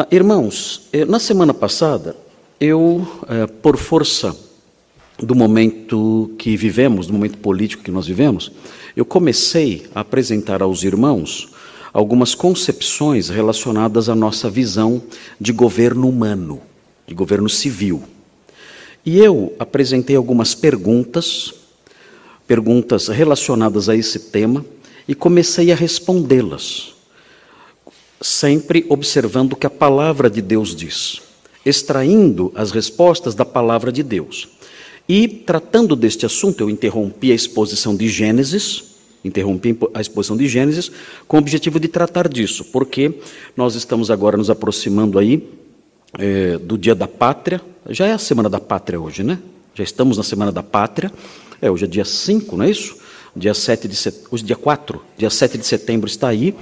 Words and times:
Ah, 0.00 0.06
irmãos, 0.12 0.82
eh, 0.92 1.04
na 1.04 1.18
semana 1.18 1.52
passada, 1.52 2.14
eu, 2.60 3.04
eh, 3.28 3.48
por 3.48 3.76
força 3.76 4.32
do 5.18 5.34
momento 5.34 6.30
que 6.38 6.56
vivemos, 6.56 7.08
do 7.08 7.12
momento 7.12 7.36
político 7.38 7.82
que 7.82 7.90
nós 7.90 8.06
vivemos, 8.06 8.52
eu 8.94 9.04
comecei 9.04 9.88
a 9.92 9.98
apresentar 10.02 10.62
aos 10.62 10.84
irmãos 10.84 11.48
algumas 11.92 12.32
concepções 12.32 13.28
relacionadas 13.28 14.08
à 14.08 14.14
nossa 14.14 14.48
visão 14.48 15.02
de 15.40 15.52
governo 15.52 16.08
humano, 16.08 16.60
de 17.04 17.12
governo 17.12 17.48
civil. 17.48 18.00
E 19.04 19.18
eu 19.18 19.52
apresentei 19.58 20.14
algumas 20.14 20.54
perguntas, 20.54 21.52
perguntas 22.46 23.08
relacionadas 23.08 23.88
a 23.88 23.96
esse 23.96 24.20
tema, 24.30 24.64
e 25.08 25.14
comecei 25.16 25.72
a 25.72 25.74
respondê-las, 25.74 26.94
sempre 28.20 28.84
observando 28.88 29.52
o 29.52 29.56
que 29.56 29.66
a 29.66 29.70
palavra 29.70 30.28
de 30.28 30.42
Deus 30.42 30.74
diz, 30.74 31.20
extraindo 31.64 32.52
as 32.54 32.70
respostas 32.70 33.34
da 33.34 33.44
palavra 33.44 33.92
de 33.92 34.02
Deus. 34.02 34.48
E, 35.08 35.26
tratando 35.26 35.96
deste 35.96 36.26
assunto, 36.26 36.60
eu 36.60 36.68
interrompi 36.68 37.32
a 37.32 37.34
exposição 37.34 37.96
de 37.96 38.08
Gênesis, 38.08 38.84
interrompi 39.24 39.76
a 39.94 40.00
exposição 40.00 40.36
de 40.36 40.46
Gênesis, 40.46 40.90
com 41.26 41.36
o 41.36 41.40
objetivo 41.40 41.80
de 41.80 41.88
tratar 41.88 42.28
disso, 42.28 42.64
porque 42.66 43.14
nós 43.56 43.74
estamos 43.74 44.10
agora 44.10 44.36
nos 44.36 44.50
aproximando 44.50 45.18
aí 45.18 45.48
é, 46.18 46.58
do 46.58 46.76
Dia 46.76 46.94
da 46.94 47.08
Pátria, 47.08 47.60
já 47.88 48.06
é 48.06 48.12
a 48.12 48.18
Semana 48.18 48.50
da 48.50 48.60
Pátria 48.60 49.00
hoje, 49.00 49.22
né? 49.22 49.38
Já 49.74 49.82
estamos 49.82 50.16
na 50.16 50.22
Semana 50.22 50.52
da 50.52 50.62
Pátria, 50.62 51.10
é, 51.60 51.70
hoje 51.70 51.84
é 51.84 51.88
dia 51.88 52.04
5, 52.04 52.56
não 52.56 52.64
é 52.64 52.70
isso? 52.70 52.96
Dia 53.34 53.54
7 53.54 53.88
de 53.88 53.96
set... 53.96 54.24
hoje 54.30 54.42
é 54.44 54.46
dia 54.46 54.56
4, 54.56 55.00
dia 55.16 55.30
7 55.30 55.56
de 55.56 55.66
setembro 55.66 56.08
está 56.08 56.28
aí, 56.28 56.54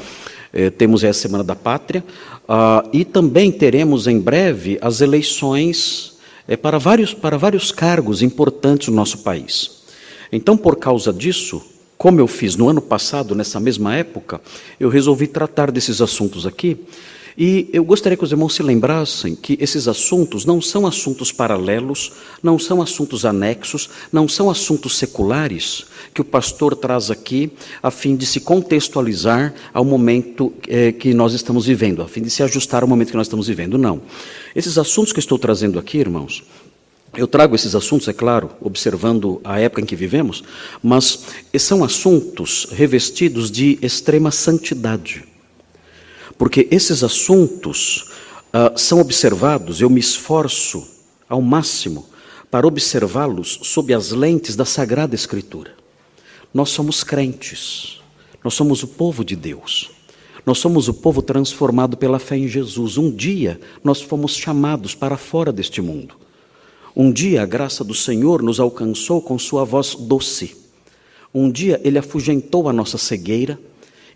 é, 0.57 0.71
temos 0.71 1.05
a 1.05 1.13
Semana 1.13 1.45
da 1.45 1.55
Pátria, 1.55 2.03
ah, 2.49 2.83
e 2.91 3.05
também 3.05 3.53
teremos 3.53 4.07
em 4.07 4.19
breve 4.19 4.79
as 4.81 5.03
eleições 5.03 6.17
é, 6.49 6.57
para, 6.57 6.79
vários, 6.79 7.13
para 7.13 7.37
vários 7.37 7.71
cargos 7.71 8.23
importantes 8.23 8.89
no 8.89 8.95
nosso 8.95 9.19
país. 9.19 9.83
Então, 10.33 10.57
por 10.57 10.77
causa 10.77 11.13
disso, 11.13 11.63
como 11.99 12.21
eu 12.21 12.27
fiz 12.27 12.57
no 12.57 12.71
ano 12.71 12.81
passado, 12.81 13.35
nessa 13.35 13.61
mesma 13.61 13.95
época, 13.95 14.41
eu 14.81 14.89
resolvi 14.89 15.27
tratar 15.27 15.71
desses 15.71 16.01
assuntos 16.01 16.47
aqui. 16.47 16.79
E 17.39 17.69
eu 17.71 17.85
gostaria 17.85 18.17
que 18.17 18.25
os 18.25 18.33
irmãos 18.33 18.55
se 18.55 18.63
lembrassem 18.63 19.35
que 19.35 19.59
esses 19.61 19.87
assuntos 19.87 20.47
não 20.47 20.61
são 20.63 20.87
assuntos 20.87 21.31
paralelos, 21.31 22.13
não 22.43 22.59
são 22.59 22.81
assuntos 22.81 23.27
anexos, 23.27 23.91
não 24.11 24.27
são 24.27 24.49
assuntos 24.49 24.97
seculares 24.97 25.85
que 26.15 26.23
o 26.23 26.25
pastor 26.25 26.75
traz 26.75 27.11
aqui 27.11 27.53
a 27.83 27.91
fim 27.91 28.17
de 28.17 28.25
se 28.25 28.41
contextualizar 28.41 29.53
ao 29.75 29.85
momento 29.85 30.51
eh, 30.67 30.93
que 30.93 31.13
nós 31.13 31.35
estamos 31.35 31.67
vivendo, 31.67 32.01
a 32.01 32.09
fim 32.09 32.23
de 32.23 32.31
se 32.31 32.43
ajustar 32.43 32.83
ao 32.83 32.89
momento 32.89 33.11
que 33.11 33.17
nós 33.17 33.27
estamos 33.27 33.49
vivendo. 33.49 33.77
Não. 33.77 34.01
Esses 34.55 34.79
assuntos 34.79 35.13
que 35.13 35.19
estou 35.21 35.39
trazendo 35.39 35.79
aqui, 35.79 35.99
irmãos, 35.99 36.43
eu 37.15 37.27
trago 37.27 37.55
esses 37.55 37.75
assuntos, 37.75 38.09
é 38.09 38.15
claro, 38.15 38.51
observando 38.63 39.43
a 39.45 39.61
época 39.61 39.83
em 39.83 39.87
que 39.87 39.97
vivemos, 39.97 40.43
mas 40.83 41.25
são 41.59 41.85
assuntos 41.85 42.67
revestidos 42.71 43.51
de 43.51 43.79
extrema 43.83 44.31
santidade. 44.31 45.36
Porque 46.39 46.69
esses 46.71 47.03
assuntos 47.03 48.11
uh, 48.53 48.79
são 48.79 49.01
observados, 49.01 49.81
eu 49.81 49.89
me 49.89 50.01
esforço 50.01 50.87
ao 51.29 51.41
máximo 51.41 52.07
para 52.51 52.67
observá-los 52.67 53.61
sob 53.63 53.93
as 53.93 54.11
lentes 54.11 54.55
da 54.55 54.65
Sagrada 54.65 55.15
Escritura. 55.15 55.75
Nós 56.53 56.71
somos 56.71 57.03
crentes, 57.03 58.01
nós 58.43 58.55
somos 58.55 58.83
o 58.83 58.89
povo 58.89 59.25
de 59.25 59.35
Deus. 59.35 59.91
Nós 60.47 60.59
somos 60.59 60.87
o 60.87 60.95
povo 60.95 61.21
transformado 61.21 61.97
pela 61.97 62.21
fé 62.21 62.37
em 62.37 62.47
Jesus. 62.47 62.97
Um 62.97 63.11
dia 63.11 63.61
nós 63.83 64.01
fomos 64.01 64.37
chamados 64.37 64.95
para 64.95 65.17
fora 65.17 65.53
deste 65.53 65.83
mundo. 65.83 66.15
Um 66.95 67.11
dia 67.11 67.43
a 67.43 67.47
graça 67.47 67.83
do 67.83 67.93
Senhor 67.93 68.41
nos 68.43 68.61
alcançou 68.61 69.21
com 69.21 69.37
sua 69.39 69.65
voz 69.65 69.97
doce. 69.97 70.57
Um 71.35 71.51
dia 71.51 71.81
ele 71.83 71.99
afugentou 71.99 72.69
a 72.69 72.73
nossa 72.73 72.97
cegueira, 72.97 73.59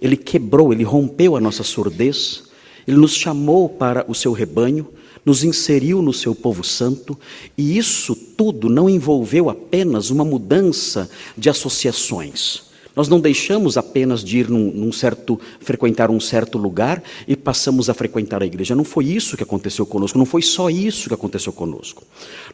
ele 0.00 0.16
quebrou, 0.16 0.72
ele 0.72 0.84
rompeu 0.84 1.36
a 1.36 1.40
nossa 1.40 1.62
surdez, 1.62 2.44
ele 2.86 2.96
nos 2.96 3.14
chamou 3.14 3.68
para 3.68 4.04
o 4.08 4.14
seu 4.14 4.32
rebanho, 4.32 4.88
nos 5.24 5.44
inseriu 5.44 6.00
no 6.00 6.12
seu 6.12 6.34
povo 6.34 6.64
santo, 6.64 7.18
e 7.56 7.76
isso 7.76 8.14
tudo 8.14 8.68
não 8.68 8.88
envolveu 8.88 9.50
apenas 9.50 10.10
uma 10.10 10.24
mudança 10.24 11.10
de 11.36 11.50
associações. 11.50 12.70
Nós 12.96 13.08
não 13.08 13.20
deixamos 13.20 13.76
apenas 13.76 14.24
de 14.24 14.38
ir 14.38 14.50
num, 14.50 14.70
num, 14.72 14.92
certo, 14.92 15.38
frequentar 15.60 16.10
um 16.10 16.18
certo 16.18 16.58
lugar 16.58 17.02
e 17.26 17.36
passamos 17.36 17.88
a 17.88 17.94
frequentar 17.94 18.42
a 18.42 18.46
igreja. 18.46 18.74
Não 18.74 18.84
foi 18.84 19.06
isso 19.06 19.36
que 19.36 19.42
aconteceu 19.42 19.86
conosco, 19.86 20.18
não 20.18 20.26
foi 20.26 20.42
só 20.42 20.68
isso 20.68 21.08
que 21.08 21.14
aconteceu 21.14 21.52
conosco. 21.52 22.02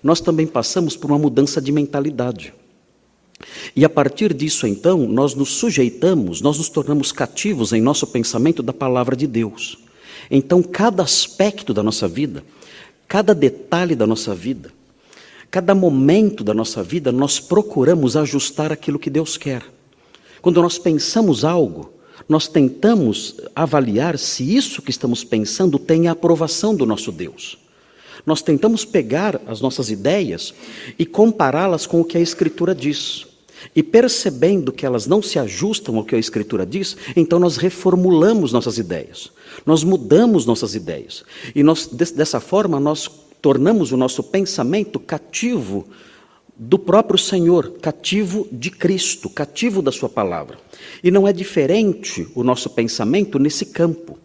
Nós 0.02 0.20
também 0.20 0.46
passamos 0.46 0.96
por 0.96 1.10
uma 1.10 1.18
mudança 1.18 1.60
de 1.60 1.72
mentalidade. 1.72 2.52
E 3.74 3.84
a 3.84 3.88
partir 3.88 4.32
disso, 4.32 4.66
então, 4.66 5.06
nós 5.06 5.34
nos 5.34 5.50
sujeitamos, 5.50 6.40
nós 6.40 6.58
nos 6.58 6.68
tornamos 6.68 7.12
cativos 7.12 7.72
em 7.72 7.80
nosso 7.80 8.06
pensamento 8.06 8.62
da 8.62 8.72
palavra 8.72 9.14
de 9.14 9.26
Deus. 9.26 9.78
Então, 10.30 10.62
cada 10.62 11.02
aspecto 11.02 11.74
da 11.74 11.82
nossa 11.82 12.08
vida, 12.08 12.42
cada 13.06 13.34
detalhe 13.34 13.94
da 13.94 14.06
nossa 14.06 14.34
vida, 14.34 14.72
cada 15.50 15.74
momento 15.74 16.42
da 16.42 16.54
nossa 16.54 16.82
vida, 16.82 17.12
nós 17.12 17.38
procuramos 17.38 18.16
ajustar 18.16 18.72
aquilo 18.72 18.98
que 18.98 19.10
Deus 19.10 19.36
quer. 19.36 19.62
Quando 20.40 20.62
nós 20.62 20.78
pensamos 20.78 21.44
algo, 21.44 21.92
nós 22.28 22.48
tentamos 22.48 23.36
avaliar 23.54 24.18
se 24.18 24.56
isso 24.56 24.82
que 24.82 24.90
estamos 24.90 25.22
pensando 25.22 25.78
tem 25.78 26.08
a 26.08 26.12
aprovação 26.12 26.74
do 26.74 26.86
nosso 26.86 27.12
Deus. 27.12 27.58
Nós 28.24 28.42
tentamos 28.42 28.84
pegar 28.84 29.40
as 29.46 29.60
nossas 29.60 29.90
ideias 29.90 30.54
e 30.98 31.04
compará-las 31.04 31.86
com 31.86 32.00
o 32.00 32.04
que 32.04 32.16
a 32.16 32.20
Escritura 32.20 32.74
diz. 32.74 33.26
E 33.74 33.82
percebendo 33.82 34.72
que 34.72 34.86
elas 34.86 35.06
não 35.06 35.20
se 35.20 35.38
ajustam 35.38 35.96
ao 35.96 36.04
que 36.04 36.14
a 36.14 36.18
Escritura 36.18 36.64
diz, 36.64 36.96
então 37.16 37.38
nós 37.38 37.56
reformulamos 37.56 38.52
nossas 38.52 38.78
ideias, 38.78 39.32
nós 39.64 39.82
mudamos 39.82 40.46
nossas 40.46 40.74
ideias. 40.74 41.24
E 41.54 41.62
nós, 41.62 41.86
dessa 41.86 42.38
forma, 42.38 42.78
nós 42.78 43.10
tornamos 43.40 43.92
o 43.92 43.96
nosso 43.96 44.22
pensamento 44.22 45.00
cativo 45.00 45.86
do 46.58 46.78
próprio 46.78 47.18
Senhor, 47.18 47.72
cativo 47.82 48.48
de 48.50 48.70
Cristo, 48.70 49.28
cativo 49.28 49.82
da 49.82 49.92
Sua 49.92 50.08
palavra. 50.08 50.58
E 51.02 51.10
não 51.10 51.28
é 51.28 51.32
diferente 51.32 52.26
o 52.34 52.42
nosso 52.42 52.70
pensamento 52.70 53.38
nesse 53.38 53.66
campo. 53.66 54.18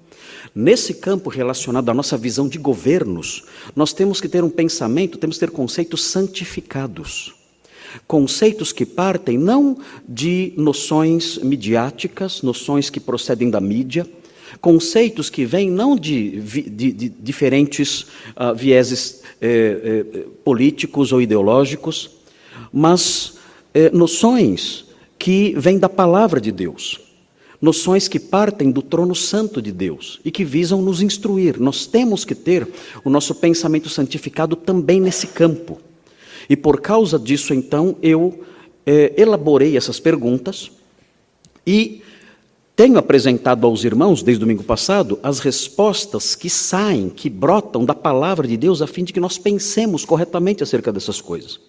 Nesse 0.53 0.95
campo 0.95 1.29
relacionado 1.29 1.89
à 1.89 1.93
nossa 1.93 2.17
visão 2.17 2.47
de 2.47 2.57
governos, 2.57 3.45
nós 3.73 3.93
temos 3.93 4.19
que 4.19 4.27
ter 4.27 4.43
um 4.43 4.49
pensamento, 4.49 5.17
temos 5.17 5.37
que 5.37 5.45
ter 5.45 5.51
conceitos 5.51 6.03
santificados. 6.03 7.33
Conceitos 8.05 8.73
que 8.73 8.85
partem 8.85 9.37
não 9.37 9.77
de 10.07 10.53
noções 10.57 11.37
midiáticas, 11.37 12.41
noções 12.41 12.89
que 12.89 12.99
procedem 12.99 13.49
da 13.49 13.61
mídia, 13.61 14.05
conceitos 14.59 15.29
que 15.29 15.45
vêm 15.45 15.69
não 15.71 15.95
de, 15.95 16.41
de, 16.41 16.91
de 16.91 17.09
diferentes 17.09 18.01
uh, 18.35 18.53
vieses 18.53 19.21
eh, 19.41 20.03
eh, 20.13 20.25
políticos 20.43 21.13
ou 21.13 21.21
ideológicos, 21.21 22.11
mas 22.71 23.37
eh, 23.73 23.89
noções 23.91 24.85
que 25.17 25.55
vêm 25.57 25.79
da 25.79 25.89
palavra 25.89 26.39
de 26.39 26.51
Deus 26.51 27.10
noções 27.61 28.07
que 28.07 28.19
partem 28.19 28.71
do 28.71 28.81
trono 28.81 29.13
santo 29.13 29.61
de 29.61 29.71
Deus 29.71 30.19
e 30.25 30.31
que 30.31 30.43
visam 30.43 30.81
nos 30.81 31.01
instruir. 31.01 31.59
Nós 31.59 31.85
temos 31.85 32.25
que 32.25 32.33
ter 32.33 32.67
o 33.05 33.09
nosso 33.09 33.35
pensamento 33.35 33.87
santificado 33.87 34.55
também 34.55 34.99
nesse 34.99 35.27
campo. 35.27 35.79
E 36.49 36.55
por 36.55 36.81
causa 36.81 37.19
disso, 37.19 37.53
então, 37.53 37.95
eu 38.01 38.43
é, 38.85 39.13
elaborei 39.15 39.77
essas 39.77 39.99
perguntas 39.99 40.71
e 41.65 42.01
tenho 42.75 42.97
apresentado 42.97 43.67
aos 43.67 43.83
irmãos, 43.83 44.23
desde 44.23 44.39
domingo 44.39 44.63
passado, 44.63 45.19
as 45.21 45.39
respostas 45.39 46.33
que 46.33 46.49
saem, 46.49 47.09
que 47.09 47.29
brotam 47.29 47.85
da 47.85 47.93
palavra 47.93 48.47
de 48.47 48.57
Deus, 48.57 48.81
a 48.81 48.87
fim 48.87 49.03
de 49.03 49.13
que 49.13 49.19
nós 49.19 49.37
pensemos 49.37 50.03
corretamente 50.03 50.63
acerca 50.63 50.91
dessas 50.91 51.21
coisas. 51.21 51.59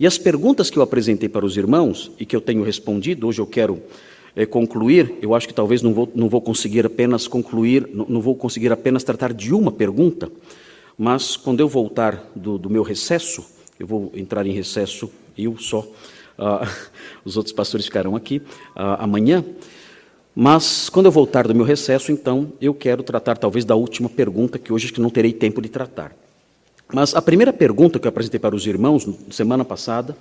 E 0.00 0.06
as 0.06 0.16
perguntas 0.16 0.70
que 0.70 0.78
eu 0.78 0.82
apresentei 0.82 1.28
para 1.28 1.44
os 1.44 1.58
irmãos 1.58 2.10
e 2.18 2.24
que 2.24 2.34
eu 2.34 2.40
tenho 2.40 2.62
respondido, 2.62 3.26
hoje 3.26 3.40
eu 3.40 3.46
quero 3.46 3.82
é, 4.34 4.46
concluir, 4.46 5.14
eu 5.20 5.34
acho 5.34 5.46
que 5.46 5.54
talvez 5.54 5.82
não 5.82 5.92
vou, 5.92 6.10
não 6.14 6.28
vou 6.28 6.40
conseguir 6.40 6.86
apenas 6.86 7.26
concluir, 7.26 7.88
não, 7.92 8.06
não, 8.08 8.20
vou 8.20 8.34
conseguir 8.34 8.72
apenas 8.72 9.04
tratar 9.04 9.32
de 9.32 9.52
uma 9.52 9.70
pergunta, 9.70 10.30
mas 10.96 11.36
quando 11.36 11.60
eu 11.60 11.68
voltar 11.68 12.30
do, 12.34 12.56
do 12.56 12.70
meu 12.70 12.82
recesso, 12.82 13.44
eu 13.78 13.86
vou 13.86 14.10
entrar 14.14 14.46
em 14.46 14.52
recesso, 14.52 15.10
eu 15.36 15.56
só, 15.58 15.86
ah, 16.38 16.66
os 17.24 17.36
outros 17.36 17.52
pastores 17.52 17.86
ficarão 17.86 18.16
aqui 18.16 18.40
ah, 18.74 19.04
amanhã, 19.04 19.44
mas 20.34 20.88
quando 20.88 21.06
eu 21.06 21.12
voltar 21.12 21.46
do 21.46 21.54
meu 21.54 21.64
recesso, 21.64 22.10
então, 22.10 22.52
eu 22.58 22.72
quero 22.72 23.02
tratar 23.02 23.36
talvez 23.36 23.66
da 23.66 23.74
última 23.74 24.08
pergunta, 24.08 24.58
que 24.58 24.72
hoje 24.72 24.86
acho 24.86 24.94
que 24.94 25.00
não 25.00 25.10
terei 25.10 25.32
tempo 25.32 25.60
de 25.60 25.68
tratar. 25.68 26.16
Mas 26.90 27.14
a 27.14 27.20
primeira 27.20 27.52
pergunta 27.52 27.98
que 27.98 28.06
eu 28.06 28.08
apresentei 28.08 28.40
para 28.40 28.54
os 28.54 28.66
irmãos 28.66 29.06
semana 29.30 29.64
passada 29.64 30.16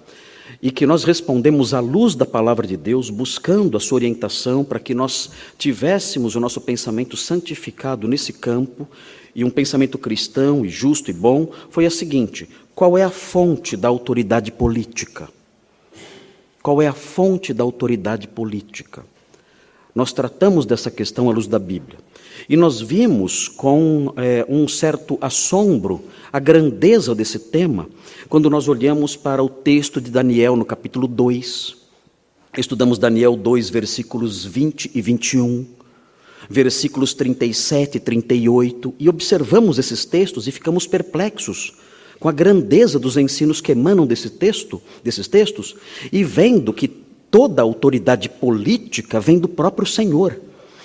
e 0.62 0.72
que 0.72 0.86
nós 0.86 1.04
respondemos 1.04 1.74
à 1.74 1.80
luz 1.80 2.16
da 2.16 2.26
palavra 2.26 2.68
de 2.68 2.78
Deus, 2.78 3.10
buscando 3.10 3.78
a 3.78 3.80
sua 3.80 3.96
orientação 3.96 4.64
para 4.64 4.80
que 4.80 4.94
nós 4.94 5.32
tivéssemos 5.58 6.36
o 6.36 6.40
nosso 6.40 6.62
pensamento 6.62 7.18
santificado 7.18 8.08
nesse 8.08 8.34
campo 8.34 8.88
e 9.36 9.44
um 9.44 9.50
pensamento 9.50 9.98
cristão 9.98 10.66
e 10.66 10.70
justo 10.70 11.10
e 11.10 11.14
bom, 11.14 11.52
foi 11.70 11.86
a 11.86 11.92
seguinte: 11.92 12.50
qual 12.76 12.98
é 12.98 13.04
a 13.04 13.10
fonte 13.10 13.76
da 13.78 13.88
autoridade 13.88 14.52
política? 14.52 15.30
Qual 16.62 16.82
é 16.82 16.88
a 16.88 16.94
fonte 16.94 17.54
da 17.54 17.64
autoridade 17.64 18.28
política? 18.28 19.04
Nós 19.94 20.14
tratamos 20.14 20.66
dessa 20.66 20.90
questão 20.90 21.30
à 21.30 21.34
luz 21.34 21.48
da 21.48 21.60
Bíblia. 21.60 22.00
E 22.48 22.56
nós 22.56 22.82
vimos 22.82 23.48
com 23.48 24.14
é, 24.18 24.46
um 24.48 24.68
certo 24.68 25.18
assombro 25.22 26.04
a 26.32 26.40
grandeza 26.40 27.14
desse 27.14 27.38
tema 27.38 27.88
quando 28.30 28.50
nós 28.50 28.68
olhamos 28.68 29.16
para 29.16 29.44
o 29.44 29.50
texto 29.50 30.00
de 30.00 30.10
Daniel 30.10 30.56
no 30.56 30.66
capítulo 30.66 31.08
2. 31.08 31.76
Estudamos 32.58 32.98
Daniel 32.98 33.36
2, 33.36 33.70
versículos 33.70 34.46
20 34.46 34.92
e 34.94 35.02
21, 35.02 35.66
versículos 36.50 37.14
37 37.14 37.98
e 37.98 38.00
38, 38.00 38.94
e 39.00 39.08
observamos 39.08 39.78
esses 39.80 40.04
textos 40.04 40.48
e 40.48 40.52
ficamos 40.52 40.88
perplexos 40.88 41.74
com 42.20 42.30
a 42.30 42.32
grandeza 42.32 43.00
dos 43.00 43.18
ensinos 43.18 43.62
que 43.62 43.72
emanam 43.72 44.06
desse 44.06 44.30
texto, 44.30 44.82
desses 45.04 45.28
textos, 45.28 45.76
e 46.12 46.24
vendo 46.24 46.72
que 46.72 46.88
toda 47.32 47.62
autoridade 47.62 48.30
política 48.30 49.20
vem 49.20 49.40
do 49.40 49.48
próprio 49.48 49.88
Senhor. 49.88 50.40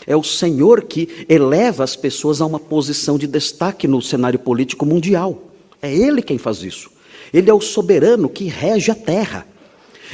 É 0.07 0.17
o 0.17 0.23
Senhor 0.23 0.85
que 0.85 1.27
eleva 1.29 1.83
as 1.83 1.97
pessoas 1.97 2.41
a 2.41 2.47
uma 2.47 2.61
posição 2.61 3.19
de 3.19 3.27
destaque 3.27 3.89
no 3.89 4.01
cenário 4.01 4.39
político 4.39 4.87
mundial. 4.87 5.43
É 5.83 5.93
Ele 5.93 6.23
quem 6.23 6.39
faz 6.39 6.63
isso. 6.63 6.91
Ele 7.35 7.51
é 7.51 7.55
o 7.55 7.61
soberano 7.61 8.29
que 8.29 8.45
rege 8.45 8.93
a 8.93 8.95
terra. 8.95 9.45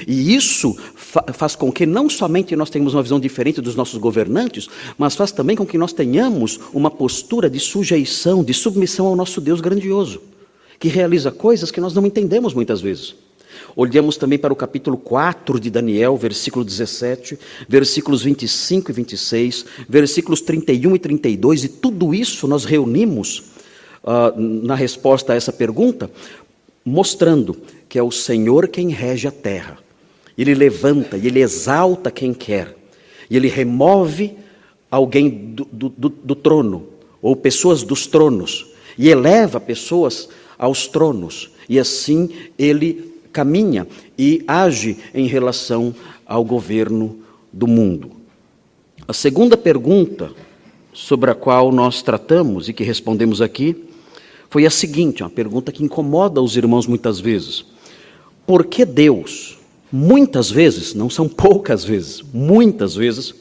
E 0.09 0.35
isso 0.35 0.75
fa 0.97 1.23
faz 1.35 1.55
com 1.55 1.71
que 1.71 1.85
não 1.85 2.09
somente 2.09 2.57
nós 2.57 2.71
tenhamos 2.71 2.95
uma 2.95 3.03
visão 3.03 3.21
diferente 3.21 3.61
dos 3.61 3.77
nossos 3.77 3.99
governantes, 3.99 4.67
mas 4.97 5.15
faz 5.15 5.31
também 5.31 5.55
com 5.55 5.67
que 5.67 5.77
nós 5.77 5.93
tenhamos 5.93 6.59
uma 6.73 6.91
postura 6.91 7.51
de 7.51 7.61
sujeição, 7.61 8.43
de 8.43 8.55
submissão 8.55 9.07
ao 9.07 9.15
nosso 9.15 9.39
Deus 9.39 9.61
grandioso, 9.61 10.23
que 10.79 10.89
realiza 10.89 11.31
coisas 11.31 11.71
que 11.71 11.83
nós 11.83 11.93
não 11.93 12.07
entendemos 12.07 12.55
muitas 12.55 12.81
vezes. 12.81 13.15
Olhamos 13.75 14.17
também 14.17 14.39
para 14.39 14.53
o 14.53 14.57
capítulo 14.57 14.99
4 14.99 15.59
de 15.59 15.71
Daniel, 15.71 16.17
versículo 16.17 16.65
17, 16.65 17.39
versículos 17.67 18.23
25 18.23 18.91
e 18.91 18.95
26, 18.95 19.65
versículos 19.89 20.41
31 20.43 20.97
e 20.97 20.99
32, 20.99 21.65
e 21.65 21.69
tudo 21.69 22.15
isso 22.15 22.47
nós 22.47 22.65
reunimos 22.65 23.43
uh, 24.05 24.39
na 24.39 24.75
resposta 24.75 25.33
a 25.33 25.37
essa 25.37 25.53
pergunta, 25.53 26.11
mostrando 26.85 27.57
que 27.89 27.99
é 27.99 28.03
o 28.03 28.11
Senhor 28.11 28.69
quem 28.69 28.91
rege 28.91 29.27
a 29.27 29.33
terra. 29.33 29.79
Ele 30.37 30.55
levanta 30.55 31.17
e 31.17 31.27
ele 31.27 31.41
exalta 31.41 32.11
quem 32.11 32.35
quer. 32.35 32.75
E 33.31 33.37
ele 33.37 33.49
remove 33.49 34.35
alguém 34.91 35.31
do, 35.31 35.65
do, 35.65 35.89
do, 35.89 36.09
do 36.09 36.35
trono, 36.35 36.89
ou 37.23 37.35
pessoas 37.35 37.83
dos 37.83 38.07
tronos, 38.07 38.67
e 38.99 39.09
eleva 39.09 39.59
pessoas 39.59 40.29
aos 40.59 40.87
tronos. 40.87 41.51
E 41.69 41.79
assim 41.79 42.31
ele 42.59 43.12
caminha 43.33 43.87
e 44.19 44.45
age 44.47 44.99
em 45.15 45.27
relação 45.27 45.95
ao 46.27 46.45
governo 46.45 47.19
do 47.53 47.67
mundo. 47.67 48.11
A 49.09 49.13
segunda 49.13 49.57
pergunta 49.57 50.31
sobre 50.93 51.31
a 51.31 51.35
qual 51.35 51.73
nós 51.73 52.03
tratamos 52.03 52.69
e 52.69 52.73
que 52.73 52.85
respondemos 52.85 53.41
aqui 53.41 53.85
foi 54.49 54.67
a 54.67 54.71
seguinte, 54.71 55.23
uma 55.23 55.31
pergunta 55.31 55.73
que 55.73 55.83
incomoda 55.83 56.41
os 56.41 56.57
irmãos 56.57 56.87
muitas 56.87 57.19
vezes. 57.19 57.65
Por 58.47 58.67
que 58.67 58.85
Deus, 58.85 59.59
muitas 59.91 60.51
vezes, 60.51 60.95
não 60.95 61.09
são 61.09 61.29
poucas 61.29 61.85
vezes, 61.85 62.23
muitas 62.33 62.95
vezes, 62.95 63.35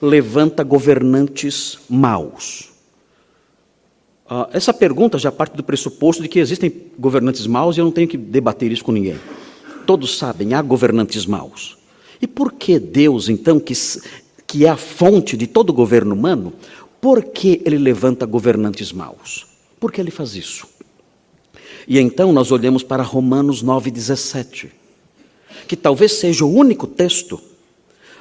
levanta 0.00 0.62
governantes 0.62 1.78
maus? 1.88 2.71
Uh, 4.32 4.48
essa 4.50 4.72
pergunta 4.72 5.18
já 5.18 5.30
parte 5.30 5.54
do 5.54 5.62
pressuposto 5.62 6.22
de 6.22 6.28
que 6.28 6.38
existem 6.38 6.72
governantes 6.98 7.46
maus 7.46 7.76
e 7.76 7.80
eu 7.80 7.84
não 7.84 7.92
tenho 7.92 8.08
que 8.08 8.16
debater 8.16 8.72
isso 8.72 8.82
com 8.82 8.90
ninguém. 8.90 9.20
Todos 9.86 10.16
sabem, 10.16 10.54
há 10.54 10.62
governantes 10.62 11.26
maus. 11.26 11.76
E 12.18 12.26
por 12.26 12.50
que 12.50 12.78
Deus, 12.78 13.28
então, 13.28 13.60
que, 13.60 13.74
que 14.46 14.64
é 14.64 14.70
a 14.70 14.76
fonte 14.76 15.36
de 15.36 15.46
todo 15.46 15.70
governo 15.70 16.14
humano, 16.14 16.54
por 16.98 17.22
que 17.24 17.60
ele 17.62 17.76
levanta 17.76 18.24
governantes 18.24 18.90
maus? 18.90 19.46
Por 19.78 19.92
que 19.92 20.00
ele 20.00 20.10
faz 20.10 20.34
isso? 20.34 20.66
E 21.86 21.98
então 21.98 22.32
nós 22.32 22.50
olhamos 22.50 22.82
para 22.82 23.02
Romanos 23.02 23.62
9,17, 23.62 24.70
que 25.68 25.76
talvez 25.76 26.12
seja 26.12 26.42
o 26.46 26.54
único 26.54 26.86
texto 26.86 27.34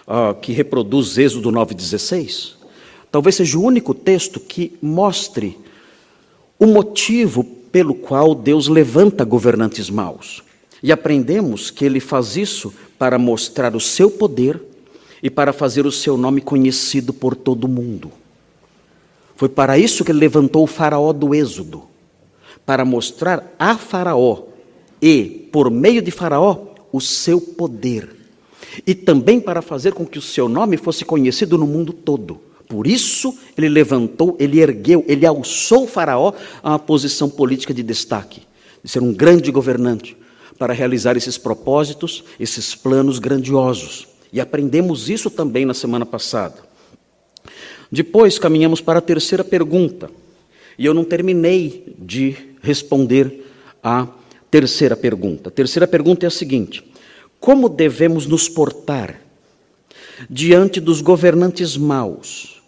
uh, 0.06 0.36
que 0.42 0.52
reproduz 0.52 1.18
Êxodo 1.18 1.50
9,16, 1.54 2.56
talvez 3.10 3.36
seja 3.36 3.58
o 3.58 3.64
único 3.64 3.94
texto 3.94 4.42
que 4.42 4.78
mostre 4.82 5.58
o 6.62 6.68
motivo 6.68 7.44
pelo 7.44 7.96
qual 7.96 8.36
Deus 8.36 8.68
levanta 8.68 9.26
governantes 9.26 9.90
maus. 9.90 10.44
E 10.84 10.92
aprendemos 10.92 11.72
que 11.72 11.84
ele 11.84 12.00
faz 12.00 12.38
isso 12.38 12.72
para 13.00 13.18
mostrar 13.18 13.76
o 13.76 13.80
seu 13.80 14.12
poder 14.12 14.62
e 15.24 15.30
para 15.32 15.54
fazer 15.54 15.88
o 15.88 15.92
seu 15.92 16.16
nome 16.16 16.40
conhecido 16.40 17.14
por 17.14 17.36
todo 17.36 17.64
o 17.64 17.68
mundo. 17.68 18.12
Foi 19.36 19.50
para 19.50 19.80
isso 19.80 20.06
que 20.06 20.12
ele 20.12 20.20
levantou 20.20 20.64
o 20.64 20.68
Faraó 20.68 21.12
do 21.12 21.34
Êxodo 21.34 21.82
para 22.64 22.86
mostrar 22.86 23.56
a 23.58 23.76
Faraó 23.76 24.44
e, 25.02 25.50
por 25.52 25.72
meio 25.72 26.00
de 26.00 26.12
Faraó, 26.12 26.68
o 26.92 27.02
seu 27.02 27.42
poder. 27.42 28.08
E 28.86 28.94
também 28.94 29.40
para 29.40 29.64
fazer 29.64 29.96
com 29.96 30.06
que 30.06 30.20
o 30.20 30.22
seu 30.22 30.48
nome 30.48 30.78
fosse 30.78 31.04
conhecido 31.04 31.58
no 31.58 31.66
mundo 31.66 31.92
todo. 31.92 32.40
Por 32.72 32.88
isso, 32.88 33.38
ele 33.58 33.68
levantou, 33.68 34.38
ele 34.40 34.62
ergueu, 34.62 35.04
ele 35.06 35.26
alçou 35.26 35.84
o 35.84 35.88
Faraó 35.88 36.32
a 36.64 36.70
uma 36.70 36.80
posição 36.80 37.30
política 37.30 37.74
de 37.74 37.84
destaque, 37.84 38.44
de 38.82 38.90
ser 38.90 39.02
um 39.02 39.14
grande 39.14 39.52
governante, 39.52 40.16
para 40.58 40.74
realizar 40.74 41.18
esses 41.18 41.38
propósitos, 41.38 42.24
esses 42.40 42.74
planos 42.74 43.20
grandiosos. 43.20 44.08
E 44.32 44.40
aprendemos 44.40 45.10
isso 45.10 45.30
também 45.30 45.66
na 45.66 45.74
semana 45.74 46.06
passada. 46.06 46.60
Depois 47.92 48.40
caminhamos 48.40 48.80
para 48.80 49.00
a 49.00 49.02
terceira 49.02 49.44
pergunta, 49.44 50.10
e 50.80 50.86
eu 50.86 50.94
não 50.94 51.04
terminei 51.04 51.94
de 52.00 52.38
responder 52.62 53.52
a 53.84 54.08
terceira 54.50 54.96
pergunta. 54.96 55.50
A 55.50 55.52
terceira 55.52 55.86
pergunta 55.86 56.26
é 56.26 56.28
a 56.28 56.32
seguinte: 56.32 56.90
como 57.38 57.68
devemos 57.68 58.26
nos 58.28 58.48
portar 58.48 59.20
diante 60.30 60.80
dos 60.80 61.02
governantes 61.02 61.76
maus, 61.76 62.61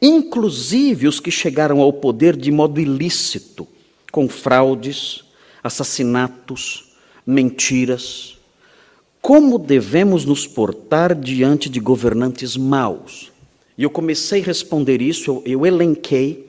inclusive 0.00 1.08
os 1.08 1.20
que 1.20 1.30
chegaram 1.30 1.80
ao 1.80 1.92
poder 1.92 2.36
de 2.36 2.50
modo 2.50 2.80
ilícito, 2.80 3.66
com 4.12 4.28
fraudes, 4.28 5.24
assassinatos, 5.62 6.92
mentiras? 7.26 8.38
Como 9.20 9.58
devemos 9.58 10.24
nos 10.24 10.46
portar 10.46 11.14
diante 11.14 11.68
de 11.68 11.80
governantes 11.80 12.56
maus? 12.56 13.32
E 13.76 13.82
eu 13.82 13.90
comecei 13.90 14.40
a 14.40 14.44
responder 14.44 15.02
isso, 15.02 15.30
eu, 15.30 15.42
eu 15.44 15.66
elenquei 15.66 16.48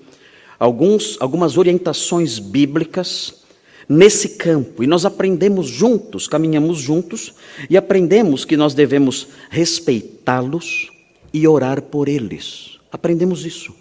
alguns, 0.60 1.18
algumas 1.20 1.58
orientações 1.58 2.40
bíblicas 2.40 3.44
nesse 3.88 4.30
campo. 4.30 4.84
E 4.84 4.88
nós 4.88 5.06
aprendemos 5.06 5.68
juntos, 5.68 6.28
caminhamos 6.28 6.78
juntos, 6.78 7.34
e 7.70 7.78
aprendemos 7.78 8.46
que 8.46 8.58
nós 8.58 8.74
devemos 8.74 9.28
respeitá-los 9.50 10.92
e 11.34 11.48
orar 11.48 11.82
por 11.82 12.08
eles. 12.08 12.77
Aprendemos 12.98 13.46
isso. 13.46 13.76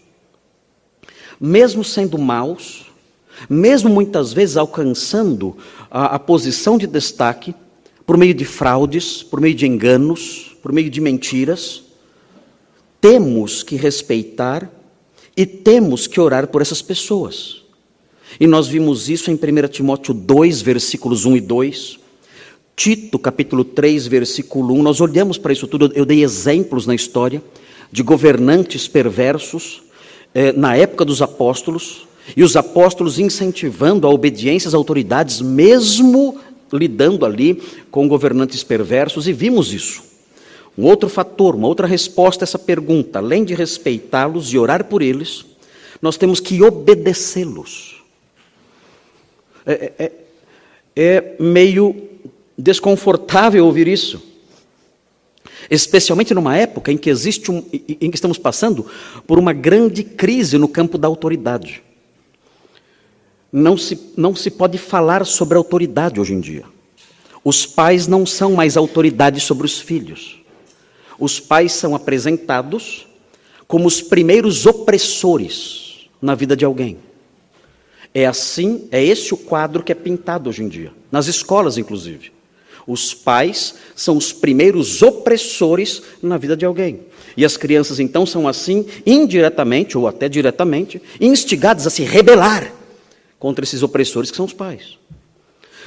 Mesmo 1.41 1.83
sendo 1.83 2.19
maus, 2.19 2.85
mesmo 3.49 3.89
muitas 3.89 4.31
vezes 4.31 4.59
alcançando 4.59 5.57
a, 5.91 6.17
a 6.17 6.19
posição 6.19 6.77
de 6.77 6.87
destaque, 6.87 7.55
por 8.05 8.19
meio 8.19 8.35
de 8.35 8.45
fraudes, 8.45 9.23
por 9.23 9.41
meio 9.41 9.55
de 9.55 9.67
enganos, 9.67 10.55
por 10.63 10.71
meio 10.71 10.91
de 10.91 11.01
mentiras, 11.01 11.83
temos 13.01 13.63
que 13.63 13.75
respeitar 13.75 14.71
e 15.35 15.47
temos 15.47 16.07
que 16.07 16.21
orar 16.21 16.49
por 16.49 16.61
essas 16.61 16.83
pessoas. 16.83 17.63
E 18.39 18.47
nós 18.47 18.69
vimos 18.69 19.09
isso 19.09 19.31
em 19.31 19.35
1 19.35 19.69
Timóteo 19.69 20.13
2, 20.13 20.61
versículos 20.61 21.25
1 21.25 21.39
e 21.39 21.41
2. 21.41 21.99
Tito, 22.77 23.19
capítulo 23.19 23.65
3, 23.65 24.07
versículo 24.09 24.75
1. 24.75 24.83
Nós 24.83 25.01
olhamos 25.01 25.39
para 25.39 25.55
isso 25.55 25.67
tudo, 25.67 25.91
eu 25.95 26.05
dei 26.05 26.23
exemplos 26.23 26.87
na 26.87 26.95
história 26.95 27.43
de 27.91 28.03
governantes 28.03 28.89
perversos 28.89 29.83
eh, 30.35 30.53
na 30.53 30.77
época 30.77 31.05
dos 31.05 31.23
apóstolos, 31.23 32.07
e 32.37 32.43
os 32.43 32.57
apóstolos 32.57 33.19
incentivando 33.19 34.07
a 34.07 34.11
obediência 34.11 34.69
às 34.69 34.75
autoridades, 34.75 35.41
mesmo 35.41 36.39
lidando 36.73 37.25
ali 37.25 37.63
com 37.91 38.09
governantes 38.09 38.65
perversos, 38.65 39.29
e 39.29 39.33
vimos 39.33 39.73
isso. 39.73 40.03
Um 40.77 40.85
outro 40.85 41.09
fator, 41.09 41.55
uma 41.55 41.69
outra 41.69 41.87
resposta 41.87 42.43
a 42.43 42.47
essa 42.47 42.59
pergunta, 42.59 43.19
além 43.19 43.45
de 43.45 43.55
respeitá-los 43.55 44.53
e 44.53 44.59
orar 44.59 44.85
por 44.85 45.01
eles, 45.01 45.45
nós 46.03 46.17
temos 46.17 46.41
que 46.41 46.63
obedecê-los. 46.63 48.03
É, 49.65 49.73
é, 49.73 50.05
é, 50.05 50.13
é 50.97 51.37
meio 51.41 51.97
desconfortável 52.59 53.65
ouvir 53.65 53.89
isso. 53.89 54.23
Especialmente 55.71 56.35
numa 56.35 56.57
época 56.57 56.93
em 56.93 56.97
que 56.97 57.11
existe 57.11 57.51
um, 57.51 57.65
em 57.73 58.11
que 58.11 58.17
estamos 58.17 58.39
passando 58.39 58.87
por 59.27 59.39
uma 59.39 59.53
grande 59.53 60.03
crise 60.05 60.59
no 60.59 60.69
campo 60.69 60.97
da 60.97 61.09
autoridade. 61.09 61.83
Não 63.53 63.77
se, 63.77 64.13
não 64.17 64.35
se 64.35 64.51
pode 64.51 64.79
falar 64.79 65.25
sobre 65.25 65.57
autoridade 65.57 66.21
hoje 66.21 66.35
em 66.35 66.41
dia. 66.41 66.65
Os 67.45 67.65
pais 67.65 68.07
não 68.07 68.27
são 68.27 68.53
mais 68.53 68.77
autoridade 68.77 69.41
sobre 69.41 69.67
os 69.67 69.81
filhos. 69.81 70.41
Os 71.19 71.41
pais 71.41 71.73
são 71.73 71.95
apresentados 71.95 73.07
como 73.67 73.87
os 73.87 74.03
primeiros 74.03 74.67
opressores 74.67 76.09
na 76.21 76.35
vida 76.35 76.57
de 76.57 76.65
alguém. 76.65 76.99
É 78.13 78.27
assim, 78.27 78.89
é 78.91 79.03
esse 79.03 79.35
o 79.35 79.37
quadro 79.37 79.83
que 79.83 79.93
é 79.93 79.95
pintado 79.95 80.49
hoje 80.49 80.63
em 80.63 80.69
dia, 80.69 80.93
nas 81.11 81.27
escolas 81.27 81.77
inclusive. 81.77 82.36
Os 82.87 83.13
pais 83.13 83.75
são 83.95 84.17
os 84.17 84.33
primeiros 84.33 85.03
opressores 85.03 86.03
na 86.23 86.39
vida 86.39 86.57
de 86.57 86.65
alguém. 86.65 87.01
E 87.37 87.45
as 87.45 87.57
crianças 87.57 87.99
então 87.99 88.25
são 88.25 88.47
assim, 88.47 88.87
indiretamente 89.05 89.99
ou 89.99 90.07
até 90.07 90.29
diretamente, 90.29 91.03
instigadas 91.21 91.87
a 91.87 91.91
se 91.91 92.03
rebelar 92.03 92.73
contra 93.39 93.65
esses 93.65 93.83
opressores 93.83 94.31
que 94.31 94.37
são 94.37 94.47
os 94.47 94.53
pais. 94.53 94.99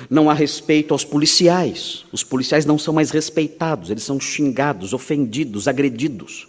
Não 0.09 0.29
há 0.29 0.33
respeito 0.33 0.93
aos 0.93 1.03
policiais. 1.03 2.05
Os 2.11 2.23
policiais 2.23 2.65
não 2.65 2.77
são 2.77 2.93
mais 2.93 3.11
respeitados, 3.11 3.89
eles 3.89 4.03
são 4.03 4.19
xingados, 4.19 4.93
ofendidos, 4.93 5.67
agredidos. 5.67 6.47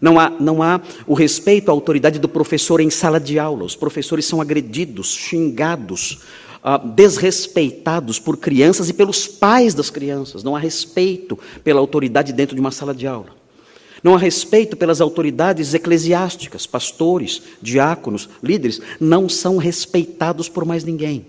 Não 0.00 0.18
há, 0.18 0.30
não 0.30 0.62
há 0.62 0.80
o 1.06 1.14
respeito 1.14 1.70
à 1.70 1.72
autoridade 1.72 2.18
do 2.18 2.28
professor 2.28 2.80
em 2.80 2.88
sala 2.88 3.18
de 3.18 3.38
aula. 3.38 3.64
Os 3.64 3.74
professores 3.74 4.24
são 4.24 4.40
agredidos, 4.40 5.12
xingados, 5.12 6.20
ah, 6.70 6.76
desrespeitados 6.76 8.18
por 8.18 8.36
crianças 8.36 8.90
e 8.90 8.92
pelos 8.92 9.26
pais 9.26 9.72
das 9.72 9.88
crianças. 9.88 10.44
Não 10.44 10.54
há 10.54 10.58
respeito 10.58 11.38
pela 11.64 11.80
autoridade 11.80 12.30
dentro 12.30 12.54
de 12.54 12.60
uma 12.60 12.70
sala 12.70 12.94
de 12.94 13.06
aula. 13.06 13.30
Não 14.04 14.14
há 14.14 14.18
respeito 14.18 14.76
pelas 14.76 15.00
autoridades 15.00 15.72
eclesiásticas, 15.72 16.66
pastores, 16.66 17.40
diáconos, 17.62 18.28
líderes. 18.42 18.82
Não 19.00 19.30
são 19.30 19.56
respeitados 19.56 20.46
por 20.50 20.66
mais 20.66 20.84
ninguém. 20.84 21.24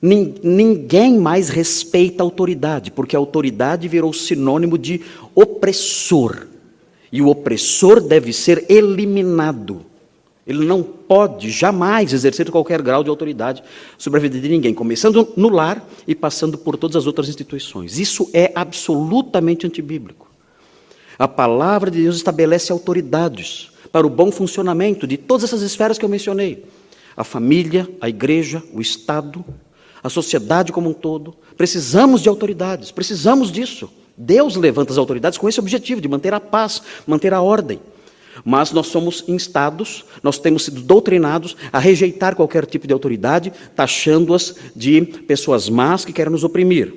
Ninguém 0.00 1.18
mais 1.18 1.50
respeita 1.50 2.22
a 2.22 2.24
autoridade, 2.24 2.90
porque 2.90 3.14
a 3.14 3.18
autoridade 3.18 3.88
virou 3.88 4.10
sinônimo 4.10 4.78
de 4.78 5.02
opressor. 5.34 6.46
E 7.12 7.20
o 7.20 7.28
opressor 7.28 8.00
deve 8.00 8.32
ser 8.32 8.64
eliminado. 8.70 9.84
Ele 10.50 10.64
não 10.64 10.82
pode 10.82 11.48
jamais 11.48 12.12
exercer 12.12 12.50
qualquer 12.50 12.82
grau 12.82 13.04
de 13.04 13.08
autoridade 13.08 13.62
sobre 13.96 14.18
a 14.18 14.22
vida 14.22 14.40
de 14.40 14.48
ninguém, 14.48 14.74
começando 14.74 15.28
no 15.36 15.48
lar 15.48 15.88
e 16.08 16.14
passando 16.14 16.58
por 16.58 16.76
todas 16.76 16.96
as 16.96 17.06
outras 17.06 17.28
instituições. 17.28 18.00
Isso 18.00 18.28
é 18.34 18.50
absolutamente 18.52 19.64
antibíblico. 19.64 20.28
A 21.16 21.28
palavra 21.28 21.88
de 21.88 22.02
Deus 22.02 22.16
estabelece 22.16 22.72
autoridades 22.72 23.70
para 23.92 24.04
o 24.04 24.10
bom 24.10 24.32
funcionamento 24.32 25.06
de 25.06 25.16
todas 25.16 25.44
essas 25.44 25.62
esferas 25.62 25.98
que 25.98 26.04
eu 26.04 26.08
mencionei: 26.08 26.64
a 27.16 27.22
família, 27.22 27.88
a 28.00 28.08
igreja, 28.08 28.60
o 28.74 28.80
Estado, 28.80 29.44
a 30.02 30.08
sociedade 30.08 30.72
como 30.72 30.90
um 30.90 30.94
todo. 30.94 31.36
Precisamos 31.56 32.22
de 32.22 32.28
autoridades, 32.28 32.90
precisamos 32.90 33.52
disso. 33.52 33.88
Deus 34.16 34.56
levanta 34.56 34.92
as 34.92 34.98
autoridades 34.98 35.38
com 35.38 35.48
esse 35.48 35.60
objetivo 35.60 36.00
de 36.00 36.08
manter 36.08 36.34
a 36.34 36.40
paz, 36.40 36.82
manter 37.06 37.32
a 37.32 37.40
ordem. 37.40 37.78
Mas 38.44 38.72
nós 38.72 38.86
somos 38.86 39.24
instados, 39.28 40.04
nós 40.22 40.38
temos 40.38 40.64
sido 40.64 40.80
doutrinados 40.80 41.56
a 41.72 41.78
rejeitar 41.78 42.34
qualquer 42.34 42.66
tipo 42.66 42.86
de 42.86 42.92
autoridade, 42.92 43.52
taxando-as 43.74 44.54
de 44.74 45.02
pessoas 45.02 45.68
más 45.68 46.04
que 46.04 46.12
querem 46.12 46.32
nos 46.32 46.44
oprimir. 46.44 46.94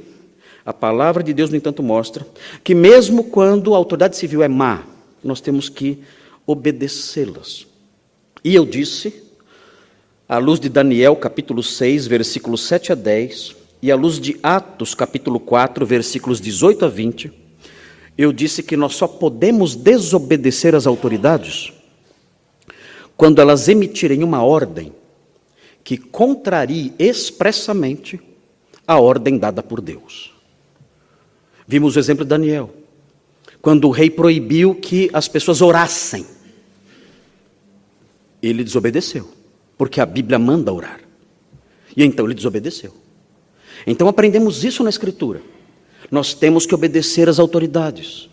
A 0.66 0.74
palavra 0.74 1.22
de 1.22 1.34
Deus, 1.34 1.50
no 1.50 1.58
entanto, 1.58 1.84
mostra 1.84 2.26
que, 2.64 2.74
mesmo 2.74 3.26
quando 3.26 3.74
a 3.74 3.78
autoridade 3.78 4.16
civil 4.16 4.42
é 4.42 4.48
má, 4.48 4.84
nós 5.24 5.42
temos 5.42 5.68
que 5.68 6.00
obedecê-las. 6.46 7.68
E 8.44 8.56
eu 8.56 8.66
disse 8.66 9.24
à 10.28 10.38
luz 10.38 10.60
de 10.60 10.70
Daniel, 10.70 11.16
capítulo 11.16 11.62
6, 11.62 12.08
versículos 12.08 12.62
7 12.64 12.94
a 12.94 12.96
10, 12.96 13.56
e 13.82 13.92
à 13.92 13.96
luz 13.96 14.20
de 14.20 14.40
Atos, 14.42 14.96
capítulo 14.96 15.40
4, 15.40 15.86
versículos 15.86 16.40
18 16.40 16.86
a 16.86 16.88
20, 16.88 17.43
eu 18.18 18.32
disse 18.32 18.62
que 18.62 18.78
nós 18.78 18.96
só 18.96 19.08
podemos 19.08 19.76
desobedecer 19.76 20.76
às 20.76 20.86
autoridades 20.86 21.74
quando 23.18 23.40
elas 23.40 23.68
emitirem 23.68 24.24
uma 24.24 24.44
ordem 24.44 24.94
que 25.84 25.98
contrarie 25.98 26.94
expressamente 26.98 28.20
a 28.88 29.00
ordem 29.00 29.38
dada 29.38 29.62
por 29.62 29.82
Deus. 29.82 30.34
Vimos 31.68 31.96
o 31.96 32.00
exemplo 32.00 32.26
de 32.26 32.30
Daniel, 32.30 32.74
quando 33.62 33.88
o 33.88 33.92
rei 33.92 34.10
proibiu 34.10 34.76
que 34.76 35.10
as 35.14 35.28
pessoas 35.28 35.62
orassem. 35.62 36.26
Ele 38.42 38.64
desobedeceu 38.64 39.30
porque 39.78 40.00
a 40.00 40.06
Bíblia 40.06 40.38
manda 40.38 40.72
orar. 40.72 41.02
E 41.96 42.04
então 42.04 42.26
ele 42.26 42.34
desobedeceu. 42.34 42.94
Então 43.86 44.08
aprendemos 44.08 44.64
isso 44.64 44.84
na 44.84 44.90
Escritura. 44.90 45.42
Nós 46.14 46.36
temos 46.36 46.68
que 46.68 46.76
obedecer 46.76 47.28
às 47.28 47.40
autoridades. 47.40 48.30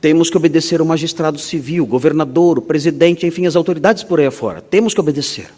Temos 0.00 0.28
que 0.28 0.36
obedecer 0.36 0.80
ao 0.80 0.86
magistrado 0.86 1.38
civil, 1.38 1.86
governador, 1.86 2.58
o 2.58 2.62
presidente, 2.62 3.24
enfim, 3.24 3.46
as 3.46 3.54
autoridades 3.54 4.02
por 4.02 4.18
aí 4.18 4.26
afora. 4.26 4.60
Temos 4.60 4.94
que 4.94 4.98
obedecer. 4.98 5.48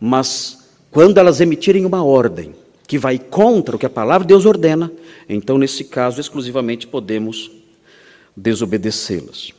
Mas 0.00 0.70
quando 0.90 1.18
elas 1.18 1.42
emitirem 1.42 1.84
uma 1.84 2.02
ordem 2.02 2.54
que 2.88 2.96
vai 2.96 3.18
contra 3.18 3.76
o 3.76 3.78
que 3.78 3.84
a 3.84 3.90
palavra 3.90 4.24
de 4.24 4.28
Deus 4.28 4.46
ordena, 4.46 4.90
então 5.28 5.58
nesse 5.58 5.84
caso 5.84 6.18
exclusivamente 6.18 6.86
podemos 6.86 7.50
desobedecê-las. 8.34 9.52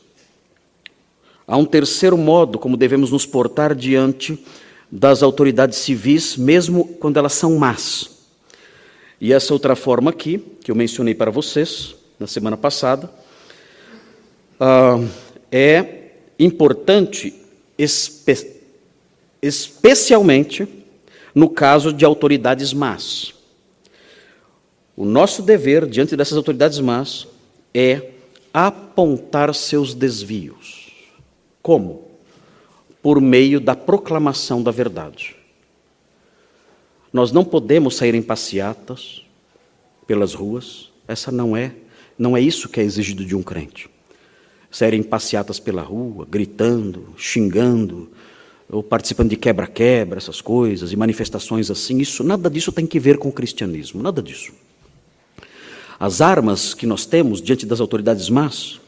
Há 1.46 1.56
um 1.56 1.64
terceiro 1.64 2.18
modo 2.18 2.58
como 2.58 2.76
devemos 2.76 3.12
nos 3.12 3.24
portar 3.24 3.72
diante 3.72 4.36
das 4.90 5.22
autoridades 5.22 5.78
civis, 5.78 6.36
mesmo 6.36 6.84
quando 6.98 7.18
elas 7.18 7.34
são 7.34 7.54
más. 7.54 8.11
E 9.22 9.32
essa 9.32 9.52
outra 9.52 9.76
forma 9.76 10.10
aqui, 10.10 10.38
que 10.64 10.68
eu 10.68 10.74
mencionei 10.74 11.14
para 11.14 11.30
vocês 11.30 11.94
na 12.18 12.26
semana 12.26 12.56
passada, 12.56 13.08
uh, 14.60 15.08
é 15.48 16.10
importante, 16.40 17.32
espe 17.78 18.60
especialmente 19.40 20.66
no 21.32 21.48
caso 21.48 21.92
de 21.92 22.04
autoridades 22.04 22.72
más. 22.72 23.32
O 24.96 25.04
nosso 25.04 25.40
dever 25.40 25.86
diante 25.86 26.16
dessas 26.16 26.36
autoridades 26.36 26.80
más 26.80 27.28
é 27.72 28.10
apontar 28.52 29.54
seus 29.54 29.94
desvios. 29.94 30.90
Como? 31.62 32.08
Por 33.00 33.20
meio 33.20 33.60
da 33.60 33.76
proclamação 33.76 34.60
da 34.60 34.72
verdade. 34.72 35.36
Nós 37.12 37.30
não 37.30 37.44
podemos 37.44 37.96
sair 37.96 38.14
em 38.14 38.22
passeatas 38.22 39.22
pelas 40.06 40.32
ruas. 40.32 40.90
Essa 41.06 41.30
não 41.30 41.56
é, 41.56 41.74
não 42.18 42.36
é 42.36 42.40
isso 42.40 42.68
que 42.68 42.80
é 42.80 42.82
exigido 42.82 43.24
de 43.24 43.36
um 43.36 43.42
crente. 43.42 43.90
Sair 44.70 44.94
em 44.94 45.02
passeatas 45.02 45.60
pela 45.60 45.82
rua, 45.82 46.26
gritando, 46.28 47.14
xingando, 47.16 48.10
ou 48.70 48.82
participando 48.82 49.28
de 49.28 49.36
quebra-quebra, 49.36 50.16
essas 50.16 50.40
coisas, 50.40 50.92
e 50.92 50.96
manifestações 50.96 51.70
assim, 51.70 51.98
isso, 51.98 52.24
nada 52.24 52.48
disso 52.48 52.72
tem 52.72 52.86
que 52.86 52.98
ver 52.98 53.18
com 53.18 53.28
o 53.28 53.32
cristianismo, 53.32 54.02
nada 54.02 54.22
disso. 54.22 54.52
As 56.00 56.22
armas 56.22 56.72
que 56.72 56.86
nós 56.86 57.04
temos 57.04 57.42
diante 57.42 57.66
das 57.66 57.80
autoridades 57.80 58.30
más, 58.30 58.80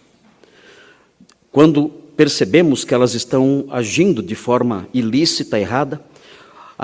quando 1.53 1.89
percebemos 2.17 2.83
que 2.83 2.95
elas 2.95 3.15
estão 3.15 3.67
agindo 3.71 4.23
de 4.23 4.35
forma 4.35 4.89
ilícita, 4.95 5.61
errada, 5.61 6.03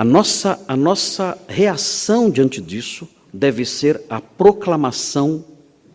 a 0.01 0.03
nossa, 0.03 0.59
a 0.67 0.75
nossa 0.75 1.37
reação 1.47 2.31
diante 2.31 2.59
disso 2.59 3.07
deve 3.31 3.63
ser 3.63 4.01
a 4.09 4.19
proclamação 4.19 5.45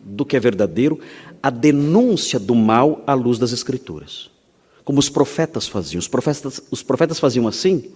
do 0.01 0.23
que 0.23 0.37
é 0.37 0.39
verdadeiro, 0.39 0.97
a 1.43 1.49
denúncia 1.49 2.39
do 2.39 2.55
mal 2.55 3.03
à 3.05 3.13
luz 3.13 3.37
das 3.37 3.51
Escrituras. 3.51 4.31
Como 4.85 4.97
os 4.97 5.09
profetas 5.09 5.67
faziam. 5.67 5.99
Os 5.99 6.07
profetas, 6.07 6.61
os 6.71 6.81
profetas 6.81 7.19
faziam 7.19 7.49
assim 7.49 7.91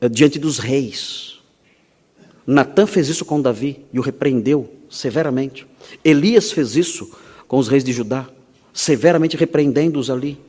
eh, 0.00 0.08
diante 0.08 0.38
dos 0.38 0.58
reis. 0.58 1.40
Natan 2.46 2.86
fez 2.86 3.10
isso 3.10 3.26
com 3.26 3.38
Davi 3.38 3.84
e 3.92 3.98
o 3.98 4.02
repreendeu 4.02 4.72
severamente. 4.88 5.66
Elias 6.02 6.50
fez 6.52 6.74
isso 6.74 7.06
com 7.46 7.58
os 7.58 7.68
reis 7.68 7.84
de 7.84 7.92
Judá, 7.92 8.26
severamente 8.72 9.36
repreendendo-os 9.36 10.08
ali 10.08 10.40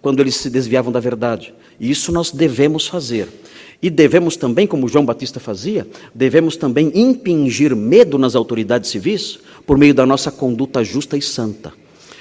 quando 0.00 0.20
eles 0.20 0.36
se 0.36 0.48
desviavam 0.48 0.92
da 0.92 1.00
verdade. 1.00 1.52
E 1.80 1.90
isso 1.90 2.12
nós 2.12 2.30
devemos 2.30 2.86
fazer. 2.86 3.28
E 3.82 3.88
devemos 3.88 4.36
também, 4.36 4.66
como 4.66 4.88
João 4.88 5.04
Batista 5.04 5.40
fazia, 5.40 5.86
devemos 6.14 6.56
também 6.56 6.92
impingir 6.94 7.74
medo 7.74 8.18
nas 8.18 8.34
autoridades 8.34 8.90
civis 8.90 9.38
por 9.66 9.78
meio 9.78 9.94
da 9.94 10.04
nossa 10.04 10.30
conduta 10.30 10.84
justa 10.84 11.16
e 11.16 11.22
santa. 11.22 11.72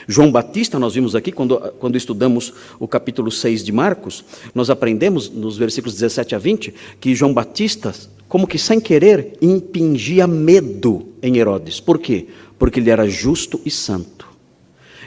João 0.08 0.32
Batista, 0.32 0.80
nós 0.80 0.96
vimos 0.96 1.16
aqui, 1.16 1.32
quando, 1.32 1.60
quando 1.80 1.96
estudamos 1.96 2.54
o 2.80 2.88
capítulo 2.88 3.30
6 3.30 3.64
de 3.64 3.72
Marcos, 3.72 4.24
nós 4.56 4.70
aprendemos 4.70 5.30
nos 5.30 5.58
versículos 5.58 5.94
17 5.96 6.34
a 6.34 6.40
20 6.40 6.74
que 7.00 7.14
João 7.14 7.34
Batista 7.34 7.94
como 8.30 8.48
que 8.48 8.60
sem 8.60 8.80
querer, 8.80 9.34
impingia 9.42 10.28
medo 10.28 11.08
em 11.22 11.38
Herodes. 11.38 11.80
Por 11.80 11.98
quê? 11.98 12.28
Porque 12.60 12.80
ele 12.80 12.92
era 12.92 13.10
justo 13.10 13.60
e 13.66 13.72
santo. 13.72 14.30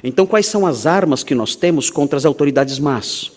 Então, 0.02 0.26
quais 0.26 0.46
são 0.46 0.66
as 0.66 0.84
armas 0.84 1.22
que 1.22 1.34
nós 1.34 1.54
temos 1.54 1.88
contra 1.88 2.18
as 2.18 2.24
autoridades 2.24 2.80
más? 2.80 3.30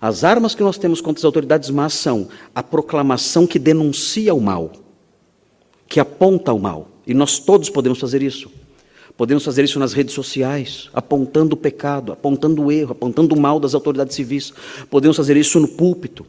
As 0.00 0.24
armas 0.24 0.54
que 0.54 0.62
nós 0.62 0.78
temos 0.78 1.02
contra 1.02 1.20
as 1.20 1.24
autoridades 1.26 1.68
más 1.68 1.92
são 1.92 2.28
a 2.54 2.62
proclamação 2.62 3.46
que 3.46 3.58
denuncia 3.58 4.32
o 4.32 4.40
mal, 4.40 4.72
que 5.86 6.00
aponta 6.00 6.54
o 6.54 6.58
mal. 6.58 6.88
E 7.06 7.12
nós 7.12 7.38
todos 7.38 7.68
podemos 7.68 7.98
fazer 7.98 8.22
isso. 8.22 8.50
Podemos 9.14 9.44
fazer 9.44 9.62
isso 9.62 9.78
nas 9.78 9.92
redes 9.92 10.14
sociais, 10.14 10.88
apontando 10.94 11.54
o 11.54 11.58
pecado, 11.58 12.12
apontando 12.12 12.62
o 12.62 12.72
erro, 12.72 12.92
apontando 12.92 13.34
o 13.34 13.38
mal 13.38 13.60
das 13.60 13.74
autoridades 13.74 14.16
civis. 14.16 14.54
Podemos 14.88 15.18
fazer 15.18 15.36
isso 15.36 15.60
no 15.60 15.68
púlpito. 15.68 16.24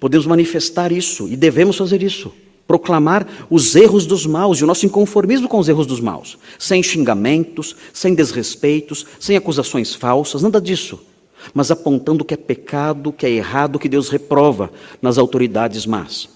Podemos 0.00 0.26
manifestar 0.26 0.90
isso 0.90 1.28
e 1.28 1.36
devemos 1.36 1.76
fazer 1.76 2.02
isso. 2.02 2.32
Proclamar 2.66 3.28
os 3.48 3.76
erros 3.76 4.06
dos 4.06 4.26
maus 4.26 4.58
e 4.58 4.64
o 4.64 4.66
nosso 4.66 4.86
inconformismo 4.86 5.48
com 5.48 5.58
os 5.58 5.68
erros 5.68 5.86
dos 5.86 6.00
maus, 6.00 6.36
sem 6.58 6.82
xingamentos, 6.82 7.76
sem 7.92 8.12
desrespeitos, 8.12 9.06
sem 9.20 9.36
acusações 9.36 9.94
falsas, 9.94 10.42
nada 10.42 10.60
disso 10.60 10.98
mas 11.52 11.70
apontando 11.70 12.22
o 12.22 12.24
que 12.24 12.34
é 12.34 12.36
pecado, 12.36 13.10
o 13.10 13.12
que 13.12 13.26
é 13.26 13.30
errado, 13.30 13.76
o 13.76 13.78
que 13.78 13.88
Deus 13.88 14.08
reprova 14.08 14.70
nas 15.02 15.18
autoridades 15.18 15.86
más. 15.86 16.28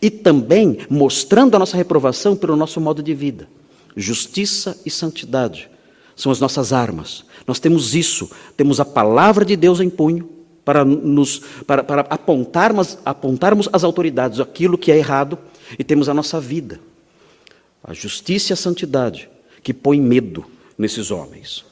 E 0.00 0.10
também 0.10 0.78
mostrando 0.88 1.54
a 1.54 1.58
nossa 1.58 1.76
reprovação 1.76 2.34
pelo 2.34 2.56
nosso 2.56 2.80
modo 2.80 3.02
de 3.02 3.14
vida. 3.14 3.48
Justiça 3.96 4.78
e 4.84 4.90
santidade 4.90 5.70
são 6.14 6.32
as 6.32 6.40
nossas 6.40 6.72
armas. 6.72 7.24
Nós 7.46 7.60
temos 7.60 7.94
isso, 7.94 8.30
temos 8.56 8.80
a 8.80 8.84
palavra 8.84 9.44
de 9.44 9.54
Deus 9.54 9.80
em 9.80 9.90
punho 9.90 10.28
para, 10.64 10.84
nos, 10.84 11.40
para, 11.66 11.84
para 11.84 12.00
apontarmos, 12.10 12.98
apontarmos 13.04 13.68
às 13.72 13.84
autoridades 13.84 14.40
aquilo 14.40 14.76
que 14.76 14.90
é 14.90 14.98
errado 14.98 15.38
e 15.78 15.84
temos 15.84 16.08
a 16.08 16.14
nossa 16.14 16.40
vida. 16.40 16.80
A 17.84 17.92
justiça 17.92 18.52
e 18.52 18.54
a 18.54 18.56
santidade 18.56 19.28
que 19.62 19.72
põe 19.72 20.00
medo 20.00 20.44
nesses 20.76 21.10
homens. 21.10 21.64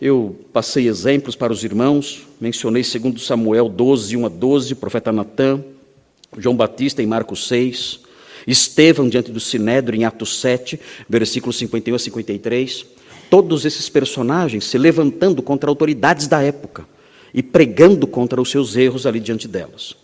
Eu 0.00 0.34
passei 0.50 0.88
exemplos 0.88 1.36
para 1.36 1.52
os 1.52 1.62
irmãos, 1.62 2.26
mencionei 2.40 2.82
segundo 2.82 3.20
Samuel 3.20 3.68
12, 3.68 4.16
1 4.16 4.26
a 4.26 4.28
12, 4.30 4.72
o 4.72 4.76
profeta 4.76 5.12
Natã, 5.12 5.62
João 6.38 6.56
Batista 6.56 7.02
em 7.02 7.06
Marcos 7.06 7.46
6, 7.46 8.00
Estevão 8.46 9.10
diante 9.10 9.30
do 9.30 9.38
Sinédrio 9.38 9.98
em 9.98 10.04
Atos 10.04 10.40
7, 10.40 10.80
versículos 11.06 11.58
51 11.58 11.94
a 11.94 11.98
53. 11.98 12.86
Todos 13.28 13.66
esses 13.66 13.90
personagens 13.90 14.64
se 14.64 14.78
levantando 14.78 15.42
contra 15.42 15.68
autoridades 15.68 16.26
da 16.26 16.42
época 16.42 16.86
e 17.34 17.42
pregando 17.42 18.06
contra 18.06 18.40
os 18.40 18.50
seus 18.50 18.76
erros 18.76 19.04
ali 19.04 19.20
diante 19.20 19.46
delas. 19.46 19.94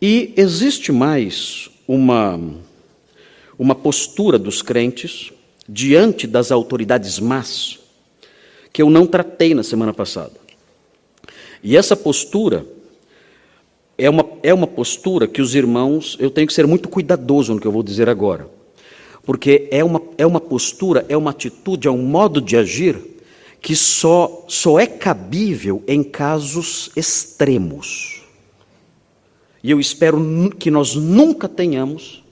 E 0.00 0.32
existe 0.36 0.92
mais 0.92 1.68
uma, 1.88 2.40
uma 3.58 3.74
postura 3.74 4.38
dos 4.38 4.62
crentes 4.62 5.32
diante 5.68 6.28
das 6.28 6.52
autoridades 6.52 7.18
más 7.18 7.83
que 8.74 8.82
eu 8.82 8.90
não 8.90 9.06
tratei 9.06 9.54
na 9.54 9.62
semana 9.62 9.94
passada. 9.94 10.32
E 11.62 11.76
essa 11.76 11.96
postura 11.96 12.66
é 13.96 14.10
uma, 14.10 14.28
é 14.42 14.52
uma 14.52 14.66
postura 14.66 15.28
que 15.28 15.40
os 15.40 15.54
irmãos, 15.54 16.16
eu 16.18 16.28
tenho 16.28 16.48
que 16.48 16.52
ser 16.52 16.66
muito 16.66 16.88
cuidadoso 16.88 17.54
no 17.54 17.60
que 17.60 17.68
eu 17.68 17.72
vou 17.72 17.84
dizer 17.84 18.08
agora. 18.08 18.50
Porque 19.22 19.68
é 19.70 19.84
uma, 19.84 20.02
é 20.18 20.26
uma 20.26 20.40
postura, 20.40 21.06
é 21.08 21.16
uma 21.16 21.30
atitude, 21.30 21.86
é 21.86 21.90
um 21.90 22.02
modo 22.02 22.40
de 22.40 22.56
agir 22.56 23.00
que 23.62 23.76
só, 23.76 24.44
só 24.48 24.80
é 24.80 24.88
cabível 24.88 25.80
em 25.86 26.02
casos 26.02 26.90
extremos. 26.96 28.24
E 29.62 29.70
eu 29.70 29.78
espero 29.78 30.18
que 30.58 30.68
nós 30.68 30.96
nunca 30.96 31.48
tenhamos 31.48 32.24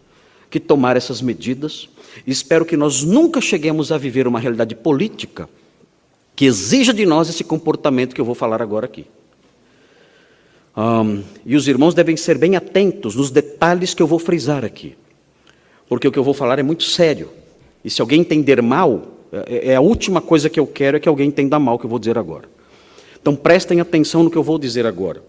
que 0.51 0.59
tomar 0.59 0.97
essas 0.97 1.23
medidas, 1.23 1.89
espero 2.27 2.65
que 2.65 2.77
nós 2.77 3.05
nunca 3.05 3.41
cheguemos 3.41 3.93
a 3.93 3.97
viver 3.97 4.27
uma 4.27 4.41
realidade 4.41 4.75
política 4.75 5.49
que 6.43 6.47
exija 6.47 6.93
de 6.93 7.07
nós 7.07 7.29
esse 7.29 7.45
comportamento 7.45 8.17
que 8.17 8.21
eu 8.21 8.25
vou 8.25 8.35
falar 8.35 8.61
agora 8.61 8.87
aqui. 8.87 9.07
Um, 10.77 11.23
e 11.47 11.55
os 11.55 11.69
irmãos 11.69 11.95
devem 11.95 12.17
ser 12.17 12.37
bem 12.37 12.57
atentos 12.57 13.15
nos 13.15 13.31
detalhes 13.31 13.95
que 13.95 14.03
eu 14.03 14.09
vou 14.09 14.19
frisar 14.19 14.65
aqui, 14.65 14.97
porque 15.89 16.09
o 16.09 16.11
que 16.11 16.19
eu 16.19 16.25
vou 16.25 16.35
falar 16.35 16.59
é 16.59 16.63
muito 16.65 16.83
sério. 16.83 17.29
E 17.85 17.89
se 17.89 18.01
alguém 18.01 18.23
entender 18.23 18.61
mal, 18.61 19.03
é, 19.31 19.69
é 19.71 19.77
a 19.77 19.81
última 19.81 20.21
coisa 20.21 20.51
que 20.51 20.59
eu 20.59 20.67
quero 20.67 20.97
é 20.97 21.01
que 21.01 21.09
alguém 21.09 21.29
entenda 21.29 21.61
mal 21.61 21.77
o 21.77 21.79
que 21.79 21.87
eu 21.87 21.91
vou 21.91 22.01
dizer 22.01 22.19
agora. 22.19 22.49
Então 23.21 23.37
prestem 23.37 23.81
atenção 23.81 24.25
no 24.25 24.31
que 24.31 24.37
eu 24.37 24.43
vou 24.43 24.59
dizer 24.59 24.85
agora. 24.85 25.23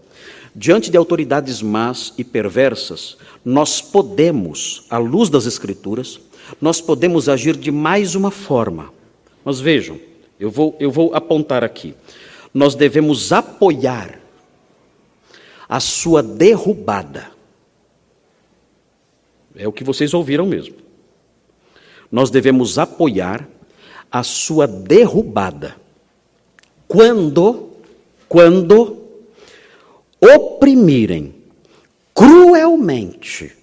Diante 0.52 0.90
de 0.90 0.96
autoridades 0.96 1.62
más 1.62 2.12
e 2.18 2.24
perversas, 2.24 3.16
nós 3.44 3.80
podemos, 3.80 4.84
à 4.90 4.98
luz 4.98 5.30
das 5.30 5.46
Escrituras, 5.46 6.18
nós 6.60 6.80
podemos 6.80 7.28
agir 7.28 7.56
de 7.56 7.70
mais 7.70 8.16
uma 8.16 8.32
forma. 8.32 8.92
Mas 9.44 9.60
vejam, 9.60 10.00
eu 10.38 10.50
vou, 10.50 10.76
eu 10.78 10.90
vou 10.90 11.14
apontar 11.14 11.62
aqui. 11.64 11.94
Nós 12.52 12.74
devemos 12.74 13.32
apoiar 13.32 14.20
a 15.68 15.80
sua 15.80 16.22
derrubada. 16.22 17.30
É 19.54 19.66
o 19.66 19.72
que 19.72 19.84
vocês 19.84 20.12
ouviram 20.14 20.46
mesmo. 20.46 20.76
Nós 22.10 22.30
devemos 22.30 22.78
apoiar 22.78 23.48
a 24.10 24.22
sua 24.22 24.66
derrubada. 24.66 25.76
Quando, 26.86 27.70
quando 28.28 29.04
oprimirem 30.20 31.34
cruelmente 32.14 33.56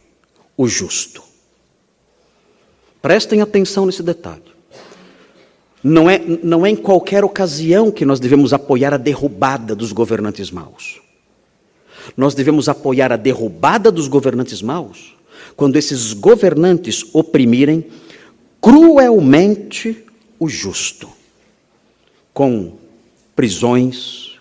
o 0.57 0.67
justo. 0.67 1.23
Prestem 3.01 3.41
atenção 3.41 3.85
nesse 3.85 4.03
detalhe. 4.03 4.60
Não 5.83 6.09
é, 6.09 6.19
não 6.19 6.65
é 6.65 6.69
em 6.69 6.75
qualquer 6.75 7.23
ocasião 7.23 7.91
que 7.91 8.05
nós 8.05 8.19
devemos 8.19 8.53
apoiar 8.53 8.93
a 8.93 8.97
derrubada 8.97 9.75
dos 9.75 9.91
governantes 9.91 10.51
maus. 10.51 11.01
Nós 12.15 12.35
devemos 12.35 12.69
apoiar 12.69 13.11
a 13.11 13.17
derrubada 13.17 13.91
dos 13.91 14.07
governantes 14.07 14.61
maus 14.61 15.15
quando 15.55 15.75
esses 15.75 16.13
governantes 16.13 17.03
oprimirem 17.13 17.85
cruelmente 18.59 20.05
o 20.39 20.47
justo, 20.47 21.09
com 22.33 22.73
prisões, 23.35 24.39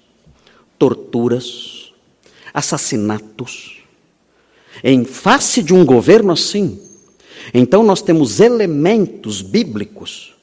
torturas, 0.78 1.92
assassinatos. 2.52 3.82
Em 4.84 5.04
face 5.04 5.62
de 5.62 5.74
um 5.74 5.84
governo 5.84 6.32
assim, 6.32 6.80
então 7.52 7.82
nós 7.82 8.02
temos 8.02 8.40
elementos 8.40 9.42
bíblicos 9.42 10.34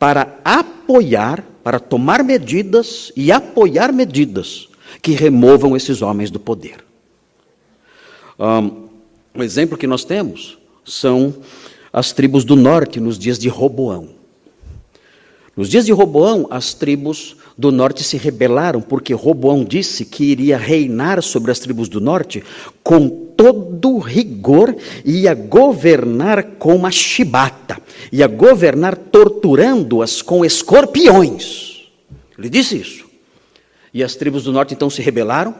para 0.00 0.40
apoiar, 0.42 1.44
para 1.62 1.78
tomar 1.78 2.24
medidas 2.24 3.12
e 3.14 3.30
apoiar 3.30 3.92
medidas 3.92 4.70
que 5.02 5.12
removam 5.12 5.76
esses 5.76 6.00
homens 6.00 6.30
do 6.30 6.40
poder. 6.40 6.82
Um, 8.38 8.88
exemplo 9.42 9.76
que 9.76 9.86
nós 9.86 10.02
temos 10.02 10.56
são 10.86 11.34
as 11.92 12.12
tribos 12.12 12.44
do 12.44 12.56
norte 12.56 12.98
nos 12.98 13.18
dias 13.18 13.38
de 13.38 13.50
Roboão. 13.50 14.08
Nos 15.60 15.68
dias 15.68 15.84
de 15.84 15.92
Roboão, 15.92 16.46
as 16.50 16.72
tribos 16.72 17.36
do 17.54 17.70
norte 17.70 18.02
se 18.02 18.16
rebelaram 18.16 18.80
porque 18.80 19.12
Roboão 19.12 19.62
disse 19.62 20.06
que 20.06 20.24
iria 20.24 20.56
reinar 20.56 21.22
sobre 21.22 21.50
as 21.50 21.58
tribos 21.58 21.86
do 21.86 22.00
norte 22.00 22.42
com 22.82 23.10
todo 23.36 23.98
rigor 23.98 24.74
e 25.04 25.24
ia 25.24 25.34
governar 25.34 26.42
com 26.58 26.74
uma 26.74 26.90
chibata, 26.90 27.78
ia 28.10 28.26
governar 28.26 28.96
torturando-as 28.96 30.22
com 30.22 30.46
escorpiões. 30.46 31.90
Ele 32.38 32.48
disse 32.48 32.80
isso. 32.80 33.04
E 33.92 34.02
as 34.02 34.16
tribos 34.16 34.44
do 34.44 34.52
norte 34.52 34.72
então 34.72 34.88
se 34.88 35.02
rebelaram 35.02 35.54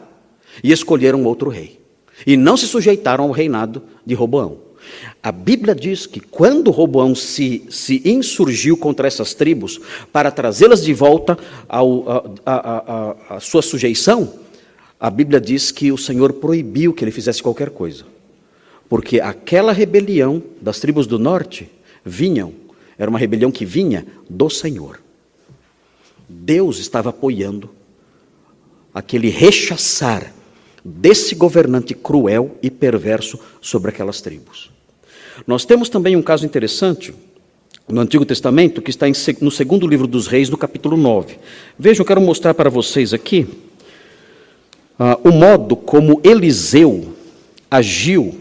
e 0.63 0.71
escolheram 0.71 1.23
outro 1.25 1.47
rei. 1.47 1.79
E 2.25 2.35
não 2.35 2.57
se 2.57 2.65
sujeitaram 2.65 3.25
ao 3.25 3.31
reinado 3.31 3.83
de 4.03 4.15
Roboão. 4.15 4.70
A 5.21 5.31
Bíblia 5.31 5.75
diz 5.75 6.05
que 6.05 6.19
quando 6.19 6.71
Roboão 6.71 7.13
se, 7.15 7.65
se 7.69 8.01
insurgiu 8.05 8.77
contra 8.77 9.07
essas 9.07 9.33
tribos 9.33 9.79
para 10.11 10.31
trazê-las 10.31 10.83
de 10.83 10.93
volta 10.93 11.37
à 11.69 13.39
sua 13.39 13.61
sujeição, 13.61 14.33
a 14.99 15.09
Bíblia 15.09 15.41
diz 15.41 15.71
que 15.71 15.91
o 15.91 15.97
Senhor 15.97 16.33
proibiu 16.33 16.93
que 16.93 17.03
ele 17.03 17.11
fizesse 17.11 17.41
qualquer 17.41 17.71
coisa. 17.71 18.05
Porque 18.87 19.19
aquela 19.19 19.71
rebelião 19.71 20.43
das 20.61 20.79
tribos 20.79 21.07
do 21.07 21.17
norte 21.17 21.69
vinham, 22.05 22.53
era 22.97 23.09
uma 23.09 23.17
rebelião 23.17 23.51
que 23.51 23.65
vinha 23.65 24.05
do 24.29 24.49
Senhor. 24.49 24.99
Deus 26.27 26.77
estava 26.77 27.09
apoiando 27.09 27.69
aquele 28.93 29.29
rechaçar 29.29 30.33
desse 30.83 31.35
governante 31.35 31.93
cruel 31.93 32.57
e 32.61 32.69
perverso 32.69 33.39
sobre 33.59 33.89
aquelas 33.89 34.21
tribos. 34.21 34.71
Nós 35.45 35.65
temos 35.65 35.89
também 35.89 36.15
um 36.15 36.21
caso 36.21 36.45
interessante 36.45 37.13
no 37.87 37.99
Antigo 37.99 38.25
Testamento, 38.25 38.81
que 38.81 38.89
está 38.89 39.07
no 39.41 39.51
segundo 39.51 39.87
livro 39.87 40.07
dos 40.07 40.27
Reis, 40.27 40.49
no 40.49 40.57
capítulo 40.57 40.95
9. 40.95 41.37
Vejam, 41.77 42.01
eu 42.01 42.07
quero 42.07 42.21
mostrar 42.21 42.53
para 42.53 42.69
vocês 42.69 43.13
aqui 43.13 43.47
ah, 44.99 45.17
o 45.23 45.31
modo 45.31 45.75
como 45.75 46.21
Eliseu 46.23 47.15
agiu 47.69 48.39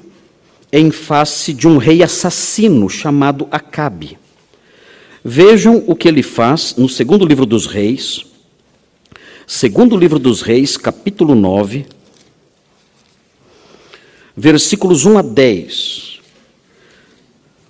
em 0.72 0.90
face 0.90 1.52
de 1.52 1.66
um 1.66 1.78
rei 1.78 2.02
assassino 2.02 2.88
chamado 2.88 3.48
Acabe. 3.50 4.18
Vejam 5.24 5.82
o 5.86 5.96
que 5.96 6.06
ele 6.06 6.22
faz 6.22 6.76
no 6.76 6.88
segundo 6.88 7.26
livro 7.26 7.44
dos 7.44 7.66
reis, 7.66 8.24
segundo 9.46 9.96
livro 9.96 10.18
dos 10.18 10.42
reis, 10.42 10.76
capítulo 10.76 11.34
9, 11.34 11.86
versículos 14.36 15.04
1 15.04 15.18
a 15.18 15.22
10. 15.22 16.09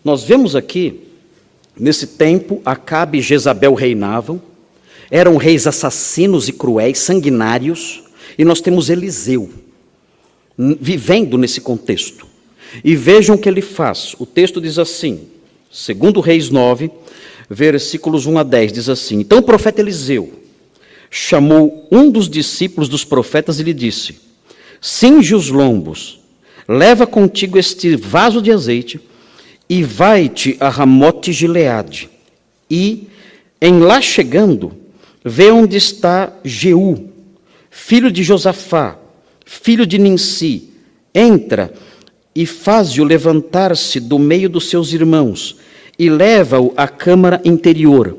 Nós 0.05 0.23
vemos 0.25 0.57
aqui, 0.57 1.01
nesse 1.79 2.07
tempo, 2.07 2.63
Acabe 2.65 3.19
e 3.19 3.23
Jezabel 3.23 3.75
reinavam, 3.75 4.41
eram 5.11 5.37
reis 5.37 5.67
assassinos 5.67 6.49
e 6.49 6.53
cruéis, 6.53 6.99
sanguinários, 6.99 8.03
e 8.39 8.45
nós 8.45 8.61
temos 8.61 8.89
Eliseu 8.89 9.51
vivendo 10.81 11.37
nesse 11.37 11.61
contexto. 11.61 12.27
E 12.85 12.95
vejam 12.95 13.35
o 13.35 13.39
que 13.39 13.49
ele 13.49 13.63
faz. 13.63 14.15
O 14.19 14.27
texto 14.27 14.61
diz 14.61 14.79
assim, 14.79 15.29
segundo 15.71 16.21
Reis 16.21 16.51
9, 16.51 16.91
versículos 17.49 18.27
1 18.27 18.39
a 18.39 18.43
10, 18.43 18.73
diz 18.73 18.89
assim: 18.89 19.19
Então 19.21 19.39
o 19.39 19.43
profeta 19.43 19.81
Eliseu 19.81 20.33
chamou 21.11 21.89
um 21.91 22.11
dos 22.11 22.29
discípulos 22.29 22.89
dos 22.89 23.05
profetas 23.05 23.59
e 23.59 23.65
lhe 23.65 23.75
disse: 23.75 24.21
Cinge 24.81 25.35
os 25.35 25.51
lombos, 25.51 26.21
leva 26.69 27.07
contigo 27.07 27.59
este 27.59 27.97
vaso 27.97 28.41
de 28.41 28.53
azeite 28.53 29.01
e 29.71 29.85
vai-te 29.85 30.57
a 30.59 30.69
Ramote 30.69 31.33
Gileade. 31.33 32.11
E, 32.69 33.07
em 33.61 33.79
lá 33.79 34.01
chegando, 34.01 34.73
vê 35.25 35.53
onde 35.53 35.77
está 35.77 36.33
Jeú, 36.45 37.09
filho 37.71 38.11
de 38.11 38.25
Josafá, 38.25 38.99
filho 39.47 39.87
de 39.87 39.97
Ninsi, 39.97 40.71
entra 41.15 41.73
e 42.35 42.45
faz-o 42.45 43.05
levantar-se 43.05 44.01
do 44.01 44.19
meio 44.19 44.51
dos 44.51 44.69
seus 44.69 44.93
irmãos 44.93 45.57
e 45.97 46.11
leva-o 46.11 46.73
à 46.77 46.89
câmara 46.89 47.41
interior. 47.45 48.19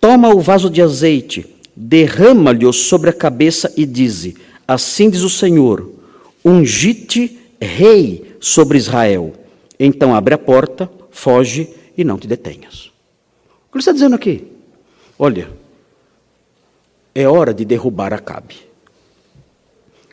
Toma 0.00 0.32
o 0.32 0.40
vaso 0.40 0.70
de 0.70 0.80
azeite, 0.80 1.46
derrama-lhe-o 1.74 2.72
sobre 2.72 3.10
a 3.10 3.12
cabeça 3.12 3.72
e 3.76 3.84
dize: 3.84 4.36
Assim 4.68 5.10
diz 5.10 5.22
o 5.22 5.30
Senhor: 5.30 5.90
Ungite 6.44 7.36
rei 7.60 8.36
sobre 8.38 8.78
Israel. 8.78 9.34
Então 9.78 10.14
abre 10.14 10.34
a 10.34 10.38
porta, 10.38 10.90
foge 11.10 11.68
e 11.96 12.04
não 12.04 12.18
te 12.18 12.26
detenhas. 12.26 12.86
O 12.86 13.72
que 13.72 13.76
ele 13.76 13.80
está 13.80 13.92
dizendo 13.92 14.14
aqui? 14.14 14.46
Olha, 15.18 15.50
é 17.14 17.28
hora 17.28 17.52
de 17.52 17.64
derrubar 17.64 18.12
Acabe. 18.12 18.56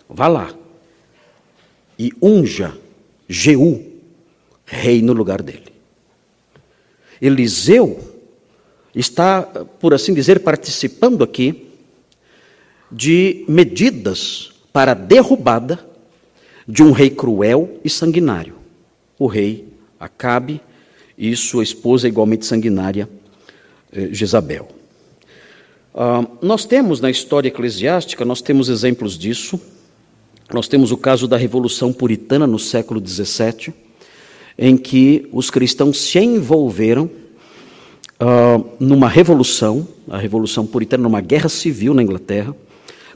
Vá 0.08 0.28
lá 0.28 0.54
e 1.98 2.12
unja 2.22 2.78
Jeú, 3.28 3.84
rei 4.66 5.02
no 5.02 5.14
lugar 5.14 5.42
dele. 5.42 5.74
Eliseu 7.22 8.00
está, 8.94 9.42
por 9.42 9.94
assim 9.94 10.14
dizer, 10.14 10.42
participando 10.42 11.24
aqui 11.24 11.70
de 12.92 13.46
medidas 13.48 14.52
para 14.72 14.92
a 14.92 14.96
derrubada 14.96 15.84
de 16.68 16.84
um 16.84 16.92
rei 16.92 17.10
cruel 17.10 17.80
e 17.84 17.90
sanguinário, 17.90 18.56
o 19.18 19.28
rei 19.28 19.68
Acabe 20.00 20.62
e 21.18 21.36
sua 21.36 21.64
esposa 21.64 22.08
igualmente 22.08 22.46
sanguinária, 22.46 23.10
eh, 23.92 24.10
Jezabel. 24.12 24.68
Uh, 25.94 26.28
nós 26.42 26.66
temos 26.66 27.00
na 27.00 27.10
história 27.10 27.48
eclesiástica, 27.48 28.26
nós 28.26 28.42
temos 28.42 28.68
exemplos 28.68 29.18
disso. 29.18 29.60
Nós 30.54 30.68
temos 30.68 30.92
o 30.92 30.98
caso 30.98 31.28
da 31.28 31.38
Revolução 31.38 31.94
Puritana 31.94 32.46
no 32.46 32.60
século 32.60 33.02
XVII, 33.06 33.74
em 34.58 34.78
que 34.78 35.28
os 35.32 35.50
cristãos 35.50 36.00
se 36.02 36.20
envolveram 36.20 37.10
uh, 38.20 38.70
numa 38.80 39.08
revolução, 39.08 39.88
a 40.10 40.18
Revolução 40.18 40.68
Puritana, 40.68 41.04
numa 41.04 41.22
guerra 41.22 41.50
civil 41.50 41.94
na 41.94 42.04
Inglaterra, 42.04 42.54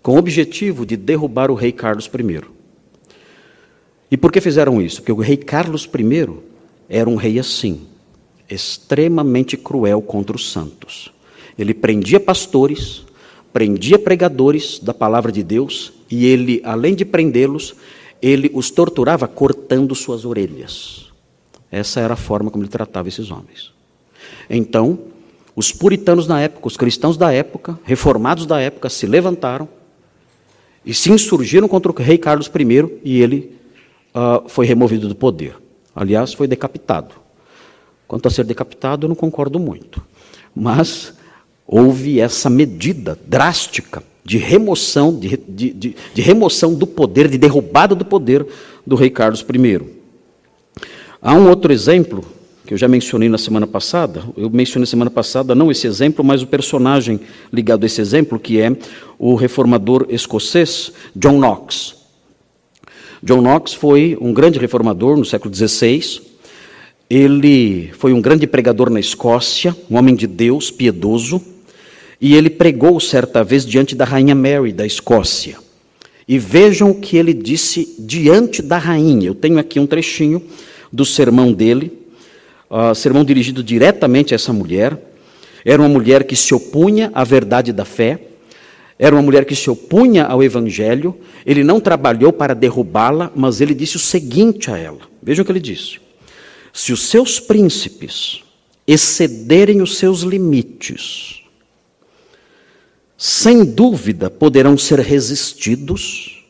com 0.01 0.15
o 0.15 0.17
objetivo 0.17 0.85
de 0.85 0.95
derrubar 0.95 1.51
o 1.51 1.55
rei 1.55 1.73
Carlos 1.73 2.07
I. 2.07 2.58
E 4.11 4.17
por 4.17 4.31
que 4.31 4.41
fizeram 4.41 4.81
isso? 4.81 5.01
Porque 5.01 5.11
o 5.11 5.19
rei 5.19 5.37
Carlos 5.37 5.85
I 5.85 6.29
era 6.87 7.09
um 7.09 7.15
rei 7.15 7.37
assim, 7.37 7.81
extremamente 8.49 9.55
cruel 9.55 10.01
contra 10.01 10.35
os 10.35 10.51
santos. 10.51 11.11
Ele 11.57 11.73
prendia 11.73 12.19
pastores, 12.19 13.03
prendia 13.53 13.99
pregadores 13.99 14.79
da 14.79 14.93
palavra 14.93 15.31
de 15.31 15.43
Deus 15.43 15.93
e 16.09 16.25
ele, 16.25 16.61
além 16.63 16.95
de 16.95 17.05
prendê-los, 17.05 17.75
ele 18.21 18.49
os 18.53 18.71
torturava 18.71 19.27
cortando 19.27 19.93
suas 19.93 20.25
orelhas. 20.25 21.09
Essa 21.71 21.99
era 21.99 22.15
a 22.15 22.17
forma 22.17 22.49
como 22.49 22.63
ele 22.63 22.71
tratava 22.71 23.07
esses 23.07 23.29
homens. 23.29 23.71
Então, 24.49 24.99
os 25.55 25.71
puritanos 25.71 26.27
na 26.27 26.41
época, 26.41 26.67
os 26.67 26.77
cristãos 26.77 27.17
da 27.17 27.31
época, 27.31 27.77
reformados 27.83 28.45
da 28.45 28.59
época, 28.59 28.89
se 28.89 29.05
levantaram 29.05 29.69
e 30.85 30.93
se 30.93 31.11
insurgiram 31.11 31.67
contra 31.67 31.91
o 31.91 31.95
rei 31.95 32.17
Carlos 32.17 32.47
I 32.47 32.99
e 33.03 33.21
ele 33.21 33.58
uh, 34.13 34.47
foi 34.47 34.65
removido 34.65 35.07
do 35.07 35.15
poder. 35.15 35.55
Aliás, 35.95 36.33
foi 36.33 36.47
decapitado. 36.47 37.15
Quanto 38.07 38.27
a 38.27 38.31
ser 38.31 38.43
decapitado, 38.45 39.05
eu 39.05 39.09
não 39.09 39.15
concordo 39.15 39.59
muito. 39.59 40.01
Mas 40.55 41.13
houve 41.67 42.19
essa 42.19 42.49
medida 42.49 43.17
drástica 43.27 44.01
de 44.23 44.37
remoção, 44.37 45.17
de, 45.17 45.37
de, 45.47 45.73
de, 45.73 45.95
de, 46.13 46.21
remoção 46.21 46.73
do 46.73 46.87
poder, 46.87 47.27
de 47.27 47.37
derrubada 47.37 47.95
do 47.95 48.05
poder 48.05 48.45
do 48.85 48.95
rei 48.95 49.09
Carlos 49.09 49.41
I. 49.41 49.81
Há 51.21 51.33
um 51.33 51.49
outro 51.49 51.73
exemplo 51.73 52.23
que 52.65 52.73
eu 52.73 52.77
já 52.77 52.87
mencionei 52.87 53.27
na 53.27 53.37
semana 53.37 53.65
passada. 53.65 54.23
Eu 54.37 54.49
mencionei 54.49 54.81
na 54.81 54.89
semana 54.89 55.09
passada 55.09 55.55
não 55.55 55.71
esse 55.71 55.87
exemplo, 55.87 56.23
mas 56.23 56.41
o 56.41 56.47
personagem 56.47 57.19
ligado 57.51 57.83
a 57.83 57.87
esse 57.87 57.99
exemplo, 57.99 58.39
que 58.39 58.61
é 58.61 58.75
o 59.17 59.35
reformador 59.35 60.05
escocês 60.09 60.91
John 61.15 61.39
Knox. 61.39 61.98
John 63.21 63.41
Knox 63.41 63.73
foi 63.73 64.17
um 64.21 64.31
grande 64.31 64.57
reformador 64.57 65.17
no 65.17 65.25
século 65.25 65.53
XVI. 65.53 66.21
Ele 67.09 67.91
foi 67.97 68.13
um 68.13 68.21
grande 68.21 68.47
pregador 68.47 68.89
na 68.89 68.99
Escócia, 68.99 69.75
um 69.89 69.97
homem 69.97 70.15
de 70.15 70.25
Deus, 70.25 70.71
piedoso. 70.71 71.41
E 72.21 72.35
ele 72.35 72.49
pregou 72.49 72.99
certa 72.99 73.43
vez 73.43 73.65
diante 73.65 73.93
da 73.93 74.05
rainha 74.05 74.35
Mary 74.35 74.71
da 74.71 74.85
Escócia. 74.85 75.57
E 76.27 76.37
vejam 76.37 76.91
o 76.91 76.95
que 76.95 77.17
ele 77.17 77.33
disse 77.33 77.95
diante 77.99 78.61
da 78.61 78.77
rainha. 78.77 79.27
Eu 79.27 79.35
tenho 79.35 79.57
aqui 79.57 79.79
um 79.79 79.87
trechinho 79.87 80.41
do 80.91 81.03
sermão 81.03 81.51
dele, 81.51 81.91
uh, 82.69 82.95
sermão 82.95 83.25
dirigido 83.25 83.63
diretamente 83.63 84.33
a 84.33 84.35
essa 84.35 84.53
mulher. 84.53 84.97
Era 85.65 85.81
uma 85.81 85.89
mulher 85.89 86.23
que 86.23 86.35
se 86.35 86.53
opunha 86.53 87.11
à 87.13 87.23
verdade 87.23 87.73
da 87.73 87.83
fé, 87.83 88.28
era 89.01 89.15
uma 89.15 89.21
mulher 89.21 89.45
que 89.45 89.55
se 89.55 89.69
opunha 89.69 90.25
ao 90.25 90.43
evangelho. 90.43 91.15
Ele 91.45 91.63
não 91.63 91.79
trabalhou 91.79 92.33
para 92.33 92.53
derrubá-la, 92.53 93.31
mas 93.33 93.61
ele 93.61 93.73
disse 93.73 93.95
o 93.95 93.99
seguinte 93.99 94.69
a 94.69 94.77
ela: 94.77 94.99
vejam 95.23 95.43
o 95.43 95.45
que 95.45 95.51
ele 95.53 95.61
disse. 95.61 96.01
Se 96.73 96.91
os 96.91 97.03
seus 97.03 97.39
príncipes 97.39 98.43
excederem 98.85 99.81
os 99.81 99.97
seus 99.97 100.21
limites, 100.21 101.41
sem 103.17 103.63
dúvida 103.63 104.29
poderão 104.29 104.77
ser 104.77 104.99
resistidos, 104.99 106.43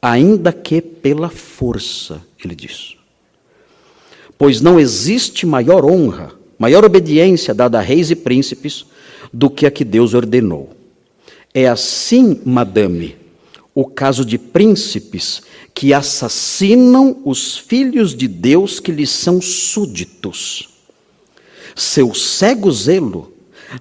ainda 0.00 0.52
que 0.52 0.82
pela 0.82 1.28
força, 1.28 2.20
ele 2.44 2.56
diz. 2.56 2.96
Pois 4.36 4.60
não 4.60 4.80
existe 4.80 5.46
maior 5.46 5.84
honra, 5.84 6.32
maior 6.58 6.84
obediência 6.84 7.54
dada 7.54 7.78
a 7.78 7.82
reis 7.82 8.10
e 8.10 8.16
príncipes 8.16 8.86
do 9.32 9.48
que 9.48 9.66
a 9.66 9.70
que 9.70 9.84
Deus 9.84 10.14
ordenou. 10.14 10.81
É 11.54 11.68
assim, 11.68 12.40
madame, 12.44 13.14
o 13.74 13.84
caso 13.84 14.24
de 14.24 14.38
príncipes 14.38 15.42
que 15.74 15.92
assassinam 15.92 17.18
os 17.24 17.58
filhos 17.58 18.14
de 18.14 18.26
Deus 18.26 18.80
que 18.80 18.90
lhes 18.90 19.10
são 19.10 19.40
súditos. 19.40 20.70
Seu 21.74 22.14
cego 22.14 22.70
zelo 22.72 23.32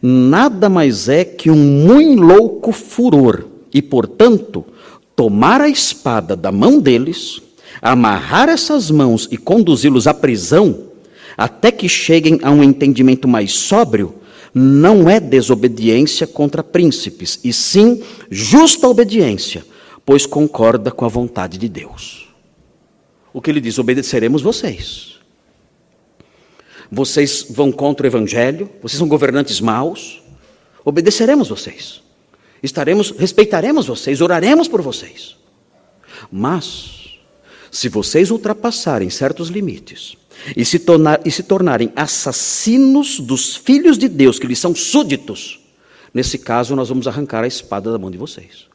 nada 0.01 0.69
mais 0.69 1.10
é 1.10 1.23
que 1.23 1.49
um 1.49 1.55
muito 1.55 2.21
louco 2.21 2.71
furor, 2.71 3.45
e, 3.73 3.81
portanto, 3.81 4.65
tomar 5.15 5.62
a 5.62 5.69
espada 5.69 6.36
da 6.36 6.51
mão 6.51 6.79
deles, 6.79 7.41
amarrar 7.81 8.49
essas 8.49 8.91
mãos 8.91 9.27
e 9.31 9.38
conduzi-los 9.38 10.07
à 10.07 10.13
prisão, 10.13 10.88
até 11.38 11.71
que 11.71 11.88
cheguem 11.88 12.39
a 12.43 12.51
um 12.51 12.63
entendimento 12.63 13.27
mais 13.27 13.53
sóbrio, 13.53 14.15
não 14.53 15.09
é 15.09 15.19
desobediência 15.19 16.27
contra 16.27 16.63
príncipes, 16.63 17.39
e 17.43 17.53
sim 17.53 18.03
justa 18.29 18.87
obediência, 18.87 19.65
pois 20.05 20.25
concorda 20.25 20.91
com 20.91 21.05
a 21.05 21.09
vontade 21.09 21.57
de 21.57 21.69
Deus. 21.69 22.27
O 23.33 23.41
que 23.41 23.49
ele 23.49 23.61
diz: 23.61 23.79
obedeceremos 23.79 24.41
vocês. 24.41 25.19
Vocês 26.91 27.45
vão 27.49 27.71
contra 27.71 28.05
o 28.05 28.09
evangelho, 28.09 28.69
vocês 28.81 28.97
são 28.97 29.07
governantes 29.07 29.61
maus. 29.61 30.21
Obedeceremos 30.83 31.47
vocês. 31.47 32.01
Estaremos, 32.61 33.11
respeitaremos 33.11 33.87
vocês, 33.87 34.19
oraremos 34.19 34.67
por 34.67 34.81
vocês. 34.81 35.37
Mas 36.29 37.19
se 37.71 37.87
vocês 37.87 38.29
ultrapassarem 38.29 39.09
certos 39.09 39.47
limites 39.47 40.17
e 40.56 40.65
se, 40.65 40.80
tornar, 40.80 41.21
e 41.25 41.32
se 41.32 41.43
tornarem 41.43 41.91
assassinos 41.95 43.19
dos 43.19 43.56
filhos 43.56 43.97
de 43.97 44.08
Deus, 44.08 44.39
que 44.39 44.47
lhes 44.47 44.60
são 44.60 44.73
súditos, 44.73 45.60
nesse 46.13 46.38
caso 46.38 46.75
nós 46.75 46.89
vamos 46.89 47.08
arrancar 47.08 47.43
a 47.43 47.47
espada 47.47 47.91
da 47.91 47.97
mão 47.97 48.12
de 48.12 48.17
vocês 48.17 48.67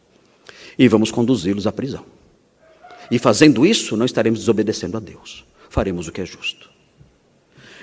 e 0.79 0.89
vamos 0.89 1.11
conduzi-los 1.11 1.67
à 1.67 1.73
prisão. 1.73 2.05
E 3.11 3.19
fazendo 3.19 3.65
isso, 3.65 3.97
não 3.97 4.07
estaremos 4.07 4.41
desobedecendo 4.41 4.97
a 4.97 5.01
Deus, 5.01 5.45
faremos 5.69 6.09
o 6.09 6.13
que 6.13 6.21
é 6.21 6.27
justo. 6.27 6.71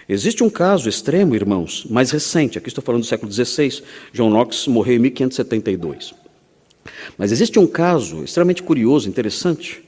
Existe 0.07 0.43
um 0.43 0.49
caso 0.49 0.89
extremo, 0.89 1.33
irmãos, 1.33 1.85
mais 1.89 2.11
recente, 2.11 2.57
aqui 2.57 2.67
estou 2.67 2.83
falando 2.83 3.03
do 3.03 3.07
século 3.07 3.31
XVI, 3.31 3.81
John 4.11 4.29
Knox 4.29 4.67
morreu 4.67 4.95
em 4.95 4.99
1572. 4.99 6.13
Mas 7.17 7.31
existe 7.31 7.57
um 7.57 7.65
caso 7.65 8.23
extremamente 8.23 8.61
curioso, 8.61 9.07
interessante, 9.07 9.81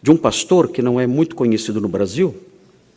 de 0.00 0.10
um 0.10 0.16
pastor 0.16 0.68
que 0.68 0.80
não 0.80 0.98
é 0.98 1.06
muito 1.06 1.36
conhecido 1.36 1.80
no 1.80 1.88
Brasil, 1.88 2.34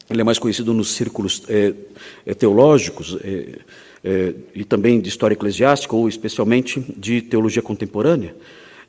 ele 0.10 0.22
é 0.22 0.24
mais 0.24 0.40
conhecido 0.40 0.74
nos 0.74 0.92
círculos 0.94 1.44
é, 1.48 2.34
teológicos 2.34 3.18
é, 3.24 3.60
é, 4.04 4.34
e 4.56 4.64
também 4.64 5.00
de 5.00 5.10
história 5.10 5.34
eclesiástica, 5.34 5.96
ou 5.96 6.08
especialmente 6.10 6.84
de 6.98 7.22
teologia 7.22 7.62
contemporânea, 7.62 8.36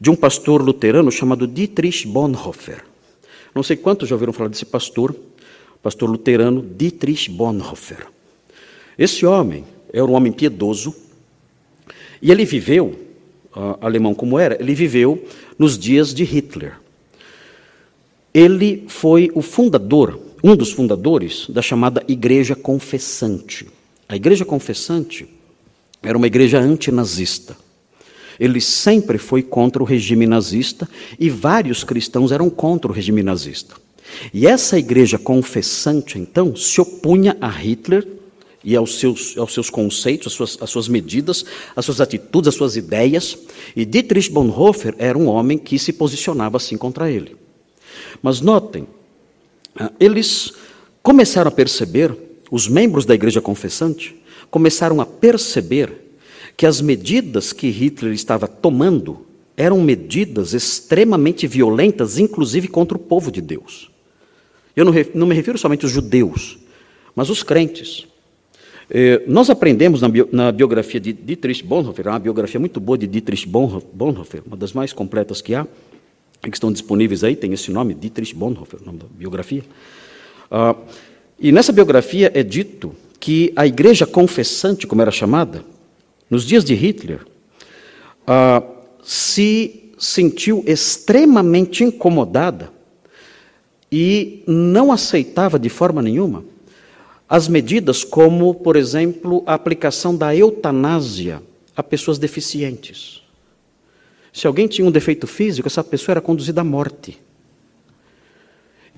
de 0.01 0.11
um 0.11 0.17
pastor 0.17 0.63
luterano 0.63 1.13
chamado 1.13 1.47
Dietrich 1.47 2.07
Bonhoeffer. 2.07 2.85
Não 3.55 3.63
sei 3.63 3.77
quantos 3.77 4.09
já 4.09 4.15
ouviram 4.15 4.33
falar 4.33 4.49
desse 4.49 4.65
pastor, 4.65 5.15
pastor 5.83 6.09
luterano 6.09 6.63
Dietrich 6.63 7.31
Bonhoeffer. 7.31 8.07
Esse 8.99 9.27
homem 9.27 9.65
era 9.93 10.05
um 10.05 10.13
homem 10.13 10.33
piedoso 10.33 10.95
e 12.21 12.31
ele 12.31 12.45
viveu, 12.45 12.99
alemão 13.81 14.15
como 14.15 14.39
era, 14.39 14.57
ele 14.61 14.75
viveu 14.75 15.25
nos 15.59 15.79
dias 15.79 16.15
de 16.15 16.25
Hitler. 16.25 16.79
Ele 18.33 18.85
foi 18.89 19.31
o 19.35 19.43
fundador 19.43 20.19
um 20.43 20.57
dos 20.57 20.73
fundadores 20.73 21.47
da 21.49 21.63
chamada 21.63 22.03
Igreja 22.09 22.55
Confessante. 22.57 23.67
A 24.09 24.17
Igreja 24.17 24.45
Confessante 24.45 25.29
era 26.03 26.19
uma 26.19 26.27
igreja 26.27 26.59
antinazista. 26.59 27.57
Ele 28.41 28.61
sempre 28.61 29.19
foi 29.19 29.43
contra 29.43 29.83
o 29.83 29.87
regime 29.87 30.27
nazista 30.27 30.89
e 31.19 31.31
vários 31.31 31.85
cristãos 31.85 32.33
eram 32.33 32.51
contra 32.51 32.91
o 32.91 32.95
regime 32.95 33.23
nazista. 33.23 33.77
E 34.35 34.47
essa 34.47 34.79
igreja 34.79 35.17
confessante, 35.19 36.19
então, 36.19 36.57
se 36.57 36.81
opunha 36.81 37.37
a 37.41 37.49
Hitler 37.49 38.07
e 38.65 38.75
aos 38.75 38.99
seus, 38.99 39.37
aos 39.39 39.55
seus 39.55 39.71
conceitos, 39.71 40.29
às 40.29 40.33
suas, 40.33 40.59
às 40.61 40.71
suas 40.71 40.89
medidas, 40.89 41.45
às 41.75 41.85
suas 41.85 42.01
atitudes, 42.01 42.49
às 42.49 42.55
suas 42.55 42.77
ideias. 42.77 43.39
E 43.77 43.85
Dietrich 43.85 44.31
Bonhoeffer 44.31 44.95
era 44.99 45.17
um 45.17 45.29
homem 45.29 45.57
que 45.57 45.79
se 45.79 45.93
posicionava 45.93 46.57
assim 46.57 46.77
contra 46.77 47.11
ele. 47.11 47.37
Mas 48.21 48.41
notem, 48.41 48.87
eles 49.99 50.53
começaram 51.03 51.49
a 51.49 51.53
perceber, 51.53 52.15
os 52.51 52.69
membros 52.69 53.05
da 53.05 53.15
igreja 53.15 53.41
confessante 53.41 54.15
começaram 54.51 55.01
a 55.01 55.07
perceber 55.07 55.93
que 56.57 56.67
as 56.67 56.81
medidas 56.81 57.53
que 57.53 57.71
Hitler 57.71 58.13
estava 58.13 58.47
tomando 58.47 59.27
eram 59.57 59.81
medidas 59.81 60.53
extremamente 60.53 61.47
violentas, 61.47 62.19
inclusive 62.19 62.69
contra 62.69 62.97
o 62.97 63.01
povo 63.01 63.31
de 63.31 63.41
Deus. 63.41 63.91
Eu 64.75 64.85
não, 64.85 65.27
me 65.27 65.35
refiro 65.35 65.59
somente 65.59 65.85
aos 65.85 65.93
judeus, 65.93 66.59
mas 67.15 67.29
os 67.31 67.43
crentes. 67.43 68.07
Eh, 68.91 69.23
nós 69.27 69.51
aprendemos 69.51 70.01
na, 70.01 70.09
bio, 70.09 70.29
na, 70.33 70.51
biografia 70.51 70.99
de 70.99 71.13
Dietrich 71.13 71.63
Bonhoeffer, 71.63 72.09
uma 72.09 72.19
biografia 72.19 72.59
muito 72.59 72.81
boa 72.81 72.97
de 72.97 73.07
Dietrich 73.07 73.47
Bonhoeffer, 73.47 74.43
uma 74.47 74.57
das 74.57 74.73
mais 74.73 74.93
completas 74.93 75.41
que 75.41 75.55
há, 75.55 75.67
que 76.51 76.57
estão 76.57 76.73
disponíveis 76.73 77.23
aí, 77.23 77.37
tem 77.37 77.53
esse 77.53 77.71
nome, 77.71 77.95
Dietrich 77.95 78.35
Bonhoeffer, 78.35 78.81
o 78.83 78.85
nome 78.85 78.99
da 78.99 79.07
biografia. 79.11 79.63
Uh, 80.51 80.77
e 81.39 81.53
nessa 81.53 81.73
biografia 81.73 82.31
é 82.35 82.43
dito 82.43 82.95
que 83.21 83.53
a 83.55 83.67
igreja 83.67 84.07
confessante, 84.07 84.87
como 84.87 85.03
era 85.03 85.11
chamada, 85.11 85.65
nos 86.29 86.45
dias 86.45 86.65
de 86.65 86.75
Hitler, 86.75 87.21
uh, 88.23 88.67
se 89.03 89.93
sentiu 89.97 90.65
extremamente 90.67 91.85
incomodada 91.85 92.71
e 93.91 94.43
não 94.47 94.91
aceitava 94.91 95.59
de 95.59 95.69
forma 95.69 96.03
nenhuma 96.03 96.45
as 97.29 97.49
medidas 97.49 98.05
como, 98.05 98.55
por 98.55 98.77
exemplo, 98.77 99.43
a 99.47 99.55
aplicação 99.55 100.15
da 100.15 100.37
eutanásia 100.37 101.43
a 101.75 101.83
pessoas 101.83 102.19
deficientes. 102.19 103.22
Se 104.33 104.47
alguém 104.47 104.67
tinha 104.67 104.87
um 104.87 104.91
defeito 104.91 105.27
físico, 105.27 105.69
essa 105.69 105.85
pessoa 105.85 106.15
era 106.15 106.21
conduzida 106.21 106.63
à 106.63 106.65
morte. 106.65 107.19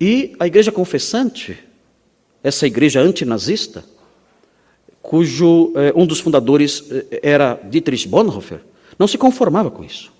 E 0.00 0.34
a 0.38 0.46
igreja 0.46 0.70
confessante, 0.70 1.58
essa 2.42 2.66
igreja 2.66 3.00
antinazista, 3.00 3.84
cujo 5.02 5.72
eh, 5.76 5.92
um 5.94 6.06
dos 6.06 6.20
fundadores 6.20 6.84
eh, 6.90 7.20
era 7.22 7.60
Dietrich 7.68 8.08
Bonhoeffer, 8.08 8.60
não 8.98 9.06
se 9.06 9.18
conformava 9.18 9.70
com 9.70 9.84
isso. 9.84 10.12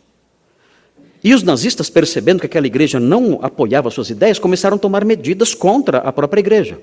E 1.22 1.33
os 1.33 1.42
nazistas, 1.42 1.88
percebendo 1.88 2.40
que 2.40 2.46
aquela 2.46 2.66
igreja 2.66 3.00
não 3.00 3.38
apoiava 3.40 3.90
suas 3.90 4.11
ideias, 4.11 4.38
começaram 4.38 4.77
a 4.77 4.79
tomar 4.79 5.05
medidas 5.05 5.55
contra 5.55 5.98
a 5.98 6.12
própria 6.12 6.40
igreja. 6.40 6.79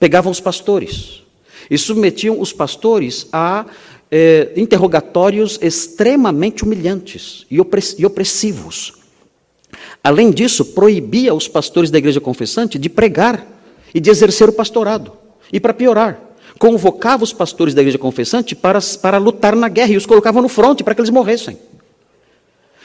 Pegavam 0.00 0.32
os 0.32 0.40
pastores 0.40 1.22
e 1.70 1.78
submetiam 1.78 2.40
os 2.40 2.52
pastores 2.52 3.28
a 3.32 3.66
é, 4.10 4.52
interrogatórios 4.56 5.58
extremamente 5.60 6.64
humilhantes 6.64 7.46
e 7.50 7.60
opressivos. 8.06 8.94
Além 10.02 10.30
disso, 10.30 10.64
proibia 10.64 11.34
os 11.34 11.48
pastores 11.48 11.90
da 11.90 11.98
igreja 11.98 12.20
confessante 12.20 12.78
de 12.78 12.88
pregar 12.88 13.46
e 13.94 14.00
de 14.00 14.10
exercer 14.10 14.48
o 14.48 14.52
pastorado. 14.52 15.12
E 15.52 15.60
para 15.60 15.74
piorar, 15.74 16.20
convocava 16.58 17.24
os 17.24 17.32
pastores 17.32 17.74
da 17.74 17.80
igreja 17.80 17.98
confessante 17.98 18.54
para, 18.54 18.78
para 19.00 19.18
lutar 19.18 19.54
na 19.54 19.68
guerra 19.68 19.92
e 19.92 19.96
os 19.96 20.06
colocava 20.06 20.40
no 20.40 20.48
fronte 20.48 20.82
para 20.82 20.94
que 20.94 21.00
eles 21.00 21.10
morressem. 21.10 21.58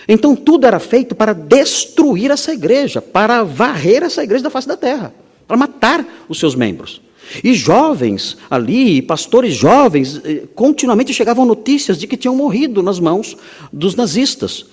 Então 0.07 0.35
tudo 0.35 0.67
era 0.67 0.79
feito 0.79 1.15
para 1.15 1.33
destruir 1.33 2.29
essa 2.31 2.53
igreja, 2.53 3.01
para 3.01 3.43
varrer 3.43 4.03
essa 4.03 4.23
igreja 4.23 4.43
da 4.43 4.49
face 4.49 4.67
da 4.67 4.75
terra, 4.75 5.13
para 5.47 5.55
matar 5.55 6.05
os 6.27 6.39
seus 6.39 6.55
membros. 6.55 7.01
E 7.41 7.53
jovens 7.53 8.37
ali, 8.49 9.01
pastores 9.01 9.53
jovens, 9.53 10.19
eh, 10.23 10.43
continuamente 10.53 11.13
chegavam 11.13 11.45
notícias 11.45 11.97
de 11.97 12.07
que 12.07 12.17
tinham 12.17 12.35
morrido 12.35 12.83
nas 12.83 12.99
mãos 12.99 13.37
dos 13.71 13.95
nazistas, 13.95 14.65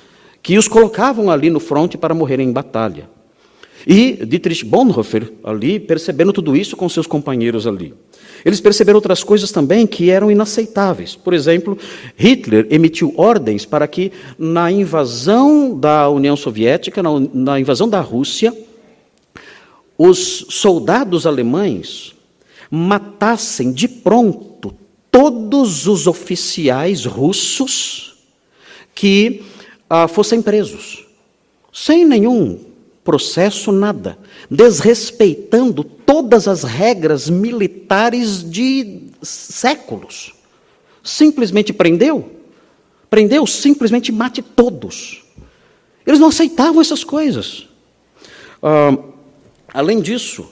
que 0.42 0.58
os 0.58 0.66
colocavam 0.66 1.30
ali 1.30 1.48
no 1.50 1.60
fronte 1.60 1.96
para 1.96 2.14
morrerem 2.14 2.48
em 2.48 2.52
batalha. 2.52 3.08
E 3.86 4.24
Dietrich 4.26 4.64
Bonhoeffer, 4.64 5.32
ali, 5.42 5.80
percebendo 5.80 6.32
tudo 6.32 6.54
isso 6.56 6.76
com 6.76 6.88
seus 6.88 7.06
companheiros 7.06 7.66
ali. 7.66 7.94
Eles 8.44 8.60
perceberam 8.60 8.96
outras 8.96 9.22
coisas 9.22 9.50
também 9.50 9.86
que 9.86 10.10
eram 10.10 10.30
inaceitáveis. 10.30 11.14
Por 11.14 11.34
exemplo, 11.34 11.76
Hitler 12.16 12.66
emitiu 12.70 13.12
ordens 13.16 13.64
para 13.64 13.86
que, 13.86 14.12
na 14.38 14.70
invasão 14.70 15.78
da 15.78 16.08
União 16.08 16.36
Soviética, 16.36 17.02
na, 17.02 17.10
na 17.32 17.60
invasão 17.60 17.88
da 17.88 18.00
Rússia, 18.00 18.54
os 19.96 20.46
soldados 20.48 21.26
alemães 21.26 22.14
matassem 22.70 23.72
de 23.72 23.88
pronto 23.88 24.74
todos 25.10 25.88
os 25.88 26.06
oficiais 26.06 27.04
russos 27.04 28.14
que 28.94 29.42
ah, 29.88 30.06
fossem 30.06 30.40
presos, 30.40 31.06
sem 31.72 32.04
nenhum 32.04 32.60
processo, 33.02 33.72
nada, 33.72 34.18
desrespeitando 34.48 35.82
todas 35.82 36.46
as 36.46 36.62
regras 36.62 37.28
militares 37.28 38.48
de 38.48 39.00
séculos. 39.22 40.32
Simplesmente 41.02 41.72
prendeu, 41.72 42.30
prendeu, 43.08 43.46
simplesmente 43.46 44.12
mate 44.12 44.42
todos. 44.42 45.24
Eles 46.06 46.20
não 46.20 46.28
aceitavam 46.28 46.80
essas 46.80 47.02
coisas. 47.02 47.66
Ah, 48.62 48.96
além 49.72 50.00
disso, 50.00 50.46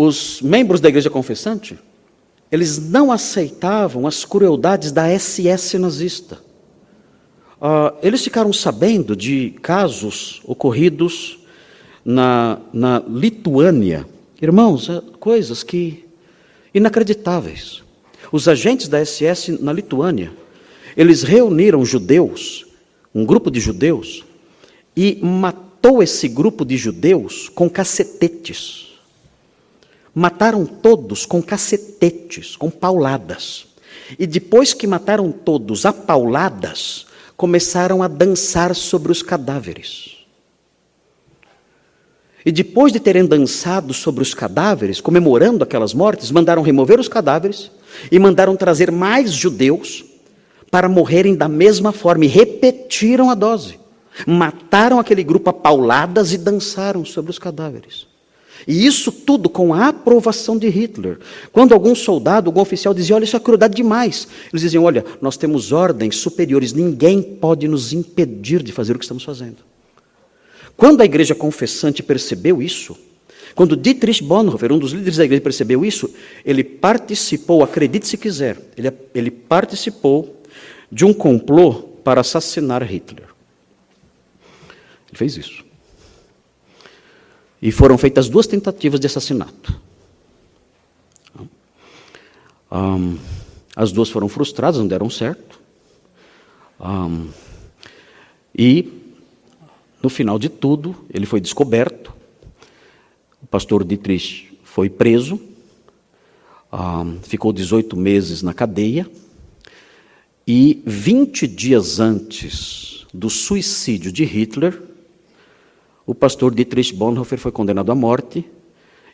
os 0.00 0.40
membros 0.40 0.80
da 0.80 0.88
igreja 0.88 1.10
confessante, 1.10 1.76
eles 2.52 2.78
não 2.78 3.10
aceitavam 3.10 4.06
as 4.06 4.24
crueldades 4.24 4.92
da 4.92 5.08
SS 5.08 5.76
nazista. 5.76 6.38
Uh, 7.60 7.98
eles 8.00 8.22
ficaram 8.22 8.52
sabendo 8.52 9.16
de 9.16 9.56
casos 9.60 10.40
ocorridos 10.44 11.40
na, 12.04 12.60
na 12.72 13.02
Lituânia. 13.08 14.06
Irmãos, 14.40 14.88
é 14.88 15.02
coisas 15.18 15.64
que 15.64 16.04
inacreditáveis. 16.72 17.82
Os 18.30 18.46
agentes 18.46 18.86
da 18.86 19.04
SS 19.04 19.60
na 19.60 19.72
Lituânia, 19.72 20.30
eles 20.96 21.24
reuniram 21.24 21.84
judeus, 21.84 22.66
um 23.12 23.26
grupo 23.26 23.50
de 23.50 23.58
judeus, 23.58 24.24
e 24.96 25.18
matou 25.20 26.04
esse 26.04 26.28
grupo 26.28 26.64
de 26.64 26.76
judeus 26.76 27.48
com 27.48 27.68
cacetetes. 27.68 28.87
Mataram 30.18 30.66
todos 30.66 31.24
com 31.24 31.40
cacetetes, 31.40 32.56
com 32.56 32.68
pauladas. 32.68 33.68
E 34.18 34.26
depois 34.26 34.74
que 34.74 34.84
mataram 34.84 35.30
todos 35.30 35.86
a 35.86 35.92
pauladas, 35.92 37.06
começaram 37.36 38.02
a 38.02 38.08
dançar 38.08 38.74
sobre 38.74 39.12
os 39.12 39.22
cadáveres. 39.22 40.16
E 42.44 42.50
depois 42.50 42.92
de 42.92 42.98
terem 42.98 43.24
dançado 43.24 43.94
sobre 43.94 44.20
os 44.20 44.34
cadáveres, 44.34 45.00
comemorando 45.00 45.62
aquelas 45.62 45.94
mortes, 45.94 46.32
mandaram 46.32 46.62
remover 46.62 46.98
os 46.98 47.06
cadáveres 47.06 47.70
e 48.10 48.18
mandaram 48.18 48.56
trazer 48.56 48.90
mais 48.90 49.32
judeus 49.32 50.04
para 50.68 50.88
morrerem 50.88 51.36
da 51.36 51.46
mesma 51.46 51.92
forma 51.92 52.24
e 52.24 52.28
repetiram 52.28 53.30
a 53.30 53.36
dose. 53.36 53.78
Mataram 54.26 54.98
aquele 54.98 55.22
grupo 55.22 55.50
a 55.50 55.52
pauladas 55.52 56.32
e 56.32 56.38
dançaram 56.38 57.04
sobre 57.04 57.30
os 57.30 57.38
cadáveres. 57.38 58.17
E 58.66 58.86
isso 58.86 59.12
tudo 59.12 59.48
com 59.48 59.72
a 59.72 59.88
aprovação 59.88 60.58
de 60.58 60.68
Hitler. 60.68 61.18
Quando 61.52 61.72
algum 61.72 61.94
soldado, 61.94 62.48
algum 62.48 62.60
oficial 62.60 62.92
dizia: 62.92 63.14
Olha, 63.14 63.24
isso 63.24 63.36
é 63.36 63.40
crueldade 63.40 63.74
demais. 63.74 64.26
Eles 64.52 64.62
diziam: 64.62 64.84
Olha, 64.84 65.04
nós 65.20 65.36
temos 65.36 65.72
ordens 65.72 66.16
superiores, 66.16 66.72
ninguém 66.72 67.22
pode 67.22 67.68
nos 67.68 67.92
impedir 67.92 68.62
de 68.62 68.72
fazer 68.72 68.94
o 68.94 68.98
que 68.98 69.04
estamos 69.04 69.22
fazendo. 69.22 69.58
Quando 70.76 71.00
a 71.00 71.04
igreja 71.04 71.34
confessante 71.34 72.02
percebeu 72.02 72.62
isso, 72.62 72.96
quando 73.54 73.76
Dietrich 73.76 74.22
Bonhoeffer, 74.22 74.72
um 74.72 74.78
dos 74.78 74.92
líderes 74.92 75.16
da 75.16 75.24
igreja, 75.24 75.42
percebeu 75.42 75.84
isso, 75.84 76.08
ele 76.44 76.62
participou, 76.62 77.64
acredite 77.64 78.06
se 78.06 78.16
quiser, 78.16 78.56
ele, 78.76 78.92
ele 79.14 79.30
participou 79.30 80.40
de 80.90 81.04
um 81.04 81.12
complô 81.12 81.74
para 82.04 82.20
assassinar 82.20 82.82
Hitler. 82.82 83.26
Ele 85.08 85.18
fez 85.18 85.36
isso. 85.36 85.67
E 87.60 87.72
foram 87.72 87.98
feitas 87.98 88.28
duas 88.28 88.46
tentativas 88.46 89.00
de 89.00 89.06
assassinato. 89.06 89.80
Um, 92.70 93.18
as 93.74 93.92
duas 93.92 94.10
foram 94.10 94.28
frustradas, 94.28 94.78
não 94.78 94.86
deram 94.86 95.08
certo. 95.08 95.58
Um, 96.80 97.28
e, 98.56 98.88
no 100.02 100.08
final 100.08 100.38
de 100.38 100.48
tudo, 100.48 100.94
ele 101.12 101.26
foi 101.26 101.40
descoberto. 101.40 102.12
O 103.42 103.46
pastor 103.46 103.84
Dietrich 103.84 104.58
foi 104.62 104.90
preso, 104.90 105.40
um, 106.72 107.18
ficou 107.22 107.52
18 107.52 107.96
meses 107.96 108.42
na 108.42 108.52
cadeia. 108.52 109.08
E 110.46 110.82
20 110.86 111.46
dias 111.46 112.00
antes 112.00 113.06
do 113.12 113.28
suicídio 113.28 114.10
de 114.10 114.24
Hitler, 114.24 114.82
o 116.08 116.14
pastor 116.14 116.54
Dietrich 116.54 116.94
Bonhoeffer 116.94 117.38
foi 117.38 117.52
condenado 117.52 117.92
à 117.92 117.94
morte 117.94 118.42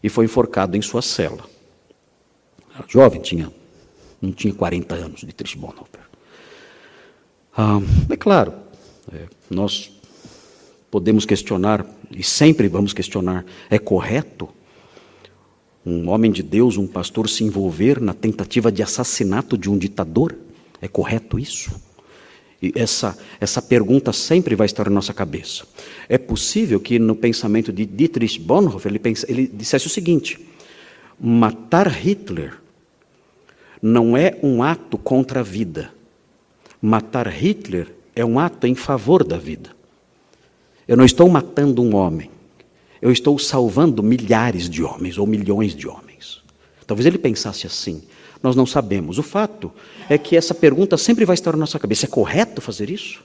e 0.00 0.08
foi 0.08 0.26
enforcado 0.26 0.76
em 0.76 0.80
sua 0.80 1.02
cela. 1.02 1.44
Era 2.72 2.84
jovem, 2.86 3.20
tinha, 3.20 3.52
não 4.22 4.30
tinha 4.30 4.54
40 4.54 4.94
anos, 4.94 5.20
Dietrich 5.22 5.58
Bonhoeffer. 5.58 6.02
Ah, 7.56 7.80
é 8.08 8.16
claro, 8.16 8.54
é, 9.12 9.26
nós 9.50 9.90
podemos 10.88 11.26
questionar, 11.26 11.84
e 12.12 12.22
sempre 12.22 12.68
vamos 12.68 12.92
questionar, 12.92 13.44
é 13.68 13.76
correto 13.76 14.48
um 15.84 16.08
homem 16.08 16.30
de 16.30 16.44
Deus, 16.44 16.76
um 16.76 16.86
pastor, 16.86 17.28
se 17.28 17.42
envolver 17.42 18.00
na 18.00 18.14
tentativa 18.14 18.70
de 18.70 18.84
assassinato 18.84 19.58
de 19.58 19.68
um 19.68 19.76
ditador? 19.76 20.36
É 20.80 20.86
correto 20.86 21.40
isso? 21.40 21.72
E 22.62 22.72
essa, 22.74 23.16
essa 23.40 23.60
pergunta 23.60 24.12
sempre 24.12 24.54
vai 24.54 24.66
estar 24.66 24.84
na 24.84 24.94
nossa 24.94 25.12
cabeça. 25.12 25.64
É 26.08 26.16
possível 26.16 26.80
que 26.80 26.98
no 26.98 27.14
pensamento 27.14 27.72
de 27.72 27.84
Dietrich 27.84 28.38
Bonhoeffer 28.40 28.90
ele, 28.90 28.98
pensa, 28.98 29.30
ele 29.30 29.46
dissesse 29.46 29.86
o 29.86 29.90
seguinte: 29.90 30.38
matar 31.20 31.88
Hitler 31.88 32.54
não 33.82 34.16
é 34.16 34.38
um 34.42 34.62
ato 34.62 34.96
contra 34.96 35.40
a 35.40 35.42
vida. 35.42 35.92
Matar 36.80 37.26
Hitler 37.28 37.94
é 38.14 38.24
um 38.24 38.38
ato 38.38 38.66
em 38.66 38.74
favor 38.74 39.24
da 39.24 39.36
vida. 39.36 39.70
Eu 40.86 40.96
não 40.96 41.04
estou 41.04 41.28
matando 41.28 41.82
um 41.82 41.94
homem, 41.94 42.30
eu 43.00 43.10
estou 43.10 43.38
salvando 43.38 44.02
milhares 44.02 44.68
de 44.68 44.82
homens 44.82 45.18
ou 45.18 45.26
milhões 45.26 45.74
de 45.74 45.88
homens. 45.88 46.42
Talvez 46.86 47.06
ele 47.06 47.18
pensasse 47.18 47.66
assim. 47.66 48.02
Nós 48.44 48.54
não 48.54 48.66
sabemos. 48.66 49.18
O 49.18 49.22
fato 49.22 49.72
é 50.06 50.18
que 50.18 50.36
essa 50.36 50.54
pergunta 50.54 50.98
sempre 50.98 51.24
vai 51.24 51.32
estar 51.32 51.52
na 51.52 51.60
nossa 51.60 51.78
cabeça: 51.78 52.04
é 52.04 52.08
correto 52.08 52.60
fazer 52.60 52.90
isso? 52.90 53.22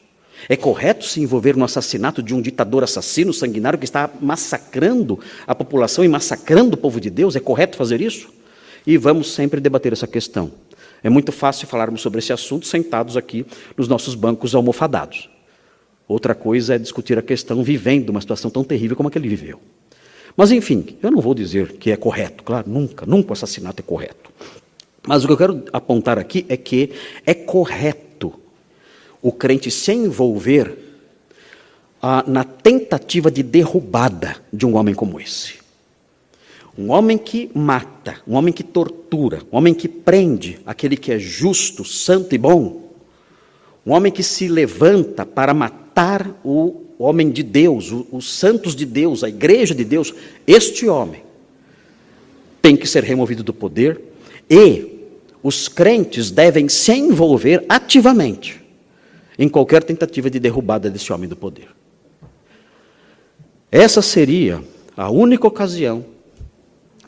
É 0.47 0.55
correto 0.55 1.03
se 1.03 1.19
envolver 1.19 1.57
no 1.57 1.65
assassinato 1.65 2.23
de 2.23 2.33
um 2.33 2.41
ditador 2.41 2.85
assassino, 2.85 3.33
sanguinário, 3.33 3.77
que 3.77 3.83
está 3.83 4.09
massacrando 4.21 5.19
a 5.45 5.53
população 5.53 6.05
e 6.05 6.07
massacrando 6.07 6.75
o 6.75 6.77
povo 6.77 7.01
de 7.01 7.09
Deus? 7.09 7.35
É 7.35 7.41
correto 7.41 7.75
fazer 7.75 7.99
isso? 7.99 8.29
E 8.87 8.95
vamos 8.97 9.33
sempre 9.33 9.59
debater 9.59 9.91
essa 9.91 10.07
questão. 10.07 10.53
É 11.03 11.09
muito 11.09 11.33
fácil 11.33 11.67
falarmos 11.67 11.99
sobre 11.99 12.19
esse 12.19 12.31
assunto 12.31 12.65
sentados 12.65 13.17
aqui 13.17 13.45
nos 13.75 13.89
nossos 13.89 14.15
bancos 14.15 14.55
almofadados. 14.55 15.29
Outra 16.07 16.33
coisa 16.33 16.75
é 16.75 16.77
discutir 16.77 17.19
a 17.19 17.21
questão 17.21 17.61
vivendo 17.61 18.09
uma 18.11 18.21
situação 18.21 18.49
tão 18.49 18.63
terrível 18.63 18.95
como 18.95 19.09
a 19.09 19.11
que 19.11 19.17
ele 19.17 19.27
viveu. 19.27 19.59
Mas, 20.37 20.49
enfim, 20.51 20.95
eu 21.03 21.11
não 21.11 21.19
vou 21.19 21.35
dizer 21.35 21.73
que 21.73 21.91
é 21.91 21.97
correto, 21.97 22.41
claro, 22.41 22.69
nunca, 22.69 23.05
nunca 23.05 23.31
o 23.31 23.33
assassinato 23.33 23.81
é 23.81 23.83
correto. 23.83 24.31
Mas 25.09 25.23
o 25.23 25.25
que 25.25 25.33
eu 25.33 25.37
quero 25.37 25.63
apontar 25.73 26.19
aqui 26.19 26.45
é 26.47 26.55
que 26.55 26.91
é 27.25 27.33
correto 27.33 28.31
o 29.23 29.31
crente 29.31 29.71
se 29.71 29.91
envolver 29.91 30.77
ah, 31.99 32.23
na 32.27 32.43
tentativa 32.43 33.31
de 33.31 33.41
derrubada 33.41 34.35
de 34.53 34.67
um 34.67 34.75
homem 34.75 34.93
como 34.93 35.19
esse. 35.19 35.55
Um 36.77 36.91
homem 36.91 37.17
que 37.17 37.49
mata, 37.55 38.21
um 38.27 38.35
homem 38.35 38.53
que 38.53 38.61
tortura, 38.61 39.41
um 39.51 39.57
homem 39.57 39.73
que 39.73 39.87
prende 39.87 40.59
aquele 40.63 40.95
que 40.95 41.11
é 41.11 41.17
justo, 41.17 41.83
santo 41.83 42.35
e 42.35 42.37
bom, 42.37 42.93
um 43.83 43.93
homem 43.93 44.11
que 44.11 44.21
se 44.21 44.47
levanta 44.47 45.25
para 45.25 45.55
matar 45.55 46.39
o 46.45 46.83
homem 46.99 47.31
de 47.31 47.41
Deus, 47.41 47.91
os 48.11 48.31
santos 48.31 48.75
de 48.75 48.85
Deus, 48.85 49.23
a 49.23 49.29
igreja 49.29 49.73
de 49.73 49.83
Deus, 49.83 50.13
este 50.45 50.87
homem 50.87 51.23
tem 52.61 52.77
que 52.77 52.85
ser 52.85 53.03
removido 53.03 53.41
do 53.41 53.55
poder 53.55 53.99
e 54.49 54.88
os 55.41 55.67
crentes 55.67 56.31
devem 56.31 56.67
se 56.67 56.93
envolver 56.93 57.65
ativamente 57.69 58.61
em 59.37 59.47
qualquer 59.47 59.83
tentativa 59.83 60.29
de 60.29 60.39
derrubada 60.39 60.89
desse 60.89 61.13
homem 61.13 61.29
do 61.29 61.35
poder. 61.35 61.69
Essa 63.71 64.01
seria 64.01 64.61
a 64.97 65.09
única 65.09 65.47
ocasião 65.47 66.05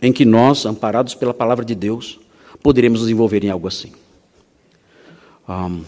em 0.02 0.14
que 0.14 0.24
nós, 0.24 0.66
amparados 0.66 1.14
pela 1.14 1.34
palavra 1.34 1.66
de 1.66 1.76
Deus, 1.76 2.20
poderemos 2.64 3.02
nos 3.02 3.10
envolver 3.10 3.44
em 3.44 3.50
algo 3.50 3.68
assim. 3.68 3.92
Um, 5.48 5.84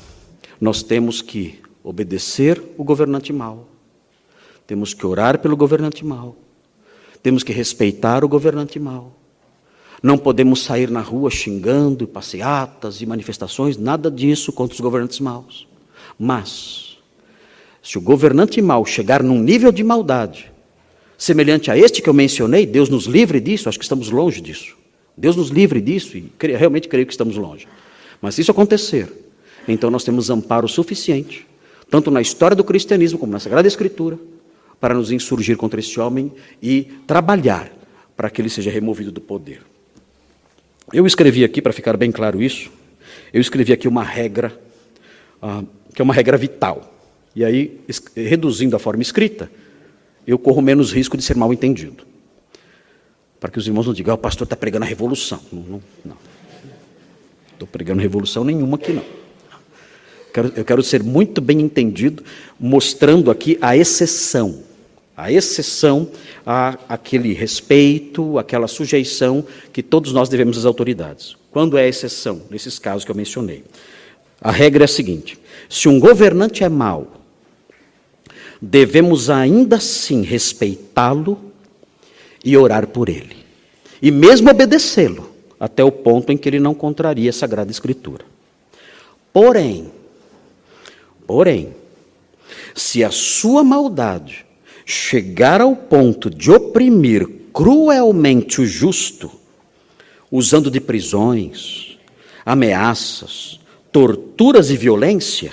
nós 0.60 0.84
temos 0.84 1.22
que 1.22 1.62
obedecer 1.84 2.62
o 2.78 2.84
governante 2.84 3.32
mau, 3.32 3.68
temos 4.68 4.94
que 4.94 5.06
orar 5.06 5.40
pelo 5.40 5.56
governante 5.56 6.04
mau, 6.06 6.36
temos 7.22 7.44
que 7.44 7.54
respeitar 7.54 8.24
o 8.24 8.28
governante 8.28 8.80
mau, 8.80 9.14
não 10.04 10.18
podemos 10.18 10.62
sair 10.62 10.92
na 10.92 11.00
rua 11.00 11.32
xingando, 11.32 12.06
passeatas 12.06 13.00
e 13.00 13.06
manifestações, 13.06 13.78
nada 13.78 14.12
disso 14.12 14.52
contra 14.52 14.76
os 14.76 14.82
governantes 14.82 15.22
maus. 15.22 15.66
Mas, 16.20 16.98
se 17.82 17.98
o 17.98 18.02
governante 18.02 18.62
mau 18.62 18.86
chegar 18.86 19.24
num 19.24 19.40
nível 19.40 19.72
de 19.72 19.82
maldade, 19.82 20.52
semelhante 21.18 21.72
a 21.72 21.78
este 21.78 22.02
que 22.02 22.10
eu 22.10 22.14
mencionei, 22.14 22.66
Deus 22.66 22.90
nos 22.90 23.06
livre 23.06 23.40
disso, 23.40 23.70
acho 23.70 23.80
que 23.80 23.86
estamos 23.86 24.10
longe 24.10 24.42
disso. 24.42 24.76
Deus 25.16 25.38
nos 25.38 25.48
livre 25.48 25.80
disso 25.80 26.18
e 26.18 26.30
realmente 26.42 26.90
creio 26.90 27.06
que 27.06 27.14
estamos 27.14 27.38
longe. 27.38 27.66
Mas 28.22 28.36
se 28.36 28.42
isso 28.42 28.52
acontecer, 28.52 29.10
então 29.66 29.90
nós 29.90 30.04
temos 30.04 30.30
amparo 30.30 30.68
suficiente, 30.68 31.48
tanto 31.90 32.12
na 32.12 32.20
história 32.20 32.58
do 32.58 32.64
cristianismo 32.66 33.18
como 33.18 33.32
na 33.32 33.40
Sagrada 33.40 33.70
Escritura, 33.70 34.20
para 34.82 34.94
nos 34.94 35.14
insurgir 35.14 35.56
contra 35.56 35.80
esse 35.80 35.98
homem 35.98 36.30
e 36.62 36.84
trabalhar 37.08 37.72
para 38.18 38.30
que 38.30 38.42
ele 38.42 38.50
seja 38.50 38.70
removido 38.70 39.10
do 39.10 39.22
poder. 39.22 39.62
Eu 40.92 41.06
escrevi 41.06 41.44
aqui, 41.44 41.62
para 41.62 41.72
ficar 41.72 41.96
bem 41.96 42.12
claro 42.12 42.42
isso, 42.42 42.72
eu 43.32 43.40
escrevi 43.40 43.72
aqui 43.74 43.88
uma 43.88 44.04
regra, 44.04 44.60
uh, 45.42 45.66
que 45.94 46.02
é 46.02 46.04
uma 46.04 46.14
regra 46.14 46.38
vital. 46.38 46.94
E 47.36 47.44
aí, 47.44 47.80
reduzindo 48.16 48.76
a 48.76 48.80
forma 48.80 49.02
escrita, 49.02 49.50
eu 50.26 50.38
corro 50.38 50.62
menos 50.62 50.92
risco 50.92 51.18
de 51.18 51.24
ser 51.24 51.36
mal 51.36 51.52
entendido. 51.52 52.06
Para 53.40 53.50
que 53.50 53.58
os 53.58 53.68
irmãos 53.68 53.88
não 53.88 53.94
digam, 53.94 54.14
ah, 54.14 54.16
o 54.16 54.20
pastor 54.20 54.46
está 54.46 54.56
pregando 54.56 54.86
a 54.86 54.88
revolução. 54.88 55.40
Não. 55.52 55.82
Estou 57.52 57.68
pregando 57.68 58.02
revolução 58.02 58.44
nenhuma 58.44 58.76
aqui, 58.76 58.94
não. 58.94 59.04
Eu 60.56 60.66
quero 60.66 60.82
ser 60.82 61.04
muito 61.04 61.42
bem 61.42 61.62
entendido, 61.62 62.24
mostrando 62.60 63.30
aqui 63.30 63.58
a 63.62 63.76
exceção 63.78 64.64
a 65.24 65.32
exceção 65.32 66.10
a 66.46 66.78
aquele 66.90 67.34
respeito, 67.34 68.38
aquela 68.38 68.68
sujeição 68.68 69.46
que 69.72 69.82
todos 69.82 70.12
nós 70.12 70.28
devemos 70.28 70.58
às 70.58 70.66
autoridades. 70.66 71.38
Quando 71.50 71.78
é 71.78 71.84
a 71.84 71.88
exceção? 71.88 72.42
Nesses 72.50 72.78
casos 72.78 73.06
que 73.06 73.12
eu 73.12 73.16
mencionei. 73.16 73.64
A 74.42 74.52
regra 74.52 74.84
é 74.84 74.86
a 74.86 74.88
seguinte: 74.88 75.40
se 75.70 75.88
um 75.88 75.98
governante 75.98 76.64
é 76.64 76.68
mau, 76.68 77.08
devemos 78.62 79.30
ainda 79.30 79.78
assim 79.78 80.24
respeitá-lo 80.24 81.40
e 82.44 82.58
orar 82.58 82.88
por 82.88 83.08
ele, 83.08 83.38
e 84.02 84.12
mesmo 84.12 84.50
obedecê-lo, 84.50 85.34
até 85.58 85.82
o 85.82 85.92
ponto 85.92 86.34
em 86.34 86.38
que 86.38 86.50
ele 86.50 86.60
não 86.60 86.74
contraria 86.74 87.30
a 87.30 87.34
Sagrada 87.34 87.72
Escritura. 87.72 88.26
Porém, 89.32 89.90
porém, 91.26 91.74
se 92.76 93.04
a 93.04 93.12
sua 93.12 93.64
maldade 93.64 94.46
chegar 94.86 95.62
ao 95.62 95.76
ponto 95.76 96.30
de 96.30 96.52
oprimir 96.52 97.28
cruelmente 97.54 98.62
o 98.62 98.66
justo, 98.66 99.32
usando 100.32 100.72
de 100.72 100.82
prisões, 100.82 101.98
ameaças, 102.46 103.60
torturas 103.92 104.70
e 104.72 104.78
violência, 104.78 105.52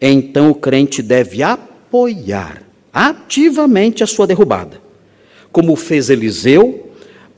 então 0.00 0.50
o 0.50 0.54
crente 0.54 1.02
deve 1.02 1.42
apoiar 1.42 2.62
ativamente 2.92 4.02
a 4.02 4.06
sua 4.06 4.26
derrubada, 4.26 4.80
como 5.52 5.76
fez 5.76 6.10
Eliseu 6.10 6.90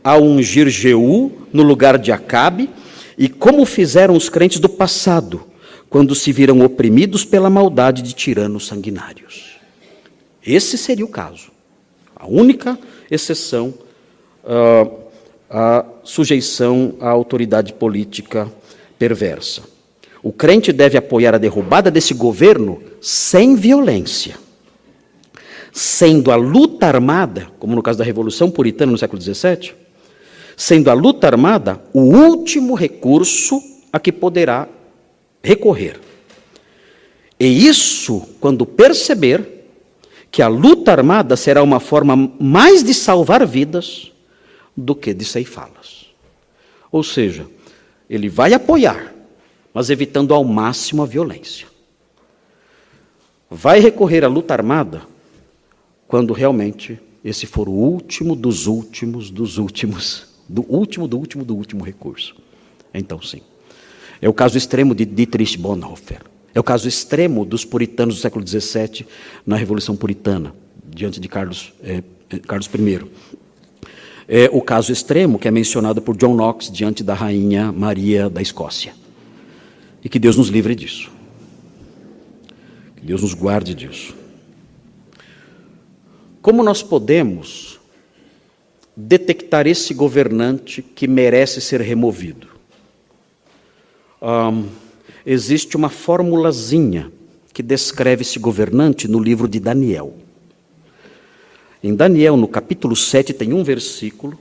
ao 0.02 0.22
ungir 0.22 0.68
Jeú 0.68 1.32
no 1.52 1.62
lugar 1.62 1.98
de 1.98 2.12
Acabe 2.12 2.70
e 3.18 3.28
como 3.28 3.64
fizeram 3.64 4.16
os 4.16 4.28
crentes 4.28 4.58
do 4.58 4.68
passado, 4.68 5.44
quando 5.88 6.14
se 6.14 6.32
viram 6.32 6.60
oprimidos 6.60 7.24
pela 7.24 7.48
maldade 7.48 8.02
de 8.02 8.12
tiranos 8.12 8.66
sanguinários. 8.66 9.53
Esse 10.46 10.76
seria 10.76 11.04
o 11.04 11.08
caso. 11.08 11.50
A 12.14 12.26
única 12.26 12.78
exceção 13.10 13.74
uh, 14.44 15.04
a 15.48 15.84
sujeição 16.02 16.94
à 17.00 17.08
autoridade 17.08 17.72
política 17.72 18.50
perversa. 18.98 19.62
O 20.20 20.32
crente 20.32 20.72
deve 20.72 20.98
apoiar 20.98 21.34
a 21.34 21.38
derrubada 21.38 21.90
desse 21.90 22.14
governo 22.14 22.82
sem 23.00 23.54
violência, 23.54 24.36
sendo 25.72 26.32
a 26.32 26.36
luta 26.36 26.86
armada, 26.86 27.48
como 27.58 27.76
no 27.76 27.82
caso 27.82 27.98
da 27.98 28.04
Revolução 28.04 28.50
Puritana 28.50 28.90
no 28.90 28.98
século 28.98 29.20
XVII, 29.20 29.74
sendo 30.56 30.90
a 30.90 30.94
luta 30.94 31.26
armada 31.26 31.82
o 31.92 32.00
último 32.00 32.74
recurso 32.74 33.62
a 33.92 34.00
que 34.00 34.10
poderá 34.10 34.68
recorrer. 35.42 36.00
E 37.38 37.66
isso 37.66 38.26
quando 38.40 38.64
perceber 38.64 39.53
que 40.34 40.42
a 40.42 40.48
luta 40.48 40.90
armada 40.90 41.36
será 41.36 41.62
uma 41.62 41.78
forma 41.78 42.16
mais 42.40 42.82
de 42.82 42.92
salvar 42.92 43.46
vidas 43.46 44.10
do 44.76 44.92
que 44.92 45.14
de 45.14 45.24
ceifá-las. 45.24 46.06
Ou 46.90 47.04
seja, 47.04 47.46
ele 48.10 48.28
vai 48.28 48.52
apoiar, 48.52 49.14
mas 49.72 49.90
evitando 49.90 50.34
ao 50.34 50.42
máximo 50.42 51.04
a 51.04 51.06
violência. 51.06 51.68
Vai 53.48 53.78
recorrer 53.78 54.24
à 54.24 54.28
luta 54.28 54.52
armada 54.52 55.02
quando 56.08 56.32
realmente 56.32 56.98
esse 57.24 57.46
for 57.46 57.68
o 57.68 57.72
último 57.72 58.34
dos 58.34 58.66
últimos 58.66 59.30
dos 59.30 59.56
últimos 59.56 60.34
do 60.48 60.62
último, 60.68 61.06
do 61.06 61.16
último, 61.16 61.44
do 61.44 61.54
último 61.54 61.84
recurso. 61.84 62.34
Então, 62.92 63.22
sim. 63.22 63.40
É 64.20 64.28
o 64.28 64.34
caso 64.34 64.58
extremo 64.58 64.96
de 64.96 65.04
Dietrich 65.04 65.56
Bonhoeffer. 65.56 66.33
É 66.54 66.60
o 66.60 66.62
caso 66.62 66.86
extremo 66.86 67.44
dos 67.44 67.64
puritanos 67.64 68.14
do 68.14 68.20
século 68.20 68.46
XVII 68.46 69.06
na 69.44 69.56
Revolução 69.56 69.96
Puritana, 69.96 70.54
diante 70.86 71.18
de 71.18 71.28
Carlos, 71.28 71.72
é, 71.82 72.02
Carlos 72.46 72.70
I. 72.72 73.06
É 74.28 74.48
o 74.52 74.62
caso 74.62 74.92
extremo 74.92 75.38
que 75.38 75.48
é 75.48 75.50
mencionado 75.50 76.00
por 76.00 76.16
John 76.16 76.34
Knox 76.34 76.70
diante 76.70 77.02
da 77.02 77.12
rainha 77.12 77.72
Maria 77.72 78.30
da 78.30 78.40
Escócia. 78.40 78.94
E 80.02 80.08
que 80.08 80.18
Deus 80.18 80.36
nos 80.36 80.48
livre 80.48 80.74
disso. 80.74 81.10
Que 82.96 83.04
Deus 83.04 83.22
nos 83.22 83.34
guarde 83.34 83.74
disso. 83.74 84.14
Como 86.40 86.62
nós 86.62 86.82
podemos 86.82 87.80
detectar 88.96 89.66
esse 89.66 89.92
governante 89.92 90.82
que 90.82 91.08
merece 91.08 91.60
ser 91.60 91.80
removido. 91.80 92.46
Um, 94.22 94.68
existe 95.26 95.76
uma 95.76 95.88
formulazinha 95.88 97.10
que 97.52 97.62
descreve 97.62 98.22
esse 98.22 98.38
governante 98.38 99.08
no 99.08 99.20
livro 99.20 99.48
de 99.48 99.60
Daniel. 99.60 100.14
Em 101.82 101.94
Daniel, 101.94 102.36
no 102.36 102.48
capítulo 102.48 102.96
7, 102.96 103.32
tem 103.32 103.52
um 103.52 103.62
versículo. 103.62 104.38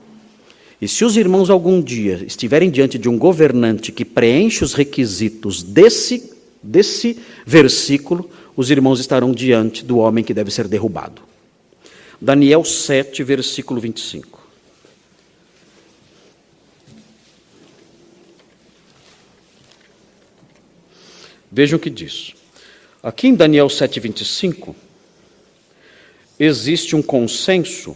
E 0.81 0.87
se 0.87 1.05
os 1.05 1.15
irmãos 1.15 1.49
algum 1.49 1.81
dia 1.81 2.23
estiverem 2.25 2.69
diante 2.69 2.97
de 2.97 3.07
um 3.07 3.17
governante 3.17 3.91
que 3.91 4.03
preenche 4.03 4.63
os 4.63 4.73
requisitos 4.73 5.61
desse, 5.61 6.31
desse 6.61 7.19
versículo, 7.45 8.29
os 8.55 8.71
irmãos 8.71 8.99
estarão 8.99 9.31
diante 9.31 9.83
do 9.83 9.97
homem 9.97 10.23
que 10.23 10.33
deve 10.33 10.51
ser 10.51 10.67
derrubado. 10.67 11.21
Daniel 12.19 12.63
7, 12.63 13.23
versículo 13.23 13.79
25. 13.81 14.32
Vejam 21.53 21.77
o 21.77 21.79
que 21.79 21.89
diz. 21.89 22.33
Aqui 23.03 23.27
em 23.27 23.35
Daniel 23.35 23.67
7,25, 23.67 24.73
existe 26.39 26.95
um 26.95 27.01
consenso 27.01 27.95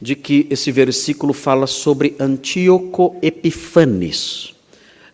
de 0.00 0.16
que 0.16 0.46
esse 0.48 0.72
versículo 0.72 1.34
fala 1.34 1.66
sobre 1.66 2.16
Antíoco 2.18 3.16
Epifanes. 3.20 4.54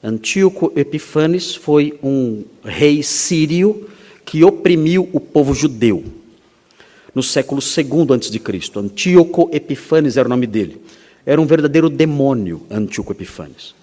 Antíoco 0.03 0.72
Epifanes 0.76 1.55
foi 1.55 1.99
um 2.01 2.45
rei 2.64 3.03
sírio 3.03 3.91
que 4.24 4.45
oprimiu 4.45 5.09
o 5.12 5.18
povo 5.18 5.53
judeu 5.53 6.05
no 7.14 7.22
século 7.22 7.61
II 7.61 8.14
a.C. 8.14 8.78
Antíoco 8.78 9.51
Epifanes 9.53 10.16
era 10.16 10.26
o 10.26 10.30
nome 10.30 10.47
dele. 10.47 10.80
Era 11.26 11.41
um 11.41 11.47
verdadeiro 11.47 11.91
demônio, 11.91 12.62
Antíoco 12.70 13.12
Epifanes. 13.12 13.74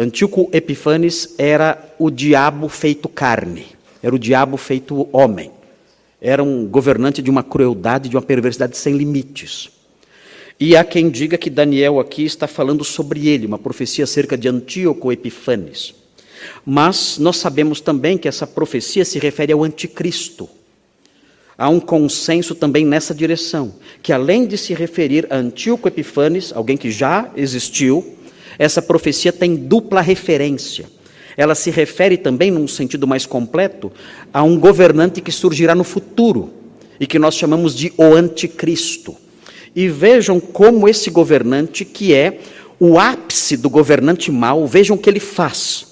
Antíoco 0.00 0.48
Epifanes 0.52 1.34
era 1.36 1.76
o 1.98 2.08
diabo 2.08 2.68
feito 2.68 3.08
carne, 3.08 3.66
era 4.00 4.14
o 4.14 4.18
diabo 4.18 4.56
feito 4.56 5.08
homem. 5.12 5.50
Era 6.20 6.40
um 6.40 6.68
governante 6.68 7.20
de 7.20 7.28
uma 7.28 7.42
crueldade, 7.42 8.08
de 8.08 8.14
uma 8.14 8.22
perversidade 8.22 8.76
sem 8.76 8.96
limites. 8.96 9.70
E 10.60 10.76
há 10.76 10.84
quem 10.84 11.10
diga 11.10 11.36
que 11.36 11.50
Daniel 11.50 11.98
aqui 11.98 12.24
está 12.24 12.46
falando 12.46 12.84
sobre 12.84 13.26
ele, 13.26 13.44
uma 13.44 13.58
profecia 13.58 14.04
acerca 14.04 14.38
de 14.38 14.48
Antíoco 14.48 15.10
Epifanes. 15.10 15.92
Mas 16.64 17.18
nós 17.18 17.36
sabemos 17.36 17.80
também 17.80 18.16
que 18.16 18.28
essa 18.28 18.46
profecia 18.46 19.04
se 19.04 19.18
refere 19.18 19.52
ao 19.52 19.64
anticristo. 19.64 20.48
Há 21.56 21.68
um 21.68 21.80
consenso 21.80 22.54
também 22.54 22.86
nessa 22.86 23.12
direção, 23.12 23.74
que 24.00 24.12
além 24.12 24.46
de 24.46 24.56
se 24.56 24.74
referir 24.74 25.26
a 25.28 25.36
Antíoco 25.36 25.88
Epifanes, 25.88 26.52
alguém 26.52 26.76
que 26.76 26.88
já 26.88 27.32
existiu, 27.36 28.16
essa 28.58 28.82
profecia 28.82 29.32
tem 29.32 29.54
dupla 29.54 30.00
referência. 30.00 30.86
Ela 31.36 31.54
se 31.54 31.70
refere 31.70 32.16
também, 32.16 32.50
num 32.50 32.66
sentido 32.66 33.06
mais 33.06 33.24
completo, 33.24 33.92
a 34.34 34.42
um 34.42 34.58
governante 34.58 35.20
que 35.20 35.30
surgirá 35.30 35.74
no 35.74 35.84
futuro 35.84 36.52
e 36.98 37.06
que 37.06 37.18
nós 37.18 37.34
chamamos 37.36 37.74
de 37.74 37.92
o 37.96 38.14
anticristo. 38.14 39.14
E 39.76 39.88
vejam 39.88 40.40
como 40.40 40.88
esse 40.88 41.10
governante, 41.10 41.84
que 41.84 42.12
é 42.12 42.40
o 42.80 42.98
ápice 42.98 43.56
do 43.56 43.70
governante 43.70 44.32
mau, 44.32 44.66
vejam 44.66 44.96
o 44.96 44.98
que 44.98 45.08
ele 45.08 45.20
faz. 45.20 45.86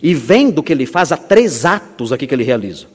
E 0.00 0.14
vendo 0.14 0.60
o 0.60 0.62
que 0.62 0.72
ele 0.72 0.86
faz, 0.86 1.10
há 1.10 1.16
três 1.16 1.64
atos 1.64 2.12
aqui 2.12 2.26
que 2.26 2.34
ele 2.34 2.44
realiza. 2.44 2.86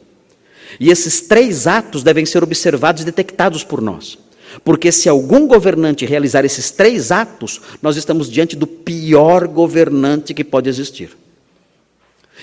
E 0.80 0.90
esses 0.90 1.22
três 1.22 1.68
atos 1.68 2.04
devem 2.04 2.26
ser 2.26 2.44
observados 2.44 3.02
e 3.02 3.06
detectados 3.06 3.64
por 3.64 3.82
nós. 3.82 4.18
Porque 4.64 4.92
se 4.92 5.08
algum 5.08 5.48
governante 5.48 6.06
realizar 6.06 6.46
esses 6.46 6.72
três 6.72 7.12
atos, 7.12 7.62
nós 7.82 7.98
estamos 7.98 8.30
diante 8.30 8.56
do 8.56 8.68
pior 8.68 9.48
governante 9.48 10.34
que 10.34 10.44
pode 10.44 10.70
existir. 10.70 11.16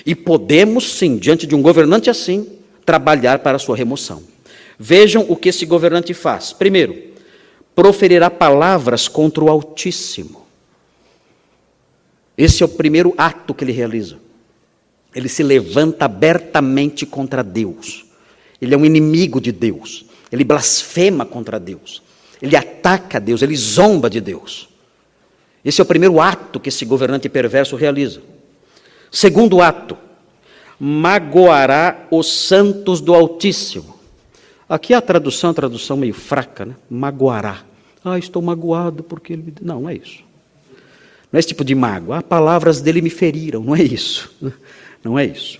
E 0.05 0.13
podemos, 0.15 0.97
sim, 0.97 1.17
diante 1.17 1.45
de 1.47 1.55
um 1.55 1.61
governante 1.61 2.09
assim, 2.09 2.47
trabalhar 2.85 3.39
para 3.39 3.55
a 3.55 3.59
sua 3.59 3.75
remoção. 3.75 4.23
Vejam 4.77 5.25
o 5.27 5.35
que 5.35 5.49
esse 5.49 5.65
governante 5.65 6.13
faz. 6.13 6.51
Primeiro, 6.51 6.95
proferirá 7.73 8.29
palavras 8.29 9.07
contra 9.07 9.43
o 9.43 9.49
Altíssimo. 9.49 10.45
Esse 12.37 12.63
é 12.63 12.65
o 12.65 12.69
primeiro 12.69 13.13
ato 13.17 13.53
que 13.53 13.63
ele 13.63 13.71
realiza. 13.71 14.17
Ele 15.13 15.29
se 15.29 15.41
levanta 15.41 16.05
abertamente 16.05 17.05
contra 17.05 17.41
Deus. 17.41 18.05
Ele 18.61 18.73
é 18.73 18.77
um 18.77 18.85
inimigo 18.85 19.39
de 19.39 19.51
Deus. 19.51 20.05
Ele 20.31 20.43
blasfema 20.43 21.25
contra 21.25 21.59
Deus. 21.59 22.03
Ele 22.41 22.55
ataca 22.55 23.19
Deus, 23.19 23.41
ele 23.41 23.55
zomba 23.55 24.09
de 24.09 24.19
Deus. 24.19 24.69
Esse 25.63 25.81
é 25.81 25.83
o 25.83 25.87
primeiro 25.87 26.21
ato 26.21 26.59
que 26.59 26.69
esse 26.69 26.85
governante 26.85 27.27
perverso 27.27 27.75
realiza. 27.75 28.21
Segundo 29.11 29.61
ato, 29.61 29.97
magoará 30.79 32.07
os 32.11 32.31
santos 32.31 33.01
do 33.01 33.13
Altíssimo. 33.15 33.95
Aqui 34.67 34.93
a 34.93 35.01
tradução 35.01 35.49
uma 35.49 35.53
tradução 35.53 35.97
meio 35.97 36.13
fraca, 36.13 36.65
né? 36.65 36.75
Magoará. 36.89 37.63
Ah, 38.03 38.19
estou 38.19 38.41
magoado 38.41 39.03
porque 39.03 39.33
ele. 39.33 39.53
Não, 39.61 39.81
não 39.81 39.89
é 39.89 39.95
isso. 39.95 40.23
Não 41.31 41.37
é 41.37 41.39
esse 41.39 41.47
tipo 41.47 41.63
de 41.63 41.73
mágoa. 41.73 42.19
Ah, 42.19 42.21
palavras 42.21 42.81
dele 42.81 43.01
me 43.01 43.09
feriram. 43.09 43.63
Não 43.63 43.75
é 43.75 43.81
isso. 43.81 44.31
Não 45.03 45.17
é 45.17 45.25
isso. 45.25 45.59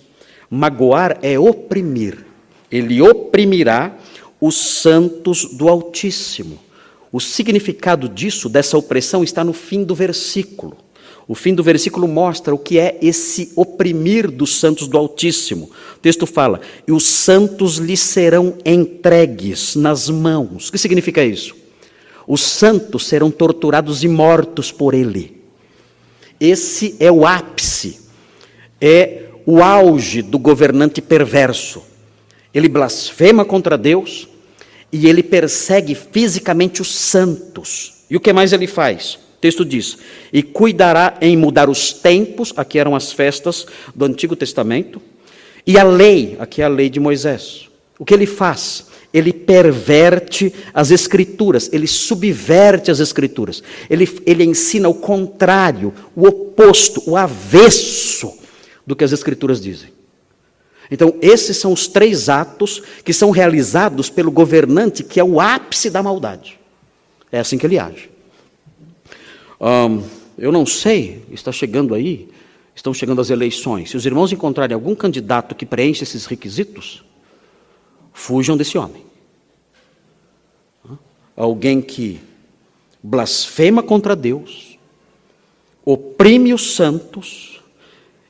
Magoar 0.50 1.20
é 1.22 1.38
oprimir. 1.38 2.26
Ele 2.72 3.02
oprimirá 3.02 3.96
os 4.40 4.56
santos 4.56 5.46
do 5.46 5.70
Altíssimo. 5.70 6.60
O 7.12 7.20
significado 7.20 8.10
disso, 8.10 8.50
dessa 8.50 8.78
opressão, 8.78 9.24
está 9.24 9.44
no 9.44 9.54
fim 9.54 9.84
do 9.84 9.96
versículo. 9.96 10.78
O 11.28 11.34
fim 11.34 11.56
do 11.56 11.64
versículo 11.64 12.08
mostra 12.08 12.54
o 12.54 12.58
que 12.58 12.78
é 12.78 13.00
esse 13.02 13.52
oprimir 13.56 14.30
dos 14.30 14.60
santos 14.60 14.88
do 14.88 14.98
Altíssimo. 14.98 15.72
O 15.96 16.00
texto 16.00 16.28
fala: 16.28 16.62
e 16.88 16.92
os 16.92 17.06
santos 17.06 17.78
lhe 17.78 17.98
serão 17.98 18.58
entregues 18.66 19.76
nas 19.76 20.10
mãos. 20.10 20.68
O 20.68 20.72
que 20.72 20.78
significa 20.78 21.24
isso? 21.24 21.56
Os 22.28 22.42
santos 22.42 23.08
serão 23.08 23.32
torturados 23.32 24.04
e 24.04 24.08
mortos 24.08 24.72
por 24.72 24.94
ele. 24.94 25.42
Esse 26.40 26.96
é 27.00 27.12
o 27.12 27.26
ápice, 27.26 28.02
é 28.82 29.30
o 29.46 29.64
auge 29.64 30.22
do 30.22 30.38
governante 30.38 31.02
perverso. 31.02 31.82
Ele 32.56 32.70
blasfema 32.70 33.44
contra 33.44 33.78
Deus 33.78 34.30
e 34.90 35.10
ele 35.10 35.22
persegue 35.22 35.94
fisicamente 35.94 36.82
os 36.82 36.96
santos. 36.96 38.06
E 38.10 38.16
o 38.16 38.20
que 38.20 38.32
mais 38.32 38.54
ele 38.54 38.66
faz? 38.66 39.16
O 39.16 39.42
texto 39.42 39.66
diz: 39.66 39.98
E 40.32 40.42
cuidará 40.42 41.18
em 41.20 41.36
mudar 41.36 41.70
os 41.70 41.92
tempos, 41.92 42.54
aqui 42.56 42.80
eram 42.80 42.96
as 42.96 43.12
festas 43.12 43.66
do 43.94 44.06
Antigo 44.06 44.38
Testamento, 44.38 45.02
e 45.68 45.78
a 45.78 45.84
lei, 45.84 46.38
aqui 46.40 46.62
é 46.62 46.66
a 46.66 46.70
lei 46.70 46.90
de 46.90 47.00
Moisés. 47.00 47.68
O 48.00 48.06
que 48.06 48.14
ele 48.14 48.26
faz? 48.26 48.86
Ele 49.14 49.34
perverte 49.34 50.54
as 50.74 50.92
Escrituras, 50.92 51.70
ele 51.74 51.88
subverte 51.88 52.90
as 52.90 53.02
Escrituras, 53.02 53.62
ele, 53.90 54.08
ele 54.26 54.46
ensina 54.46 54.88
o 54.88 54.94
contrário, 54.94 55.94
o 56.16 56.26
oposto, 56.28 57.02
o 57.06 57.18
avesso 57.18 58.34
do 58.88 58.96
que 58.96 59.04
as 59.04 59.12
Escrituras 59.12 59.60
dizem. 59.62 59.95
Então, 60.92 61.16
esses 61.22 61.58
são 61.58 61.74
os 61.74 61.88
três 61.88 62.30
atos 62.30 62.82
que 63.04 63.14
são 63.14 63.32
realizados 63.32 64.10
pelo 64.10 64.32
governante, 64.32 65.04
que 65.04 65.20
é 65.20 65.24
o 65.24 65.40
ápice 65.40 65.90
da 65.90 66.04
maldade. 66.04 66.60
É 67.32 67.40
assim 67.40 67.58
que 67.58 67.66
ele 67.66 67.80
age. 67.80 68.10
Eu 70.38 70.52
não 70.52 70.66
sei, 70.66 71.24
está 71.32 71.52
chegando 71.52 71.96
aí, 71.96 72.30
estão 72.76 72.94
chegando 72.94 73.22
as 73.22 73.30
eleições. 73.30 73.90
Se 73.90 73.98
os 73.98 74.06
irmãos 74.06 74.32
encontrarem 74.32 74.76
algum 74.76 74.94
candidato 74.94 75.56
que 75.56 75.66
preenche 75.66 76.04
esses 76.04 76.26
requisitos, 76.26 77.04
fujam 78.14 78.56
desse 78.56 78.78
homem. 78.78 79.04
Alguém 81.36 81.82
que 81.82 82.20
blasfema 83.02 83.82
contra 83.82 84.16
Deus, 84.16 84.78
oprime 85.84 86.54
os 86.54 86.76
santos 86.76 87.62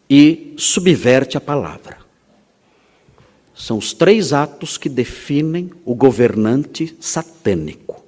e 0.10 0.54
subverte 0.58 1.38
a 1.38 1.42
palavra. 1.42 2.05
São 3.56 3.78
os 3.78 3.94
três 3.94 4.34
atos 4.34 4.78
que 4.78 4.90
definem 4.90 5.72
o 5.86 5.96
governante 5.96 6.96
satânico 7.00 8.04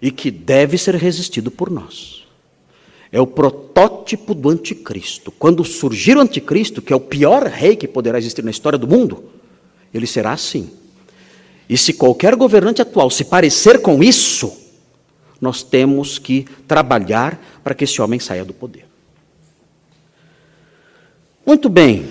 e 0.00 0.10
que 0.10 0.32
deve 0.32 0.76
ser 0.76 0.96
resistido 0.96 1.48
por 1.48 1.70
nós. 1.70 2.26
É 3.12 3.20
o 3.20 3.26
protótipo 3.26 4.34
do 4.34 4.48
anticristo. 4.48 5.30
Quando 5.30 5.64
surgir 5.64 6.16
o 6.16 6.20
anticristo, 6.20 6.82
que 6.82 6.92
é 6.92 6.96
o 6.96 7.00
pior 7.00 7.46
rei 7.46 7.76
que 7.76 7.86
poderá 7.86 8.18
existir 8.18 8.42
na 8.42 8.50
história 8.50 8.78
do 8.78 8.88
mundo, 8.88 9.30
ele 9.94 10.06
será 10.06 10.32
assim. 10.32 10.70
E 11.68 11.78
se 11.78 11.92
qualquer 11.92 12.34
governante 12.34 12.82
atual 12.82 13.10
se 13.10 13.24
parecer 13.24 13.80
com 13.80 14.02
isso, 14.02 14.52
nós 15.40 15.62
temos 15.62 16.18
que 16.18 16.46
trabalhar 16.66 17.40
para 17.62 17.74
que 17.74 17.84
esse 17.84 18.02
homem 18.02 18.18
saia 18.18 18.44
do 18.44 18.52
poder. 18.52 18.86
Muito 21.46 21.68
bem, 21.68 22.08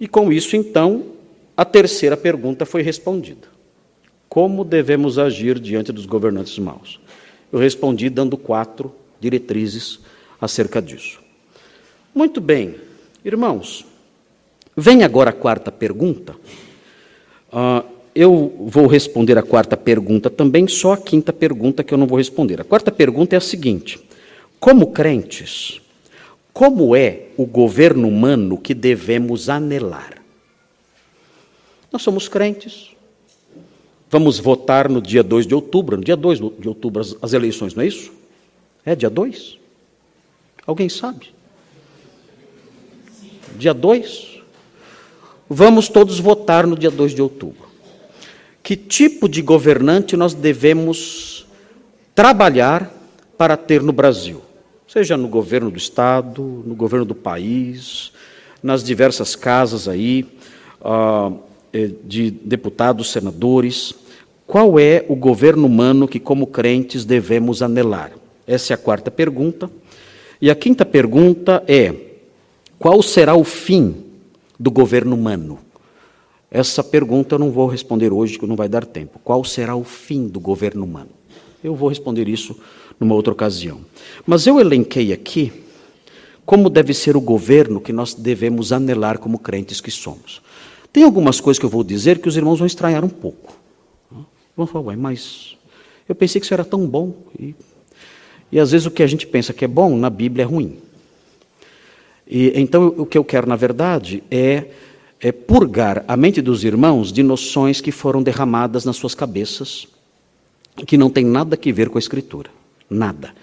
e 0.00 0.08
com 0.08 0.32
isso 0.32 0.56
então 0.56 1.13
a 1.56 1.64
terceira 1.64 2.16
pergunta 2.16 2.66
foi 2.66 2.82
respondida: 2.82 3.48
Como 4.28 4.64
devemos 4.64 5.18
agir 5.18 5.58
diante 5.58 5.92
dos 5.92 6.06
governantes 6.06 6.58
maus? 6.58 7.00
Eu 7.52 7.58
respondi 7.58 8.10
dando 8.10 8.36
quatro 8.36 8.92
diretrizes 9.20 10.00
acerca 10.40 10.82
disso. 10.82 11.20
Muito 12.14 12.40
bem, 12.40 12.74
irmãos, 13.24 13.86
vem 14.76 15.04
agora 15.04 15.30
a 15.30 15.32
quarta 15.32 15.70
pergunta. 15.70 16.34
Uh, 17.52 17.84
eu 18.14 18.52
vou 18.66 18.86
responder 18.86 19.36
a 19.38 19.42
quarta 19.42 19.76
pergunta 19.76 20.30
também, 20.30 20.68
só 20.68 20.92
a 20.92 20.96
quinta 20.96 21.32
pergunta 21.32 21.82
que 21.82 21.94
eu 21.94 21.98
não 21.98 22.06
vou 22.06 22.18
responder. 22.18 22.60
A 22.60 22.64
quarta 22.64 22.90
pergunta 22.90 23.36
é 23.36 23.38
a 23.38 23.40
seguinte: 23.40 24.00
Como 24.58 24.88
crentes, 24.88 25.80
como 26.52 26.96
é 26.96 27.28
o 27.36 27.46
governo 27.46 28.08
humano 28.08 28.58
que 28.58 28.74
devemos 28.74 29.48
anelar? 29.48 30.23
Nós 31.94 32.02
somos 32.02 32.26
crentes. 32.26 32.90
Vamos 34.10 34.40
votar 34.40 34.88
no 34.88 35.00
dia 35.00 35.22
2 35.22 35.46
de 35.46 35.54
outubro, 35.54 35.96
no 35.96 36.02
dia 36.02 36.16
2 36.16 36.40
de 36.58 36.68
outubro, 36.68 37.00
as, 37.00 37.16
as 37.22 37.32
eleições, 37.32 37.72
não 37.72 37.84
é 37.84 37.86
isso? 37.86 38.12
É 38.84 38.96
dia 38.96 39.08
2? 39.08 39.56
Alguém 40.66 40.88
sabe? 40.88 41.32
Dia 43.56 43.72
2? 43.72 44.40
Vamos 45.48 45.88
todos 45.88 46.18
votar 46.18 46.66
no 46.66 46.76
dia 46.76 46.90
2 46.90 47.14
de 47.14 47.22
outubro. 47.22 47.68
Que 48.60 48.74
tipo 48.74 49.28
de 49.28 49.40
governante 49.40 50.16
nós 50.16 50.34
devemos 50.34 51.46
trabalhar 52.12 52.92
para 53.38 53.56
ter 53.56 53.80
no 53.84 53.92
Brasil? 53.92 54.42
Seja 54.88 55.16
no 55.16 55.28
governo 55.28 55.70
do 55.70 55.78
Estado, 55.78 56.42
no 56.66 56.74
governo 56.74 57.04
do 57.04 57.14
país, 57.14 58.10
nas 58.60 58.82
diversas 58.82 59.36
casas 59.36 59.86
aí. 59.86 60.26
Eh, 60.84 61.53
de 62.04 62.30
deputados, 62.30 63.10
senadores, 63.10 63.94
qual 64.46 64.78
é 64.78 65.04
o 65.08 65.16
governo 65.16 65.66
humano 65.66 66.06
que, 66.06 66.20
como 66.20 66.46
crentes, 66.46 67.04
devemos 67.04 67.62
anelar? 67.62 68.12
Essa 68.46 68.72
é 68.72 68.74
a 68.74 68.78
quarta 68.78 69.10
pergunta. 69.10 69.70
E 70.40 70.50
a 70.50 70.54
quinta 70.54 70.84
pergunta 70.84 71.64
é: 71.66 71.94
qual 72.78 73.02
será 73.02 73.34
o 73.34 73.44
fim 73.44 73.96
do 74.58 74.70
governo 74.70 75.16
humano? 75.16 75.58
Essa 76.50 76.84
pergunta 76.84 77.34
eu 77.34 77.38
não 77.38 77.50
vou 77.50 77.66
responder 77.66 78.12
hoje, 78.12 78.38
que 78.38 78.46
não 78.46 78.54
vai 78.54 78.68
dar 78.68 78.84
tempo. 78.84 79.18
Qual 79.24 79.42
será 79.42 79.74
o 79.74 79.82
fim 79.82 80.28
do 80.28 80.38
governo 80.38 80.84
humano? 80.84 81.10
Eu 81.62 81.74
vou 81.74 81.88
responder 81.88 82.28
isso 82.28 82.56
numa 83.00 83.14
outra 83.14 83.32
ocasião. 83.32 83.80
Mas 84.24 84.46
eu 84.46 84.60
elenquei 84.60 85.12
aqui 85.12 85.52
como 86.46 86.68
deve 86.68 86.92
ser 86.92 87.16
o 87.16 87.20
governo 87.20 87.80
que 87.80 87.92
nós 87.92 88.14
devemos 88.14 88.70
anelar 88.70 89.18
como 89.18 89.38
crentes 89.38 89.80
que 89.80 89.90
somos. 89.90 90.42
Tem 90.94 91.02
algumas 91.02 91.40
coisas 91.40 91.58
que 91.58 91.66
eu 91.66 91.70
vou 91.70 91.82
dizer 91.82 92.20
que 92.20 92.28
os 92.28 92.36
irmãos 92.36 92.60
vão 92.60 92.68
estranhar 92.68 93.04
um 93.04 93.08
pouco. 93.08 93.58
Vão 94.56 94.64
falar, 94.64 94.84
ué, 94.86 94.96
mas 94.96 95.56
eu 96.08 96.14
pensei 96.14 96.40
que 96.40 96.44
isso 96.44 96.54
era 96.54 96.64
tão 96.64 96.86
bom. 96.86 97.12
E, 97.36 97.52
e 98.52 98.60
às 98.60 98.70
vezes 98.70 98.86
o 98.86 98.92
que 98.92 99.02
a 99.02 99.06
gente 99.08 99.26
pensa 99.26 99.52
que 99.52 99.64
é 99.64 99.68
bom, 99.68 99.96
na 99.96 100.08
Bíblia 100.08 100.44
é 100.44 100.46
ruim. 100.46 100.78
E, 102.24 102.52
então 102.54 102.94
o 102.96 103.04
que 103.04 103.18
eu 103.18 103.24
quero, 103.24 103.48
na 103.48 103.56
verdade, 103.56 104.22
é, 104.30 104.68
é 105.20 105.32
purgar 105.32 106.04
a 106.06 106.16
mente 106.16 106.40
dos 106.40 106.62
irmãos 106.62 107.12
de 107.12 107.24
noções 107.24 107.80
que 107.80 107.90
foram 107.90 108.22
derramadas 108.22 108.84
nas 108.84 108.94
suas 108.94 109.16
cabeças, 109.16 109.88
que 110.86 110.96
não 110.96 111.10
tem 111.10 111.24
nada 111.24 111.58
a 111.60 111.72
ver 111.72 111.88
com 111.88 111.98
a 111.98 112.00
Escritura. 112.00 112.50
Nada. 112.88 113.34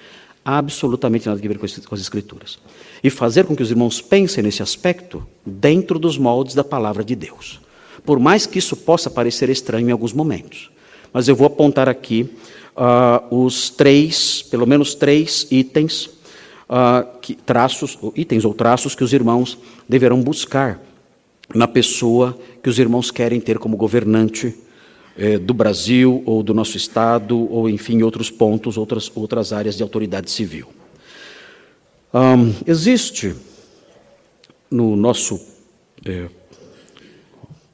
Absolutamente 0.44 1.28
nada 1.28 1.40
a 1.40 1.48
ver 1.48 1.58
com 1.58 1.66
as 1.66 2.02
Escrituras 2.02 2.58
e 3.04 3.10
fazer 3.10 3.46
com 3.46 3.56
que 3.56 3.64
os 3.64 3.70
irmãos 3.70 4.02
pensem 4.02 4.44
nesse 4.44 4.64
aspecto 4.64 5.26
dentro 5.46 6.00
dos 6.00 6.18
moldes 6.18 6.56
da 6.56 6.64
palavra 6.64 7.04
de 7.04 7.16
Deus. 7.16 7.60
Por 8.04 8.20
mais 8.20 8.46
que 8.46 8.60
isso 8.60 8.76
possa 8.76 9.10
parecer 9.10 9.50
estranho 9.50 9.90
em 9.90 9.92
alguns 9.92 10.14
momentos. 10.14 10.72
Mas 11.14 11.28
eu 11.28 11.36
vou 11.36 11.46
apontar 11.46 11.88
aqui 11.90 12.30
uh, 12.76 13.44
os 13.44 13.70
três, 13.70 14.42
pelo 14.44 14.66
menos 14.66 14.96
três 14.96 15.48
itens, 15.52 16.06
uh, 16.70 17.20
que, 17.22 17.36
traços, 17.36 17.98
itens 18.16 18.46
ou 18.46 18.54
traços 18.54 18.96
que 18.96 19.04
os 19.04 19.14
irmãos 19.14 19.58
deverão 19.88 20.22
buscar 20.22 20.80
na 21.54 21.68
pessoa 21.68 22.38
que 22.64 22.70
os 22.70 22.80
irmãos 22.80 23.12
querem 23.12 23.40
ter 23.40 23.60
como 23.60 23.76
governante 23.76 24.56
eh, 25.18 25.38
do 25.38 25.54
Brasil 25.54 26.24
ou 26.26 26.42
do 26.42 26.54
nosso 26.54 26.78
estado 26.78 27.38
ou 27.52 27.70
enfim 27.70 28.02
outros 28.02 28.30
pontos, 28.30 28.78
outras 28.78 29.12
outras 29.16 29.52
áreas 29.52 29.76
de 29.76 29.84
autoridade 29.84 30.32
civil. 30.32 30.68
Um, 32.14 32.54
existe 32.68 33.36
no 34.70 34.96
nosso 34.96 35.40
é, 36.06 36.28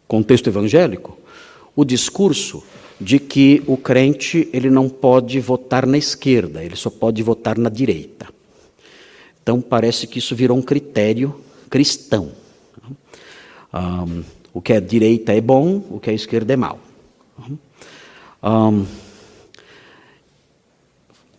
contexto 0.08 0.48
evangélico 0.48 1.18
o 1.76 1.84
discurso 1.84 2.64
de 3.00 3.20
que 3.20 3.64
o 3.68 3.78
crente 3.78 4.50
ele 4.52 4.70
não 4.70 4.90
pode 4.90 5.40
votar 5.40 5.86
na 5.86 5.98
esquerda, 5.98 6.64
ele 6.64 6.76
só 6.76 6.90
pode 6.90 7.22
votar 7.22 7.58
na 7.58 7.70
direita. 7.70 8.28
Então 9.42 9.62
parece 9.62 10.08
que 10.08 10.20
isso 10.20 10.36
virou 10.36 10.58
um 10.58 10.62
critério 10.62 11.40
cristão. 11.70 12.32
Um, 13.74 14.24
o 14.54 14.62
que 14.62 14.74
é 14.74 14.82
direita 14.82 15.34
é 15.34 15.42
bom, 15.42 15.84
o 15.92 16.00
que 16.00 16.10
é 16.10 16.14
esquerda 16.14 16.54
é 16.54 16.56
mal. 16.56 16.80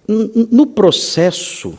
No 0.06 0.66
processo 0.66 1.78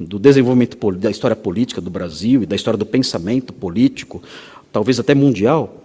do 0.00 0.18
desenvolvimento 0.18 0.92
da 0.92 1.10
história 1.10 1.36
política 1.36 1.80
do 1.80 1.90
Brasil 1.90 2.42
e 2.42 2.46
da 2.46 2.56
história 2.56 2.78
do 2.78 2.86
pensamento 2.86 3.52
político, 3.52 4.22
talvez 4.72 4.98
até 4.98 5.14
mundial, 5.14 5.82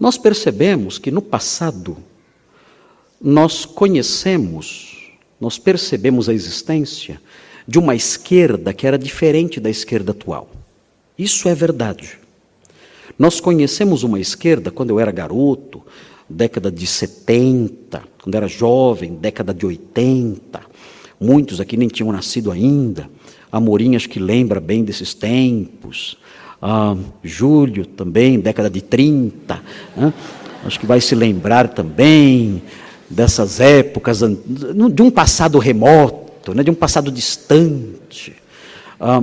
nós 0.00 0.16
percebemos 0.16 0.98
que 0.98 1.10
no 1.10 1.20
passado 1.20 1.96
nós 3.20 3.64
conhecemos, 3.64 5.10
nós 5.40 5.58
percebemos 5.58 6.28
a 6.28 6.34
existência 6.34 7.20
de 7.66 7.78
uma 7.78 7.94
esquerda 7.94 8.72
que 8.72 8.86
era 8.86 8.98
diferente 8.98 9.60
da 9.60 9.70
esquerda 9.70 10.12
atual. 10.12 10.50
Isso 11.18 11.48
é 11.48 11.54
verdade. 11.54 12.18
Nós 13.18 13.40
conhecemos 13.40 14.02
uma 14.02 14.18
esquerda 14.18 14.70
quando 14.70 14.90
eu 14.90 15.00
era 15.00 15.12
garoto, 15.12 15.82
década 16.28 16.70
de 16.70 16.86
70, 16.86 18.02
quando 18.22 18.34
era 18.34 18.48
jovem, 18.48 19.14
década 19.14 19.54
de 19.54 19.64
80. 19.64 20.60
Muitos 21.20 21.60
aqui 21.60 21.76
nem 21.76 21.88
tinham 21.88 22.10
nascido 22.10 22.50
ainda. 22.50 23.08
Amorim 23.52 23.94
acho 23.94 24.08
que 24.08 24.18
lembra 24.18 24.60
bem 24.60 24.82
desses 24.82 25.14
tempos. 25.14 26.16
Ah, 26.60 26.96
Júlio 27.22 27.86
também, 27.86 28.40
década 28.40 28.68
de 28.68 28.80
30. 28.80 29.62
Né? 29.96 30.12
Acho 30.64 30.80
que 30.80 30.86
vai 30.86 31.00
se 31.00 31.14
lembrar 31.14 31.68
também 31.68 32.62
dessas 33.08 33.60
épocas, 33.60 34.20
de 34.20 35.02
um 35.02 35.10
passado 35.10 35.58
remoto, 35.58 36.54
né? 36.54 36.64
de 36.64 36.70
um 36.70 36.74
passado 36.74 37.12
distante. 37.12 38.34
Ah, 38.98 39.22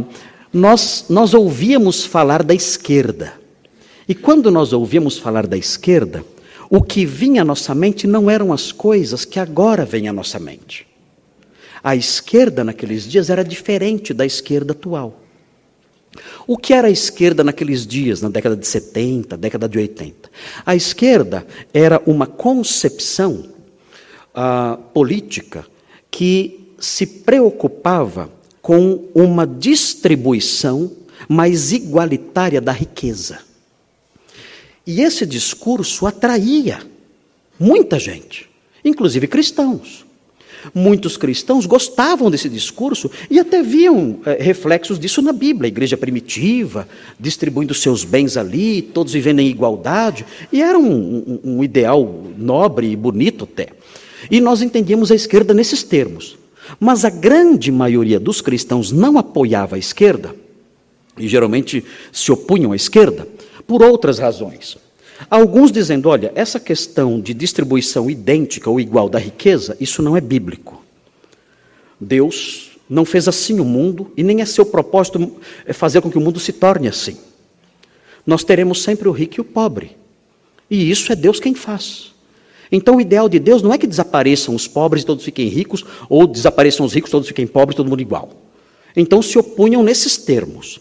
nós, 0.54 1.06
nós 1.10 1.34
ouvíamos 1.34 2.06
falar 2.06 2.44
da 2.44 2.54
esquerda. 2.54 3.41
E 4.12 4.14
quando 4.14 4.51
nós 4.51 4.74
ouvíamos 4.74 5.18
falar 5.18 5.47
da 5.47 5.55
esquerda, 5.55 6.22
o 6.70 6.84
que 6.84 7.05
vinha 7.05 7.43
à 7.43 7.45
nossa 7.45 7.74
mente 7.74 8.05
não 8.05 8.30
eram 8.30 8.51
as 8.51 8.70
coisas 8.70 9.24
que 9.24 9.39
agora 9.39 9.86
vêm 9.86 10.09
à 10.09 10.12
nossa 10.12 10.38
mente. 10.38 10.86
A 11.82 11.95
esquerda 11.95 12.62
naqueles 12.62 13.07
dias 13.07 13.30
era 13.30 13.41
diferente 13.41 14.14
da 14.14 14.26
esquerda 14.26 14.74
atual. 14.74 15.18
O 16.45 16.57
que 16.57 16.74
era 16.74 16.89
a 16.89 16.91
esquerda 16.91 17.41
naqueles 17.41 17.88
dias, 17.88 18.22
na 18.22 18.28
década 18.28 18.57
de 18.57 18.68
70, 18.68 19.38
década 19.38 19.70
de 19.70 19.78
80? 19.78 20.30
A 20.66 20.76
esquerda 20.76 21.47
era 21.74 22.01
uma 22.05 22.28
concepção 22.28 23.45
uh, 24.36 24.76
política 24.93 25.66
que 26.12 26.74
se 26.78 27.07
preocupava 27.07 28.30
com 28.62 29.07
uma 29.16 29.47
distribuição 29.47 30.91
mais 31.30 31.72
igualitária 31.72 32.59
da 32.59 32.74
riqueza. 32.74 33.49
E 34.86 35.02
esse 35.02 35.26
discurso 35.26 36.06
atraía 36.06 36.80
muita 37.60 38.00
gente, 38.00 38.50
inclusive 38.84 39.28
cristãos. 39.28 40.06
Muitos 40.76 41.18
cristãos 41.18 41.66
gostavam 41.66 42.30
desse 42.30 42.48
discurso 42.48 43.10
e 43.30 43.40
até 43.40 43.64
viam 43.64 44.20
é, 44.26 44.42
reflexos 44.42 45.00
disso 45.00 45.22
na 45.22 45.32
Bíblia. 45.32 45.68
A 45.68 45.70
igreja 45.74 45.98
primitiva, 45.98 46.88
distribuindo 47.20 47.74
seus 47.74 48.04
bens 48.04 48.38
ali, 48.38 48.82
todos 48.82 49.14
vivendo 49.14 49.40
em 49.40 49.48
igualdade, 49.48 50.26
e 50.52 50.62
era 50.62 50.78
um, 50.78 50.92
um, 50.94 51.40
um 51.44 51.64
ideal 51.64 52.26
nobre 52.38 52.92
e 52.92 52.96
bonito 52.96 53.46
até. 53.46 53.70
E 54.30 54.40
nós 54.40 54.62
entendíamos 54.62 55.12
a 55.12 55.16
esquerda 55.16 55.54
nesses 55.54 55.82
termos. 55.82 56.38
Mas 56.80 57.04
a 57.04 57.10
grande 57.10 57.72
maioria 57.72 58.20
dos 58.20 58.40
cristãos 58.40 58.92
não 58.92 59.18
apoiava 59.18 59.76
a 59.76 59.80
esquerda, 59.80 60.36
e 61.18 61.28
geralmente 61.28 61.84
se 62.12 62.32
opunham 62.32 62.72
à 62.72 62.76
esquerda, 62.76 63.28
por 63.62 63.82
outras 63.82 64.20
razões. 64.20 64.78
Alguns 65.30 65.72
dizendo: 65.72 66.09
olha, 66.09 66.32
essa 66.36 66.59
questão 66.59 67.20
de 67.20 67.34
distribuição 67.34 68.09
idêntica 68.09 68.70
ou 68.70 68.80
igual 68.80 69.09
da 69.09 69.20
riqueza, 69.20 69.78
isso 69.80 70.01
não 70.01 70.18
é 70.18 70.22
bíblico. 70.22 70.84
Deus 71.99 72.72
não 72.89 73.05
fez 73.05 73.28
assim 73.28 73.59
o 73.59 73.66
mundo 73.66 74.12
e 74.18 74.24
nem 74.24 74.41
é 74.41 74.45
seu 74.45 74.66
propósito 74.66 75.38
é 75.66 75.72
fazer 75.72 76.01
com 76.01 76.12
que 76.12 76.18
o 76.18 76.22
mundo 76.22 76.39
se 76.39 76.51
torne 76.51 76.88
assim. 76.88 77.18
Nós 78.26 78.43
teremos 78.43 78.84
sempre 78.84 79.07
o 79.07 79.12
rico 79.12 79.39
e 79.39 79.41
o 79.41 79.45
pobre. 79.45 79.95
E 80.70 80.89
isso 80.89 81.12
é 81.12 81.16
Deus 81.16 81.39
quem 81.39 81.53
faz. 81.53 82.12
Então, 82.72 82.95
o 82.95 83.01
ideal 83.01 83.28
de 83.28 83.38
Deus 83.38 83.62
não 83.62 83.74
é 83.74 83.78
que 83.78 83.86
desapareçam 83.86 84.55
os 84.55 84.68
pobres 84.68 85.03
e 85.03 85.05
todos 85.05 85.26
fiquem 85.26 85.47
ricos, 85.49 85.84
ou 86.07 86.26
desapareçam 86.26 86.86
os 86.86 86.93
ricos 86.93 87.09
e 87.09 87.12
todos 87.12 87.28
fiquem 87.28 87.45
pobres, 87.45 87.76
todo 87.76 87.89
mundo 87.89 88.01
igual. 88.01 88.30
Então, 88.95 89.22
se 89.22 89.38
opunham 89.38 89.84
nesses 89.84 90.18
termos. 90.18 90.80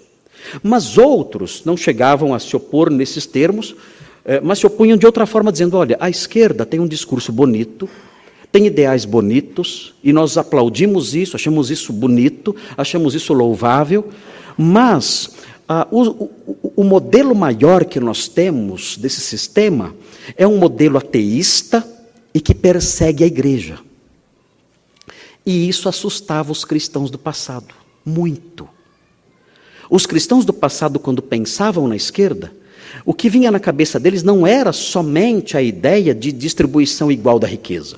Mas 0.62 0.98
outros 0.98 1.62
não 1.64 1.76
chegavam 1.76 2.34
a 2.34 2.38
se 2.38 2.54
opor 2.56 2.90
nesses 2.90 3.26
termos, 3.26 3.74
eh, 4.24 4.40
mas 4.42 4.58
se 4.58 4.66
opunham 4.66 4.96
de 4.96 5.06
outra 5.06 5.26
forma, 5.26 5.52
dizendo: 5.52 5.76
olha, 5.76 5.96
a 6.00 6.10
esquerda 6.10 6.66
tem 6.66 6.80
um 6.80 6.86
discurso 6.86 7.32
bonito, 7.32 7.88
tem 8.52 8.66
ideais 8.66 9.04
bonitos, 9.04 9.94
e 10.02 10.12
nós 10.12 10.36
aplaudimos 10.36 11.14
isso, 11.14 11.36
achamos 11.36 11.70
isso 11.70 11.92
bonito, 11.92 12.54
achamos 12.76 13.14
isso 13.14 13.32
louvável, 13.32 14.08
mas 14.56 15.30
ah, 15.68 15.86
o, 15.90 16.02
o, 16.02 16.72
o 16.76 16.84
modelo 16.84 17.34
maior 17.34 17.84
que 17.84 18.00
nós 18.00 18.26
temos 18.26 18.96
desse 18.96 19.20
sistema 19.20 19.94
é 20.36 20.46
um 20.46 20.58
modelo 20.58 20.98
ateísta 20.98 21.86
e 22.34 22.40
que 22.40 22.54
persegue 22.54 23.22
a 23.22 23.26
igreja. 23.26 23.78
E 25.44 25.68
isso 25.68 25.88
assustava 25.88 26.52
os 26.52 26.64
cristãos 26.64 27.10
do 27.10 27.18
passado, 27.18 27.74
muito. 28.04 28.68
Os 29.90 30.06
cristãos 30.06 30.44
do 30.44 30.52
passado, 30.52 31.00
quando 31.00 31.20
pensavam 31.20 31.88
na 31.88 31.96
esquerda, 31.96 32.52
o 33.04 33.12
que 33.12 33.28
vinha 33.28 33.50
na 33.50 33.58
cabeça 33.58 33.98
deles 33.98 34.22
não 34.22 34.46
era 34.46 34.72
somente 34.72 35.56
a 35.56 35.62
ideia 35.62 36.14
de 36.14 36.30
distribuição 36.30 37.10
igual 37.10 37.40
da 37.40 37.46
riqueza. 37.48 37.96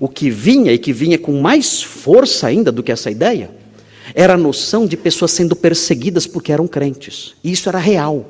O 0.00 0.08
que 0.08 0.30
vinha, 0.30 0.72
e 0.72 0.78
que 0.78 0.92
vinha 0.92 1.18
com 1.18 1.40
mais 1.40 1.82
força 1.82 2.46
ainda 2.46 2.72
do 2.72 2.82
que 2.82 2.90
essa 2.90 3.10
ideia, 3.10 3.50
era 4.14 4.34
a 4.34 4.38
noção 4.38 4.86
de 4.86 4.96
pessoas 4.96 5.30
sendo 5.30 5.54
perseguidas 5.54 6.26
porque 6.26 6.52
eram 6.52 6.66
crentes. 6.66 7.34
E 7.44 7.52
isso 7.52 7.68
era 7.68 7.78
real. 7.78 8.28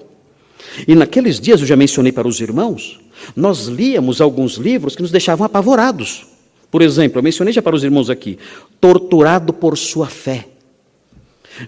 E 0.86 0.94
naqueles 0.94 1.38
dias, 1.38 1.60
eu 1.60 1.66
já 1.66 1.76
mencionei 1.76 2.10
para 2.10 2.26
os 2.26 2.40
irmãos, 2.40 3.00
nós 3.36 3.66
líamos 3.66 4.20
alguns 4.20 4.54
livros 4.54 4.96
que 4.96 5.02
nos 5.02 5.10
deixavam 5.10 5.46
apavorados. 5.46 6.26
Por 6.70 6.82
exemplo, 6.82 7.18
eu 7.18 7.22
mencionei 7.22 7.52
já 7.52 7.62
para 7.62 7.76
os 7.76 7.84
irmãos 7.84 8.10
aqui, 8.10 8.38
Torturado 8.80 9.52
por 9.52 9.78
Sua 9.78 10.08
Fé, 10.08 10.48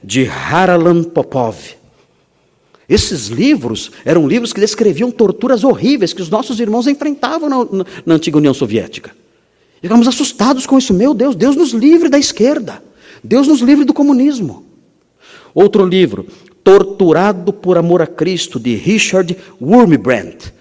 de 0.03 0.27
Haralan 0.29 1.05
Popov. 1.05 1.57
Esses 2.89 3.27
livros 3.27 3.91
eram 4.05 4.29
livros 4.29 4.53
que 4.53 4.61
descreviam 4.61 5.11
torturas 5.11 5.65
horríveis 5.65 6.13
que 6.13 6.23
os 6.23 6.29
nossos 6.29 6.61
irmãos 6.61 6.87
enfrentavam 6.87 7.49
na, 7.49 7.65
na, 7.65 7.87
na 8.05 8.15
antiga 8.15 8.39
União 8.39 8.55
Soviética. 8.55 9.11
Ficamos 9.83 10.07
assustados 10.07 10.67
com 10.67 10.79
isso. 10.79 10.95
Meu 10.95 11.13
Deus, 11.13 11.35
Deus 11.35 11.57
nos 11.57 11.73
livre 11.73 12.09
da 12.09 12.19
esquerda. 12.19 12.83
Deus 13.23 13.49
nos 13.49 13.61
livre 13.61 13.85
do 13.85 13.93
comunismo. 13.93 14.65
Outro 15.55 15.85
livro, 15.85 16.27
Torturado 16.63 17.53
por 17.53 17.79
Amor 17.79 18.03
a 18.03 18.07
Cristo, 18.07 18.61
de 18.61 18.75
Richard 18.75 19.37
Wurmbrand. 19.61 20.53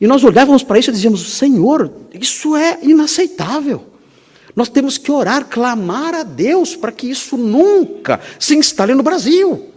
E 0.00 0.06
nós 0.06 0.24
olhávamos 0.24 0.62
para 0.62 0.78
isso 0.78 0.90
e 0.90 0.92
dizíamos: 0.92 1.34
Senhor, 1.34 1.92
isso 2.18 2.56
é 2.56 2.78
inaceitável. 2.82 3.93
Nós 4.54 4.68
temos 4.68 4.96
que 4.96 5.10
orar, 5.10 5.46
clamar 5.46 6.14
a 6.14 6.22
Deus 6.22 6.76
para 6.76 6.92
que 6.92 7.08
isso 7.08 7.36
nunca 7.36 8.20
se 8.38 8.54
instale 8.54 8.94
no 8.94 9.02
Brasil. 9.02 9.70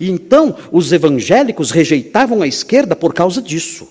E 0.00 0.10
então 0.10 0.56
os 0.72 0.92
evangélicos 0.92 1.70
rejeitavam 1.70 2.42
a 2.42 2.46
esquerda 2.46 2.96
por 2.96 3.14
causa 3.14 3.40
disso, 3.40 3.88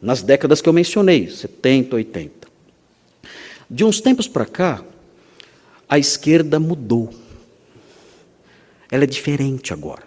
nas 0.00 0.22
décadas 0.22 0.60
que 0.60 0.68
eu 0.68 0.72
mencionei, 0.72 1.30
70, 1.30 1.96
80. 1.96 2.48
De 3.68 3.84
uns 3.84 4.00
tempos 4.00 4.28
para 4.28 4.44
cá, 4.44 4.82
a 5.88 5.98
esquerda 5.98 6.60
mudou. 6.60 7.10
Ela 8.90 9.04
é 9.04 9.06
diferente 9.06 9.72
agora. 9.72 10.04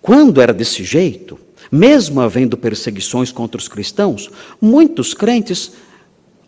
Quando 0.00 0.40
era 0.40 0.52
desse 0.52 0.84
jeito, 0.84 1.38
mesmo 1.70 2.20
havendo 2.20 2.56
perseguições 2.56 3.32
contra 3.32 3.58
os 3.58 3.68
cristãos, 3.68 4.30
muitos 4.60 5.14
crentes 5.14 5.72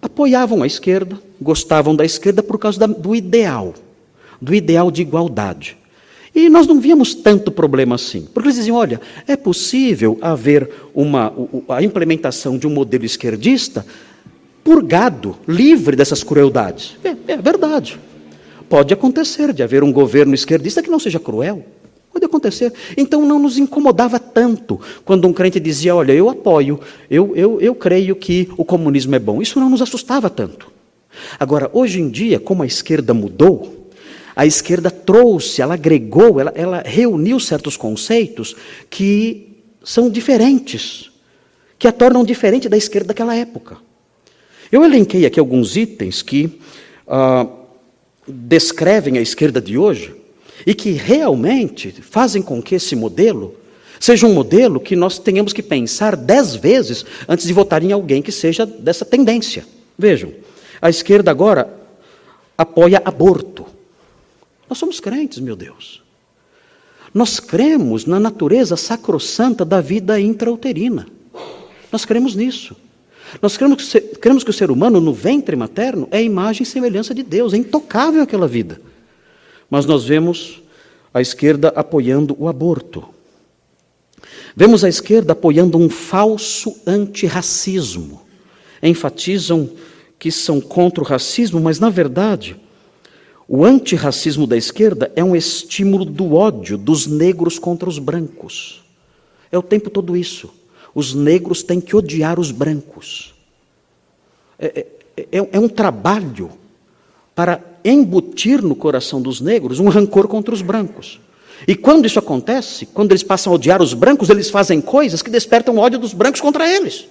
apoiavam 0.05 0.63
a 0.63 0.67
esquerda, 0.67 1.19
gostavam 1.41 1.97
da 1.97 2.05
esquerda 2.05 2.43
por 2.43 2.59
causa 2.59 2.79
da, 2.79 2.87
do 2.87 3.17
ideal, 3.17 3.73
do 4.39 4.55
ideal 4.55 4.91
de 4.91 5.01
igualdade. 5.01 5.79
E 6.35 6.51
nós 6.51 6.67
não 6.67 6.79
víamos 6.79 7.15
tanto 7.15 7.51
problema 7.51 7.95
assim, 7.95 8.29
porque 8.35 8.49
eles 8.49 8.57
diziam: 8.57 8.77
olha, 8.77 9.01
é 9.27 9.35
possível 9.35 10.19
haver 10.21 10.69
uma, 10.95 11.33
a 11.71 11.83
implementação 11.83 12.59
de 12.59 12.67
um 12.67 12.71
modelo 12.71 13.05
esquerdista 13.05 13.87
purgado, 14.63 15.37
livre 15.49 15.97
dessas 15.97 16.23
crueldades. 16.23 16.97
É, 17.03 17.33
é 17.33 17.37
verdade. 17.39 17.99
Pode 18.69 18.93
acontecer 18.93 19.53
de 19.55 19.63
haver 19.63 19.83
um 19.83 19.93
governo 19.93 20.35
esquerdista 20.35 20.83
que 20.83 20.91
não 20.91 20.99
seja 20.99 21.21
cruel. 21.21 21.65
Pode 22.15 22.27
acontecer. 22.27 22.73
Então 22.97 23.27
não 23.27 23.41
nos 23.41 23.59
incomodava 23.59 24.21
tanto 24.21 24.81
quando 25.05 25.27
um 25.27 25.33
crente 25.33 25.59
dizia: 25.59 25.97
Olha, 25.97 26.13
eu 26.13 26.31
apoio, 26.31 26.79
eu, 27.11 27.35
eu, 27.35 27.61
eu 27.61 27.75
creio 27.75 28.15
que 28.15 28.49
o 28.57 28.65
comunismo 28.65 29.17
é 29.17 29.19
bom. 29.19 29.43
Isso 29.43 29.59
não 29.59 29.69
nos 29.69 29.83
assustava 29.83 30.31
tanto. 30.31 30.71
Agora, 31.41 31.69
hoje 31.73 32.01
em 32.01 32.09
dia, 32.09 32.39
como 32.39 32.63
a 32.63 32.67
esquerda 32.67 33.13
mudou, 33.13 33.91
a 34.37 34.47
esquerda 34.47 34.93
trouxe, 34.93 35.61
ela 35.61 35.75
agregou, 35.75 36.39
ela, 36.39 36.53
ela 36.55 36.83
reuniu 36.87 37.41
certos 37.41 37.77
conceitos 37.77 38.55
que 38.89 39.49
são 39.83 40.09
diferentes, 40.09 41.11
que 41.77 41.89
a 41.89 41.93
tornam 41.93 42.25
diferente 42.25 42.69
da 42.69 42.77
esquerda 42.77 43.09
daquela 43.09 43.35
época. 43.35 43.77
Eu 44.71 44.85
elenquei 44.85 45.27
aqui 45.27 45.41
alguns 45.41 45.77
itens 45.77 46.23
que 46.23 46.61
ah, 47.09 47.49
descrevem 48.27 49.19
a 49.19 49.21
esquerda 49.21 49.61
de 49.61 49.77
hoje 49.77 50.24
e 50.67 50.75
que 50.75 50.93
realmente 50.93 51.93
fazem 51.93 52.43
com 52.43 52.63
que 52.63 52.75
esse 52.75 52.95
modelo 52.95 53.55
seja 53.99 54.27
um 54.27 54.35
modelo 54.35 54.81
que 54.81 54.95
nós 54.95 55.19
tenhamos 55.19 55.53
que 55.53 55.63
pensar 55.63 56.17
dez 56.17 56.55
vezes 56.55 57.05
antes 57.29 57.47
de 57.47 57.53
votar 57.53 57.83
em 57.83 57.93
alguém 57.93 58.21
que 58.21 58.33
seja 58.33 58.67
dessa 58.67 59.05
tendência. 59.05 59.65
Vejam, 59.97 60.33
a 60.81 60.91
esquerda 60.91 61.31
agora 61.31 61.73
apoia 62.57 63.01
aborto. 63.05 63.67
Nós 64.69 64.79
somos 64.79 65.01
crentes, 65.01 65.39
meu 65.39 65.57
Deus. 65.57 66.03
Nós 67.13 67.39
cremos 67.39 68.07
na 68.07 68.19
natureza 68.19 68.77
sacrossanta 68.77 69.65
da 69.65 69.81
vida 69.81 70.21
intrauterina. 70.21 71.07
Nós 71.91 72.05
cremos 72.05 72.35
nisso. 72.35 72.77
Nós 73.41 73.57
cremos 73.57 73.93
que, 73.93 74.01
cremos 74.01 74.45
que 74.45 74.51
o 74.51 74.53
ser 74.53 74.71
humano, 74.71 75.01
no 75.01 75.13
ventre 75.13 75.57
materno, 75.57 76.09
é 76.11 76.23
imagem 76.23 76.65
e 76.65 76.67
semelhança 76.67 77.15
de 77.15 77.23
Deus, 77.23 77.53
é 77.53 77.57
intocável 77.57 78.23
aquela 78.23 78.47
vida. 78.47 78.81
Mas 79.75 79.87
nós 79.87 80.05
vemos 80.05 80.63
a 81.13 81.21
esquerda 81.21 81.71
apoiando 81.71 82.37
o 82.39 82.47
aborto. 82.47 83.09
Vemos 84.55 84.85
a 84.85 84.89
esquerda 84.89 85.33
apoiando 85.33 85.77
um 85.77 85.91
falso 85.91 86.77
antirracismo. 86.87 88.23
Enfatizam 88.81 89.69
que 90.17 90.31
são 90.31 90.61
contra 90.61 91.03
o 91.03 91.05
racismo, 91.05 91.59
mas 91.59 91.81
na 91.81 91.91
verdade 91.91 92.57
o 93.49 93.65
antirracismo 93.65 94.47
da 94.47 94.57
esquerda 94.57 95.11
é 95.17 95.25
um 95.25 95.35
estímulo 95.35 96.05
do 96.05 96.35
ódio 96.35 96.79
dos 96.79 97.09
negros 97.09 97.59
contra 97.59 97.89
os 97.89 97.99
brancos. 97.99 98.85
É 99.51 99.59
o 99.59 99.63
tempo 99.63 99.91
todo 99.91 100.17
isso. 100.17 100.55
Os 100.95 101.15
negros 101.15 101.65
têm 101.65 101.81
que 101.81 101.97
odiar 101.97 102.39
os 102.39 102.53
brancos. 102.53 103.35
É, 104.57 104.87
é, 105.17 105.27
é, 105.33 105.49
é 105.51 105.59
um 105.59 105.69
trabalho 105.69 106.53
para 107.35 107.74
embutir 107.85 108.63
no 108.63 108.75
coração 108.75 109.21
dos 109.21 109.41
negros 109.41 109.79
um 109.79 109.89
rancor 109.89 110.27
contra 110.27 110.55
os 110.55 110.63
brancos. 110.63 111.21
E 111.69 111.75
quando 111.75 112.07
isso 112.07 112.19
acontece, 112.19 112.87
quando 112.87 113.13
eles 113.13 113.23
passam 113.23 113.53
a 113.53 113.57
odiar 113.57 113.83
os 113.83 113.95
brancos, 113.95 114.31
eles 114.31 114.51
fazem 114.51 114.81
coisas 114.81 115.23
que 115.23 115.31
despertam 115.31 115.79
ódio 115.79 115.99
dos 115.99 116.13
brancos 116.13 116.41
contra 116.41 116.69
eles, 116.69 117.07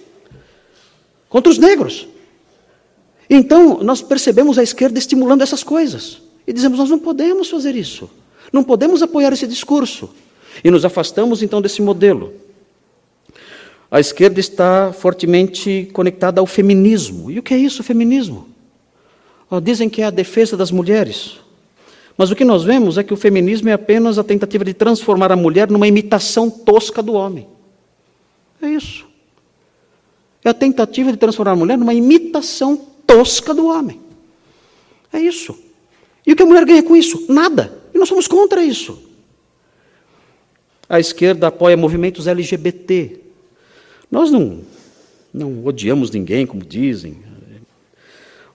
contra 1.28 1.50
os 1.50 1.58
negros. 1.58 2.08
Então, 3.28 3.82
nós 3.82 4.02
percebemos 4.02 4.58
a 4.58 4.62
esquerda 4.62 4.98
estimulando 4.98 5.42
essas 5.42 5.62
coisas. 5.62 6.20
E 6.46 6.52
dizemos: 6.52 6.78
nós 6.78 6.90
não 6.90 6.98
podemos 6.98 7.48
fazer 7.48 7.74
isso. 7.74 8.10
Não 8.52 8.62
podemos 8.62 9.02
apoiar 9.02 9.32
esse 9.32 9.46
discurso. 9.46 10.10
E 10.62 10.70
nos 10.70 10.84
afastamos 10.84 11.42
então 11.42 11.60
desse 11.60 11.82
modelo. 11.82 12.34
A 13.90 13.98
esquerda 13.98 14.38
está 14.40 14.92
fortemente 14.92 15.88
conectada 15.92 16.40
ao 16.40 16.46
feminismo. 16.46 17.30
E 17.30 17.38
o 17.38 17.42
que 17.42 17.54
é 17.54 17.58
isso, 17.58 17.82
feminismo? 17.82 18.53
Dizem 19.60 19.88
que 19.88 20.02
é 20.02 20.06
a 20.06 20.10
defesa 20.10 20.56
das 20.56 20.70
mulheres. 20.70 21.38
Mas 22.16 22.30
o 22.30 22.36
que 22.36 22.44
nós 22.44 22.62
vemos 22.62 22.96
é 22.96 23.02
que 23.02 23.12
o 23.12 23.16
feminismo 23.16 23.68
é 23.68 23.72
apenas 23.72 24.18
a 24.18 24.24
tentativa 24.24 24.64
de 24.64 24.72
transformar 24.72 25.32
a 25.32 25.36
mulher 25.36 25.70
numa 25.70 25.88
imitação 25.88 26.48
tosca 26.48 27.02
do 27.02 27.14
homem. 27.14 27.48
É 28.62 28.68
isso. 28.68 29.06
É 30.44 30.50
a 30.50 30.54
tentativa 30.54 31.10
de 31.10 31.18
transformar 31.18 31.52
a 31.52 31.56
mulher 31.56 31.76
numa 31.76 31.94
imitação 31.94 32.76
tosca 33.06 33.52
do 33.52 33.66
homem. 33.66 34.00
É 35.12 35.18
isso. 35.18 35.58
E 36.26 36.32
o 36.32 36.36
que 36.36 36.42
a 36.42 36.46
mulher 36.46 36.64
ganha 36.64 36.82
com 36.82 36.94
isso? 36.94 37.26
Nada. 37.28 37.76
E 37.92 37.98
nós 37.98 38.08
somos 38.08 38.28
contra 38.28 38.62
isso. 38.62 38.98
A 40.88 41.00
esquerda 41.00 41.48
apoia 41.48 41.76
movimentos 41.76 42.26
LGBT. 42.26 43.20
Nós 44.10 44.30
não, 44.30 44.60
não 45.32 45.64
odiamos 45.64 46.10
ninguém, 46.10 46.46
como 46.46 46.64
dizem, 46.64 47.18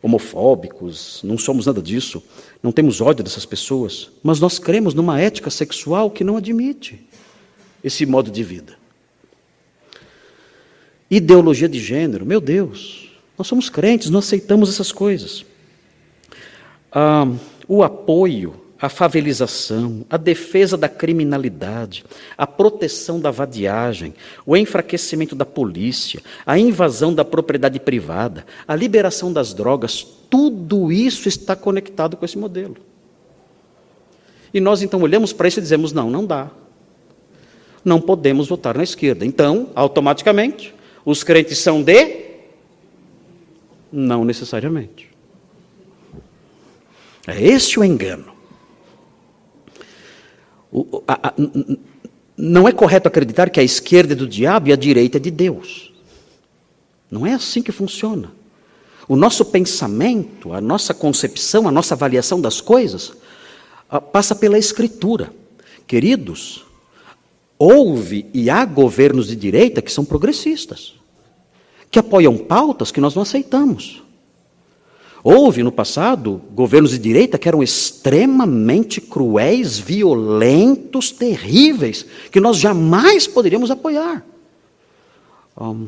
homofóbicos, 0.01 1.21
não 1.23 1.37
somos 1.37 1.65
nada 1.65 1.81
disso. 1.81 2.23
Não 2.63 2.71
temos 2.71 3.01
ódio 3.01 3.23
dessas 3.23 3.45
pessoas. 3.45 4.09
Mas 4.23 4.39
nós 4.39 4.59
cremos 4.59 4.93
numa 4.93 5.19
ética 5.19 5.49
sexual 5.49 6.09
que 6.09 6.23
não 6.23 6.37
admite 6.37 7.05
esse 7.83 8.05
modo 8.05 8.31
de 8.31 8.43
vida. 8.43 8.77
Ideologia 11.09 11.67
de 11.67 11.79
gênero, 11.79 12.25
meu 12.25 12.39
Deus, 12.39 13.09
nós 13.37 13.47
somos 13.47 13.69
crentes, 13.69 14.09
não 14.09 14.19
aceitamos 14.19 14.69
essas 14.69 14.91
coisas. 14.91 15.45
Ah, 16.91 17.27
o 17.67 17.83
apoio 17.83 18.53
à 18.81 18.87
favelização, 18.87 20.05
a 20.09 20.15
defesa 20.15 20.77
da 20.77 20.87
criminalidade, 20.87 22.05
a 22.37 22.47
proteção 22.47 23.19
da 23.19 23.29
vadiagem, 23.29 24.13
o 24.45 24.55
enfraquecimento 24.55 25.35
da 25.35 25.45
polícia, 25.45 26.21
a 26.45 26.57
invasão 26.57 27.13
da 27.13 27.25
propriedade 27.25 27.79
privada, 27.79 28.45
a 28.67 28.75
liberação 28.75 29.33
das 29.33 29.53
drogas, 29.53 30.05
tudo 30.29 30.91
isso 30.91 31.27
está 31.27 31.55
conectado 31.55 32.15
com 32.15 32.23
esse 32.23 32.37
modelo. 32.37 32.77
E 34.53 34.59
nós 34.59 34.81
então 34.81 35.01
olhamos 35.01 35.33
para 35.33 35.47
isso 35.47 35.59
e 35.59 35.61
dizemos: 35.61 35.91
não, 35.91 36.09
não 36.09 36.25
dá. 36.25 36.49
Não 37.83 37.99
podemos 37.99 38.47
votar 38.47 38.77
na 38.77 38.83
esquerda. 38.83 39.25
Então, 39.25 39.69
automaticamente, 39.75 40.73
os 41.05 41.23
crentes 41.23 41.59
são 41.59 41.81
de? 41.81 42.29
Não 43.91 44.25
necessariamente. 44.25 45.09
É 47.27 47.41
esse 47.41 47.79
o 47.79 47.83
engano. 47.83 48.38
O, 50.71 51.03
a, 51.07 51.29
a, 51.29 51.33
não 52.37 52.67
é 52.67 52.71
correto 52.71 53.07
acreditar 53.07 53.49
que 53.49 53.59
a 53.59 53.63
esquerda 53.63 54.13
é 54.13 54.15
do 54.15 54.27
diabo 54.27 54.69
e 54.69 54.73
a 54.73 54.75
direita 54.75 55.17
é 55.17 55.19
de 55.19 55.31
Deus. 55.31 55.91
Não 57.09 57.25
é 57.25 57.33
assim 57.33 57.61
que 57.61 57.71
funciona. 57.71 58.31
O 59.07 59.15
nosso 59.15 59.43
pensamento, 59.43 60.53
a 60.53 60.61
nossa 60.61 60.93
concepção, 60.93 61.67
a 61.67 61.71
nossa 61.71 61.95
avaliação 61.95 62.39
das 62.39 62.61
coisas 62.61 63.13
passa 64.11 64.35
pela 64.35 64.57
Escritura. 64.57 65.33
Queridos, 65.87 66.63
houve 67.57 68.27
e 68.33 68.49
há 68.49 68.63
governos 68.63 69.27
de 69.27 69.35
direita 69.35 69.81
que 69.81 69.91
são 69.91 70.05
progressistas, 70.05 70.93
que 71.89 71.97
apoiam 71.97 72.37
pautas 72.37 72.91
que 72.91 73.01
nós 73.01 73.15
não 73.15 73.23
aceitamos. 73.23 74.03
Houve 75.23 75.63
no 75.63 75.71
passado 75.71 76.41
governos 76.51 76.91
de 76.91 76.97
direita 76.97 77.37
que 77.37 77.47
eram 77.47 77.61
extremamente 77.61 79.01
cruéis, 79.01 79.77
violentos, 79.77 81.11
terríveis, 81.11 82.05
que 82.31 82.39
nós 82.39 82.57
jamais 82.57 83.27
poderíamos 83.27 83.69
apoiar. 83.69 84.25
Um, 85.59 85.87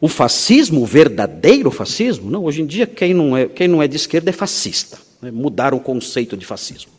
o 0.00 0.08
fascismo, 0.08 0.82
o 0.82 0.86
verdadeiro 0.86 1.70
fascismo, 1.70 2.28
não, 2.28 2.44
hoje 2.44 2.62
em 2.62 2.66
dia 2.66 2.86
quem 2.86 3.14
não 3.14 3.36
é, 3.36 3.46
quem 3.46 3.68
não 3.68 3.80
é 3.80 3.86
de 3.86 3.96
esquerda 3.96 4.30
é 4.30 4.32
fascista. 4.32 4.98
Né? 5.20 5.30
Mudaram 5.30 5.78
o 5.78 5.80
conceito 5.80 6.36
de 6.36 6.44
fascismo. 6.44 6.90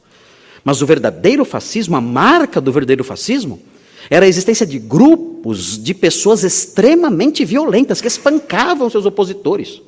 Mas 0.64 0.82
o 0.82 0.86
verdadeiro 0.86 1.44
fascismo, 1.44 1.98
a 1.98 2.02
marca 2.02 2.62
do 2.62 2.72
verdadeiro 2.72 3.04
fascismo, 3.04 3.62
era 4.10 4.26
a 4.26 4.30
existência 4.30 4.66
de 4.66 4.80
grupos 4.80 5.78
de 5.82 5.94
pessoas 5.94 6.44
extremamente 6.44 7.44
violentas 7.44 8.00
que 8.00 8.08
espancavam 8.08 8.90
seus 8.90 9.06
opositores 9.06 9.82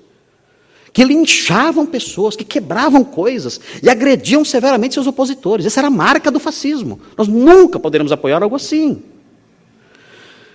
que 0.95 1.03
linchavam 1.03 1.85
pessoas, 1.85 2.37
que 2.37 2.45
quebravam 2.45 3.03
coisas 3.03 3.59
e 3.83 3.89
agrediam 3.89 4.45
severamente 4.45 4.93
seus 4.93 5.05
opositores. 5.05 5.65
Essa 5.65 5.81
era 5.81 5.87
a 5.87 5.91
marca 5.91 6.31
do 6.31 6.39
fascismo. 6.39 7.01
Nós 7.17 7.27
nunca 7.27 7.77
poderemos 7.77 8.13
apoiar 8.13 8.41
algo 8.41 8.55
assim. 8.55 9.03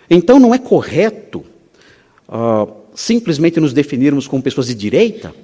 Então 0.09 0.39
não 0.39 0.55
é 0.55 0.59
correto 0.59 1.45
uh, 2.27 2.73
simplesmente 2.95 3.61
nos 3.61 3.75
definirmos 3.75 4.27
como 4.27 4.43
pessoas 4.43 4.69
de 4.69 4.75
direita, 4.75 5.35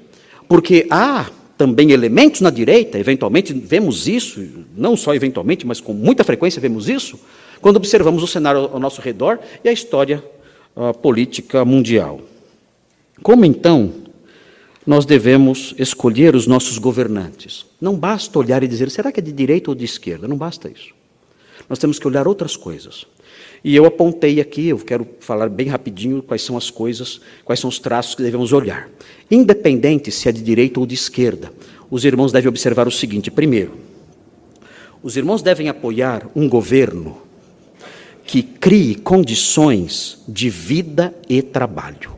porque 0.49 0.87
há 0.89 1.27
também 1.59 1.91
elementos 1.91 2.41
na 2.41 2.49
direita, 2.49 2.99
eventualmente 2.99 3.53
vemos 3.53 4.09
isso, 4.09 4.43
não 4.75 4.97
só 4.97 5.15
eventualmente, 5.15 5.67
mas 5.67 5.79
com 5.79 5.93
muita 5.93 6.25
frequência 6.25 6.59
vemos 6.59 6.89
isso, 6.89 7.21
quando 7.61 7.77
observamos 7.77 8.23
o 8.23 8.27
cenário 8.27 8.71
ao 8.73 8.81
nosso 8.81 9.03
redor 9.03 9.41
e 9.63 9.69
a 9.69 9.73
história 9.73 10.25
uh, 10.75 10.97
política 10.97 11.67
mundial. 11.67 12.23
Como 13.23 13.45
então 13.45 14.06
nós 14.87 15.05
devemos 15.05 15.75
escolher 15.79 16.37
os 16.37 16.47
nossos 16.47 16.79
governantes. 16.79 17.67
Não 17.81 17.97
basta 17.97 18.39
olhar 18.39 18.63
e 18.63 18.69
dizer, 18.69 18.91
será 18.91 19.11
que 19.11 19.19
é 19.19 19.23
de 19.23 19.33
direita 19.33 19.71
ou 19.71 19.75
de 19.75 19.85
esquerda? 19.85 20.29
Não 20.29 20.37
basta 20.37 20.69
isso. 20.69 20.95
Nós 21.69 21.79
temos 21.79 21.99
que 21.99 22.07
olhar 22.07 22.29
outras 22.29 22.57
coisas. 22.57 23.05
E 23.65 23.75
eu 23.75 23.85
apontei 23.85 24.41
aqui, 24.41 24.69
eu 24.69 24.79
quero 24.79 25.07
falar 25.19 25.49
bem 25.49 25.67
rapidinho 25.67 26.23
quais 26.23 26.43
são 26.43 26.57
as 26.57 26.71
coisas, 26.71 27.21
quais 27.45 27.59
são 27.59 27.69
os 27.69 27.81
traços 27.81 28.15
que 28.15 28.23
devemos 28.23 28.53
olhar. 28.53 28.89
Independente 29.29 30.13
se 30.13 30.29
é 30.29 30.33
de 30.33 30.41
direita 30.41 30.79
ou 30.79 30.87
de 30.87 30.95
esquerda, 30.95 31.53
os 31.91 32.05
irmãos 32.05 32.31
devem 32.31 32.49
observar 32.49 32.87
o 32.87 32.93
seguinte: 32.93 33.29
primeiro, 33.29 33.73
os 35.03 35.17
irmãos 35.17 35.43
devem 35.43 35.69
apoiar 35.69 36.29
um 36.37 36.49
governo 36.49 37.19
que 38.25 38.43
crie 38.43 38.95
condições 38.95 40.23
de 40.29 40.49
vida 40.49 41.15
e 41.29 41.43
trabalho. 41.43 42.13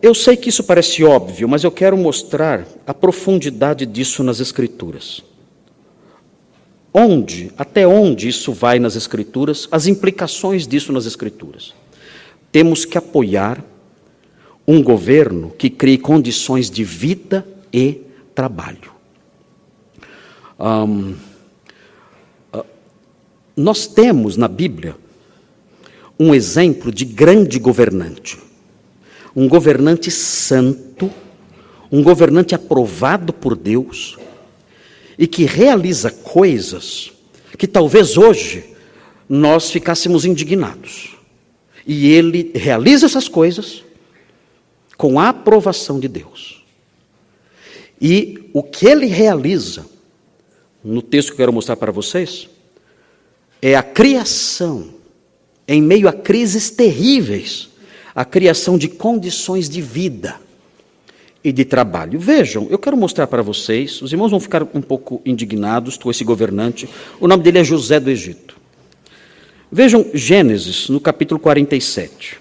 Eu 0.00 0.14
sei 0.14 0.36
que 0.36 0.50
isso 0.50 0.62
parece 0.62 1.02
óbvio, 1.02 1.48
mas 1.48 1.64
eu 1.64 1.70
quero 1.70 1.96
mostrar 1.96 2.66
a 2.86 2.92
profundidade 2.92 3.86
disso 3.86 4.22
nas 4.22 4.40
Escrituras. 4.40 5.22
Onde, 6.92 7.50
até 7.56 7.86
onde 7.86 8.28
isso 8.28 8.52
vai 8.52 8.78
nas 8.78 8.94
Escrituras, 8.94 9.66
as 9.70 9.86
implicações 9.86 10.66
disso 10.66 10.92
nas 10.92 11.06
Escrituras. 11.06 11.74
Temos 12.52 12.84
que 12.84 12.98
apoiar 12.98 13.64
um 14.68 14.82
governo 14.82 15.50
que 15.50 15.70
crie 15.70 15.98
condições 15.98 16.70
de 16.70 16.84
vida 16.84 17.46
e 17.72 18.02
trabalho. 18.34 18.92
Uh, 20.58 21.14
nós 23.56 23.86
temos 23.86 24.36
na 24.36 24.48
Bíblia 24.48 24.96
um 26.18 26.34
exemplo 26.34 26.92
de 26.92 27.04
grande 27.04 27.58
governante 27.58 28.45
um 29.36 29.46
governante 29.46 30.10
santo, 30.10 31.12
um 31.92 32.02
governante 32.02 32.54
aprovado 32.54 33.34
por 33.34 33.54
Deus, 33.54 34.16
e 35.18 35.26
que 35.26 35.44
realiza 35.44 36.10
coisas 36.10 37.12
que 37.58 37.66
talvez 37.66 38.16
hoje 38.16 38.64
nós 39.28 39.70
ficássemos 39.70 40.24
indignados. 40.24 41.16
E 41.86 42.12
ele 42.12 42.50
realiza 42.54 43.06
essas 43.06 43.28
coisas 43.28 43.84
com 44.96 45.20
a 45.20 45.28
aprovação 45.28 46.00
de 46.00 46.08
Deus. 46.08 46.64
E 48.00 48.50
o 48.52 48.62
que 48.62 48.86
ele 48.86 49.06
realiza, 49.06 49.86
no 50.82 51.00
texto 51.02 51.28
que 51.28 51.34
eu 51.34 51.38
quero 51.38 51.52
mostrar 51.52 51.76
para 51.76 51.92
vocês, 51.92 52.48
é 53.62 53.74
a 53.74 53.82
criação, 53.82 54.94
em 55.66 55.80
meio 55.80 56.08
a 56.08 56.12
crises 56.12 56.70
terríveis, 56.70 57.70
a 58.16 58.24
criação 58.24 58.78
de 58.78 58.88
condições 58.88 59.68
de 59.68 59.82
vida 59.82 60.40
e 61.44 61.52
de 61.52 61.66
trabalho. 61.66 62.18
Vejam, 62.18 62.66
eu 62.70 62.78
quero 62.78 62.96
mostrar 62.96 63.26
para 63.26 63.42
vocês, 63.42 64.00
os 64.00 64.10
irmãos 64.10 64.30
vão 64.30 64.40
ficar 64.40 64.62
um 64.62 64.80
pouco 64.80 65.20
indignados 65.22 65.98
com 65.98 66.10
esse 66.10 66.24
governante, 66.24 66.88
o 67.20 67.28
nome 67.28 67.42
dele 67.42 67.58
é 67.58 67.64
José 67.64 68.00
do 68.00 68.08
Egito. 68.08 68.56
Vejam 69.70 70.06
Gênesis, 70.14 70.88
no 70.88 70.98
capítulo 70.98 71.38
47. 71.38 72.40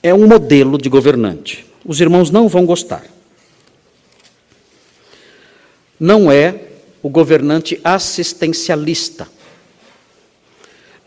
É 0.00 0.14
um 0.14 0.28
modelo 0.28 0.78
de 0.78 0.88
governante. 0.88 1.66
Os 1.84 2.00
irmãos 2.00 2.30
não 2.30 2.48
vão 2.48 2.64
gostar. 2.64 3.04
Não 5.98 6.30
é 6.30 6.68
o 7.02 7.08
governante 7.08 7.80
assistencialista. 7.82 9.26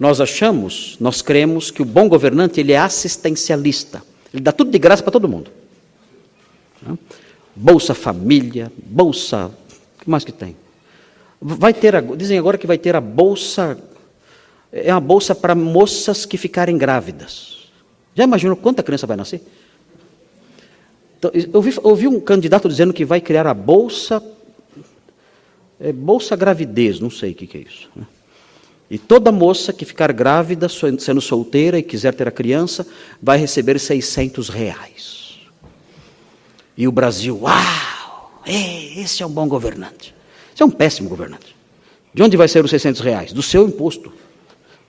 Nós 0.03 0.19
achamos, 0.19 0.97
nós 0.99 1.21
cremos 1.21 1.71
que 1.71 1.81
o 1.81 1.85
bom 1.85 2.09
governante 2.09 2.59
ele 2.59 2.73
é 2.73 2.77
assistencialista. 2.77 4.03
Ele 4.33 4.43
dá 4.43 4.51
tudo 4.51 4.69
de 4.69 4.77
graça 4.77 5.01
para 5.01 5.13
todo 5.13 5.29
mundo. 5.29 5.49
Bolsa 7.55 7.93
Família, 7.93 8.69
Bolsa. 8.85 9.45
O 9.45 10.03
que 10.03 10.09
mais 10.09 10.25
que 10.25 10.33
tem? 10.33 10.57
Vai 11.39 11.73
ter, 11.73 12.01
dizem 12.17 12.37
agora 12.37 12.57
que 12.57 12.67
vai 12.67 12.77
ter 12.77 12.97
a 12.97 12.99
Bolsa. 12.99 13.77
É 14.73 14.93
uma 14.93 14.99
bolsa 14.99 15.33
para 15.33 15.55
moças 15.55 16.25
que 16.25 16.37
ficarem 16.37 16.77
grávidas. 16.77 17.71
Já 18.13 18.25
imaginou 18.25 18.57
quanta 18.57 18.83
criança 18.83 19.07
vai 19.07 19.15
nascer? 19.15 19.41
Então, 21.17 21.31
eu 21.33 21.63
ouvi, 21.81 22.09
um 22.09 22.19
candidato 22.19 22.67
dizendo 22.67 22.91
que 22.91 23.05
vai 23.05 23.21
criar 23.21 23.47
a 23.47 23.53
Bolsa. 23.53 24.21
É, 25.79 25.93
bolsa 25.93 26.35
Gravidez, 26.35 26.99
não 26.99 27.09
sei 27.09 27.31
o 27.31 27.35
que, 27.35 27.47
que 27.47 27.57
é 27.57 27.61
isso. 27.61 27.89
Né? 27.95 28.05
E 28.93 28.99
toda 28.99 29.31
moça 29.31 29.73
que 29.73 29.85
ficar 29.85 30.13
grávida, 30.13 30.67
sendo 30.69 31.19
solteira 31.19 31.79
e 31.79 31.81
quiser 31.81 32.13
ter 32.13 32.27
a 32.27 32.31
criança, 32.31 32.85
vai 33.19 33.39
receber 33.39 33.79
600 33.79 34.49
reais. 34.49 35.39
E 36.77 36.87
o 36.87 36.91
Brasil, 36.91 37.39
uau, 37.41 38.43
esse 38.45 39.23
é 39.23 39.25
um 39.25 39.31
bom 39.31 39.47
governante. 39.47 40.13
Esse 40.53 40.61
é 40.61 40.65
um 40.67 40.69
péssimo 40.69 41.09
governante. 41.09 41.55
De 42.13 42.21
onde 42.21 42.37
vai 42.37 42.47
ser 42.47 42.63
os 42.63 42.69
600 42.69 43.01
reais? 43.01 43.33
Do 43.33 43.41
seu 43.41 43.67
imposto. 43.67 44.13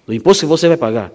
Do 0.07 0.13
imposto 0.13 0.45
que 0.45 0.51
você 0.51 0.69
vai 0.69 0.77
pagar. 0.77 1.11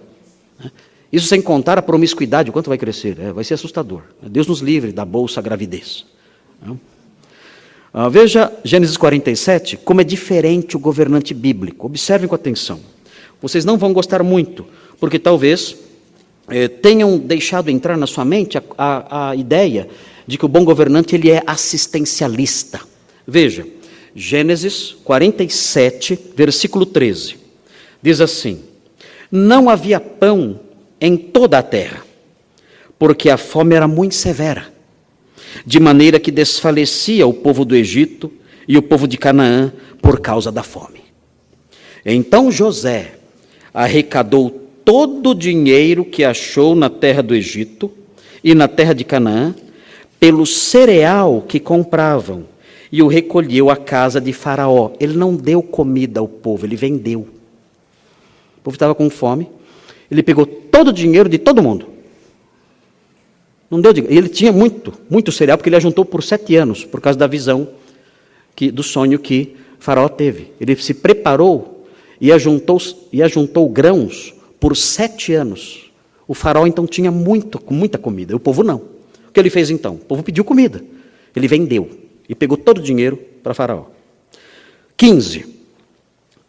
Né? 0.58 0.72
Isso 1.12 1.28
sem 1.28 1.40
contar 1.40 1.78
a 1.78 1.82
promiscuidade, 1.82 2.50
o 2.50 2.52
quanto 2.52 2.70
vai 2.70 2.76
crescer. 2.76 3.20
É, 3.20 3.32
vai 3.32 3.44
ser 3.44 3.54
assustador. 3.54 4.02
Deus 4.20 4.48
nos 4.48 4.58
livre 4.58 4.90
da 4.90 5.04
bolsa 5.04 5.40
gravidez. 5.40 6.06
Não? 6.60 6.76
Ah, 7.92 8.08
veja 8.08 8.52
Gênesis 8.62 8.96
47, 8.96 9.76
como 9.76 10.00
é 10.00 10.04
diferente 10.04 10.76
o 10.76 10.80
governante 10.80 11.34
bíblico. 11.34 11.86
Observem 11.86 12.28
com 12.28 12.34
atenção. 12.36 12.80
Vocês 13.42 13.64
não 13.64 13.76
vão 13.76 13.92
gostar 13.92 14.22
muito, 14.22 14.64
porque 15.00 15.18
talvez 15.18 15.76
eh, 16.48 16.68
tenham 16.68 17.18
deixado 17.18 17.68
entrar 17.68 17.96
na 17.96 18.06
sua 18.06 18.24
mente 18.24 18.56
a, 18.58 18.62
a, 18.78 19.30
a 19.30 19.36
ideia 19.36 19.88
de 20.24 20.38
que 20.38 20.44
o 20.44 20.48
bom 20.48 20.64
governante 20.64 21.16
ele 21.16 21.30
é 21.30 21.42
assistencialista. 21.44 22.80
Veja, 23.26 23.66
Gênesis 24.14 24.96
47, 25.02 26.16
versículo 26.36 26.86
13. 26.86 27.38
Diz 28.00 28.20
assim: 28.20 28.60
Não 29.32 29.68
havia 29.68 29.98
pão 29.98 30.60
em 31.00 31.16
toda 31.16 31.58
a 31.58 31.62
terra, 31.62 32.04
porque 32.96 33.28
a 33.28 33.36
fome 33.36 33.74
era 33.74 33.88
muito 33.88 34.14
severa 34.14 34.79
de 35.64 35.80
maneira 35.80 36.18
que 36.18 36.30
desfalecia 36.30 37.26
o 37.26 37.32
povo 37.32 37.64
do 37.64 37.76
Egito 37.76 38.30
e 38.66 38.76
o 38.76 38.82
povo 38.82 39.06
de 39.06 39.16
Canaã 39.16 39.72
por 40.00 40.20
causa 40.20 40.50
da 40.50 40.62
fome. 40.62 41.00
Então 42.04 42.50
José 42.50 43.14
arrecadou 43.72 44.50
todo 44.84 45.30
o 45.30 45.34
dinheiro 45.34 46.04
que 46.04 46.24
achou 46.24 46.74
na 46.74 46.88
terra 46.88 47.22
do 47.22 47.34
Egito 47.34 47.90
e 48.42 48.54
na 48.54 48.66
terra 48.66 48.94
de 48.94 49.04
Canaã, 49.04 49.54
pelo 50.18 50.46
cereal 50.46 51.44
que 51.46 51.60
compravam, 51.60 52.44
e 52.90 53.02
o 53.02 53.06
recolheu 53.06 53.70
à 53.70 53.76
casa 53.76 54.20
de 54.20 54.32
Faraó. 54.32 54.92
Ele 54.98 55.16
não 55.16 55.36
deu 55.36 55.62
comida 55.62 56.20
ao 56.20 56.26
povo, 56.26 56.66
ele 56.66 56.76
vendeu. 56.76 57.20
O 58.58 58.62
povo 58.64 58.74
estava 58.74 58.94
com 58.94 59.08
fome, 59.08 59.48
ele 60.10 60.22
pegou 60.22 60.44
todo 60.46 60.88
o 60.88 60.92
dinheiro 60.92 61.28
de 61.28 61.38
todo 61.38 61.62
mundo 61.62 61.99
não 63.70 63.80
deu 63.80 63.92
Ele 64.08 64.28
tinha 64.28 64.52
muito, 64.52 64.92
muito 65.08 65.30
cereal, 65.30 65.56
porque 65.56 65.68
ele 65.68 65.76
ajuntou 65.76 66.04
por 66.04 66.22
sete 66.22 66.56
anos, 66.56 66.84
por 66.84 67.00
causa 67.00 67.18
da 67.18 67.26
visão 67.26 67.68
que, 68.56 68.70
do 68.70 68.82
sonho 68.82 69.18
que 69.18 69.56
Faraó 69.78 70.08
teve. 70.08 70.52
Ele 70.60 70.74
se 70.76 70.92
preparou 70.92 71.86
e 72.20 72.32
ajuntou, 72.32 72.78
e 73.12 73.22
ajuntou 73.22 73.68
grãos 73.68 74.34
por 74.58 74.76
sete 74.76 75.32
anos. 75.32 75.90
O 76.28 76.34
faraó 76.34 76.66
então 76.66 76.86
tinha 76.86 77.10
muito, 77.10 77.60
muita 77.70 77.98
comida, 77.98 78.36
o 78.36 78.40
povo 78.40 78.62
não. 78.62 78.76
O 79.28 79.32
que 79.32 79.40
ele 79.40 79.50
fez 79.50 79.70
então? 79.70 79.94
O 79.94 79.98
povo 79.98 80.22
pediu 80.22 80.44
comida. 80.44 80.84
Ele 81.34 81.48
vendeu 81.48 81.88
e 82.28 82.34
pegou 82.34 82.56
todo 82.56 82.78
o 82.78 82.82
dinheiro 82.82 83.16
para 83.42 83.54
Faraó. 83.54 83.86
15. 84.96 85.46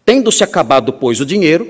Tendo-se 0.06 0.44
acabado, 0.44 0.94
pois, 0.94 1.22
o 1.22 1.26
dinheiro, 1.26 1.68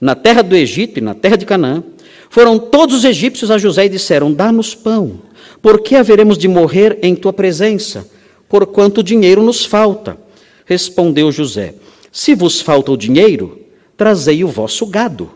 na 0.00 0.14
terra 0.14 0.42
do 0.42 0.54
Egito 0.54 0.98
e 0.98 1.02
na 1.02 1.14
terra 1.14 1.36
de 1.36 1.44
Canaã, 1.44 1.82
foram 2.30 2.58
todos 2.58 2.96
os 2.96 3.04
egípcios 3.04 3.50
a 3.50 3.58
José 3.58 3.86
e 3.86 3.88
disseram: 3.88 4.32
Dá-nos 4.32 4.74
pão, 4.74 5.22
porque 5.62 5.96
haveremos 5.96 6.36
de 6.36 6.48
morrer 6.48 6.98
em 7.02 7.14
tua 7.14 7.32
presença, 7.32 8.08
porquanto 8.48 8.98
o 8.98 9.04
dinheiro 9.04 9.42
nos 9.42 9.64
falta. 9.64 10.18
Respondeu 10.64 11.32
José: 11.32 11.74
Se 12.12 12.34
vos 12.34 12.60
falta 12.60 12.92
o 12.92 12.96
dinheiro, 12.96 13.60
trazei 13.96 14.44
o 14.44 14.48
vosso 14.48 14.86
gado. 14.86 15.30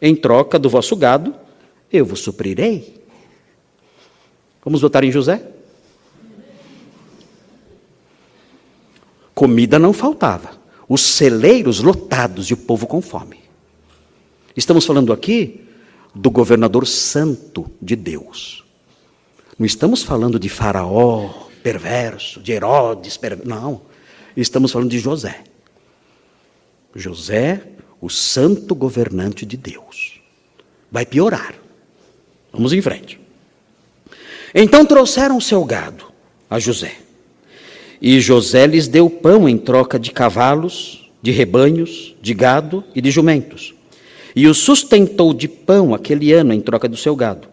Em 0.00 0.14
troca 0.14 0.58
do 0.58 0.68
vosso 0.68 0.94
gado, 0.94 1.34
eu 1.92 2.04
vos 2.04 2.20
suprirei. 2.20 3.02
Vamos 4.64 4.80
votar 4.80 5.04
em 5.04 5.12
José? 5.12 5.42
Comida 9.34 9.78
não 9.78 9.92
faltava, 9.92 10.52
os 10.88 11.02
celeiros 11.02 11.80
lotados 11.80 12.46
e 12.46 12.54
o 12.54 12.56
povo 12.56 12.86
com 12.86 13.02
fome. 13.02 13.40
Estamos 14.56 14.86
falando 14.86 15.12
aqui 15.12 15.66
do 16.16 16.30
governador 16.30 16.86
santo 16.86 17.70
de 17.80 17.94
Deus. 17.94 18.64
Não 19.58 19.66
estamos 19.66 20.02
falando 20.02 20.38
de 20.38 20.48
Faraó 20.48 21.48
perverso, 21.62 22.40
de 22.40 22.52
Herodes 22.52 23.16
perverso. 23.16 23.48
Não. 23.48 23.82
Estamos 24.34 24.72
falando 24.72 24.90
de 24.90 24.98
José. 24.98 25.44
José, 26.94 27.62
o 28.00 28.08
santo 28.08 28.74
governante 28.74 29.44
de 29.44 29.56
Deus. 29.58 30.20
Vai 30.90 31.04
piorar. 31.04 31.54
Vamos 32.50 32.72
em 32.72 32.80
frente. 32.80 33.20
Então 34.54 34.86
trouxeram 34.86 35.38
seu 35.38 35.64
gado 35.64 36.06
a 36.48 36.58
José. 36.58 36.96
E 38.00 38.20
José 38.20 38.66
lhes 38.66 38.88
deu 38.88 39.10
pão 39.10 39.46
em 39.46 39.58
troca 39.58 39.98
de 39.98 40.10
cavalos, 40.12 41.10
de 41.20 41.30
rebanhos, 41.30 42.14
de 42.22 42.32
gado 42.32 42.82
e 42.94 43.02
de 43.02 43.10
jumentos 43.10 43.76
e 44.36 44.46
o 44.46 44.52
sustentou 44.52 45.32
de 45.32 45.48
pão 45.48 45.94
aquele 45.94 46.30
ano 46.34 46.52
em 46.52 46.60
troca 46.60 46.86
do 46.86 46.96
seu 46.96 47.16
gado. 47.16 47.48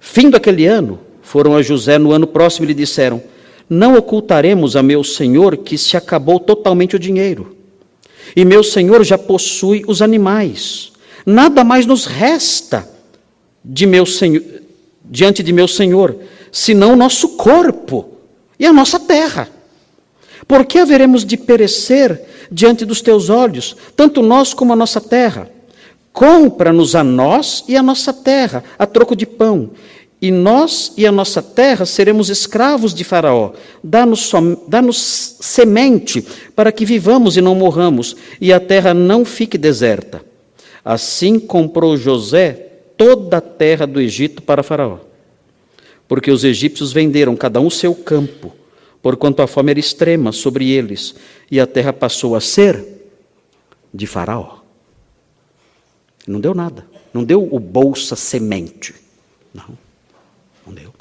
Fim 0.00 0.28
daquele 0.28 0.66
ano, 0.66 0.98
foram 1.22 1.56
a 1.56 1.62
José 1.62 1.98
no 1.98 2.10
ano 2.10 2.26
próximo 2.26 2.66
e 2.66 2.68
lhe 2.68 2.74
disseram: 2.74 3.22
Não 3.70 3.96
ocultaremos 3.96 4.74
a 4.74 4.82
meu 4.82 5.04
senhor 5.04 5.56
que 5.58 5.78
se 5.78 5.96
acabou 5.96 6.40
totalmente 6.40 6.96
o 6.96 6.98
dinheiro. 6.98 7.56
E 8.34 8.44
meu 8.44 8.64
senhor 8.64 9.04
já 9.04 9.16
possui 9.16 9.84
os 9.86 10.02
animais. 10.02 10.92
Nada 11.24 11.62
mais 11.62 11.86
nos 11.86 12.06
resta 12.06 12.88
de 13.64 13.86
meu 13.86 14.04
senhor, 14.04 14.42
diante 15.04 15.44
de 15.44 15.52
meu 15.52 15.68
senhor, 15.68 16.16
senão 16.50 16.92
o 16.92 16.96
nosso 16.96 17.36
corpo 17.36 18.18
e 18.58 18.66
a 18.66 18.72
nossa 18.72 18.98
terra. 18.98 19.48
Por 20.46 20.66
que 20.66 20.80
haveremos 20.80 21.24
de 21.24 21.36
perecer 21.36 22.20
diante 22.50 22.84
dos 22.84 23.00
teus 23.00 23.30
olhos, 23.30 23.76
tanto 23.96 24.20
nós 24.20 24.52
como 24.52 24.72
a 24.72 24.76
nossa 24.76 25.00
terra? 25.00 25.48
Compra-nos 26.14 26.94
a 26.94 27.04
nós 27.04 27.62
e 27.68 27.76
a 27.76 27.82
nossa 27.82 28.10
terra, 28.10 28.64
a 28.78 28.86
troco 28.86 29.14
de 29.14 29.26
pão. 29.26 29.72
E 30.22 30.30
nós 30.30 30.94
e 30.96 31.06
a 31.06 31.12
nossa 31.12 31.42
terra 31.42 31.84
seremos 31.84 32.30
escravos 32.30 32.94
de 32.94 33.04
Faraó. 33.04 33.52
Dá-nos 33.82 34.32
dá 34.66 34.80
semente 34.92 36.24
para 36.56 36.72
que 36.72 36.86
vivamos 36.86 37.36
e 37.36 37.42
não 37.42 37.54
morramos, 37.54 38.16
e 38.40 38.50
a 38.50 38.58
terra 38.58 38.94
não 38.94 39.26
fique 39.26 39.58
deserta. 39.58 40.24
Assim 40.82 41.38
comprou 41.38 41.98
José 41.98 42.52
toda 42.96 43.36
a 43.36 43.42
terra 43.42 43.86
do 43.86 44.00
Egito 44.00 44.40
para 44.40 44.62
Faraó. 44.62 45.00
Porque 46.08 46.30
os 46.30 46.44
egípcios 46.44 46.94
venderam 46.94 47.36
cada 47.36 47.60
um 47.60 47.68
seu 47.68 47.94
campo 47.94 48.52
porquanto 49.04 49.42
a 49.42 49.46
fome 49.46 49.70
era 49.70 49.78
extrema 49.78 50.32
sobre 50.32 50.70
eles, 50.70 51.14
e 51.50 51.60
a 51.60 51.66
terra 51.66 51.92
passou 51.92 52.34
a 52.34 52.40
ser 52.40 52.82
de 53.92 54.06
Faraó. 54.06 54.63
Não 56.26 56.40
deu 56.40 56.54
nada. 56.54 56.86
Não 57.12 57.22
deu 57.22 57.42
o 57.42 57.58
bolsa 57.58 58.16
semente. 58.16 58.94
Não. 59.52 59.78
Não 60.66 60.72
deu. 60.72 60.92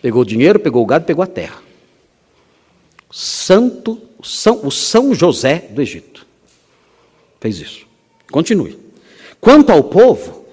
Pegou 0.00 0.22
o 0.22 0.26
dinheiro, 0.26 0.58
pegou 0.60 0.82
o 0.82 0.86
gado, 0.86 1.04
pegou 1.04 1.22
a 1.22 1.26
terra. 1.26 1.62
Santo, 3.10 4.00
São, 4.22 4.66
o 4.66 4.70
São 4.70 5.14
José 5.14 5.68
do 5.70 5.80
Egito. 5.80 6.26
Fez 7.40 7.60
isso. 7.60 7.86
Continue. 8.30 8.78
Quanto 9.40 9.70
ao 9.70 9.84
povo, 9.84 10.46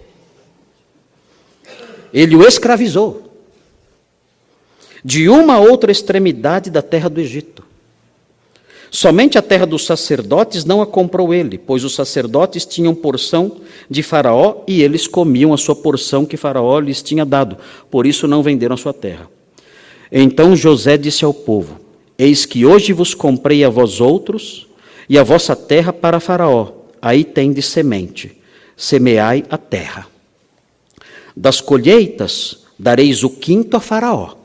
ele 2.14 2.36
o 2.36 2.46
escravizou 2.46 3.32
de 5.04 5.30
uma 5.30 5.56
a 5.56 5.60
outra 5.60 5.92
extremidade 5.92 6.70
da 6.70 6.82
terra 6.82 7.10
do 7.10 7.20
Egito. 7.20 7.66
Somente 8.94 9.38
a 9.38 9.42
terra 9.42 9.66
dos 9.66 9.86
sacerdotes 9.86 10.66
não 10.66 10.82
a 10.82 10.86
comprou 10.86 11.34
ele, 11.34 11.58
pois 11.58 11.86
os 11.86 11.96
sacerdotes 11.96 12.66
tinham 12.66 12.94
porção 12.94 13.62
de 13.90 14.04
Faraó 14.04 14.66
e 14.68 14.84
eles 14.84 15.08
comiam 15.08 15.54
a 15.54 15.58
sua 15.58 15.74
porção 15.74 16.26
que 16.26 16.36
Faraó 16.36 16.78
lhes 16.78 17.02
tinha 17.02 17.26
dado, 17.26 17.58
por 17.90 18.06
isso 18.06 18.28
não 18.28 18.44
venderam 18.44 18.74
a 18.74 18.78
sua 18.78 18.94
terra. 18.94 19.30
Então 20.12 20.58
José 20.58 20.98
disse 20.98 21.24
ao 21.24 21.34
povo: 21.34 21.80
Eis 22.18 22.46
que 22.46 22.66
hoje 22.66 22.92
vos 22.92 23.14
comprei 23.14 23.64
a 23.64 23.70
vós 23.70 24.02
outros 24.02 24.68
e 25.08 25.18
a 25.18 25.24
vossa 25.24 25.56
terra 25.56 25.94
para 25.94 26.20
Faraó, 26.20 26.74
aí 27.02 27.24
tendes 27.24 27.68
semente, 27.68 28.38
semeai 28.76 29.46
a 29.50 29.58
terra. 29.58 30.06
Das 31.34 31.62
colheitas 31.62 32.66
dareis 32.78 33.24
o 33.24 33.30
quinto 33.30 33.78
a 33.78 33.80
Faraó, 33.80 34.36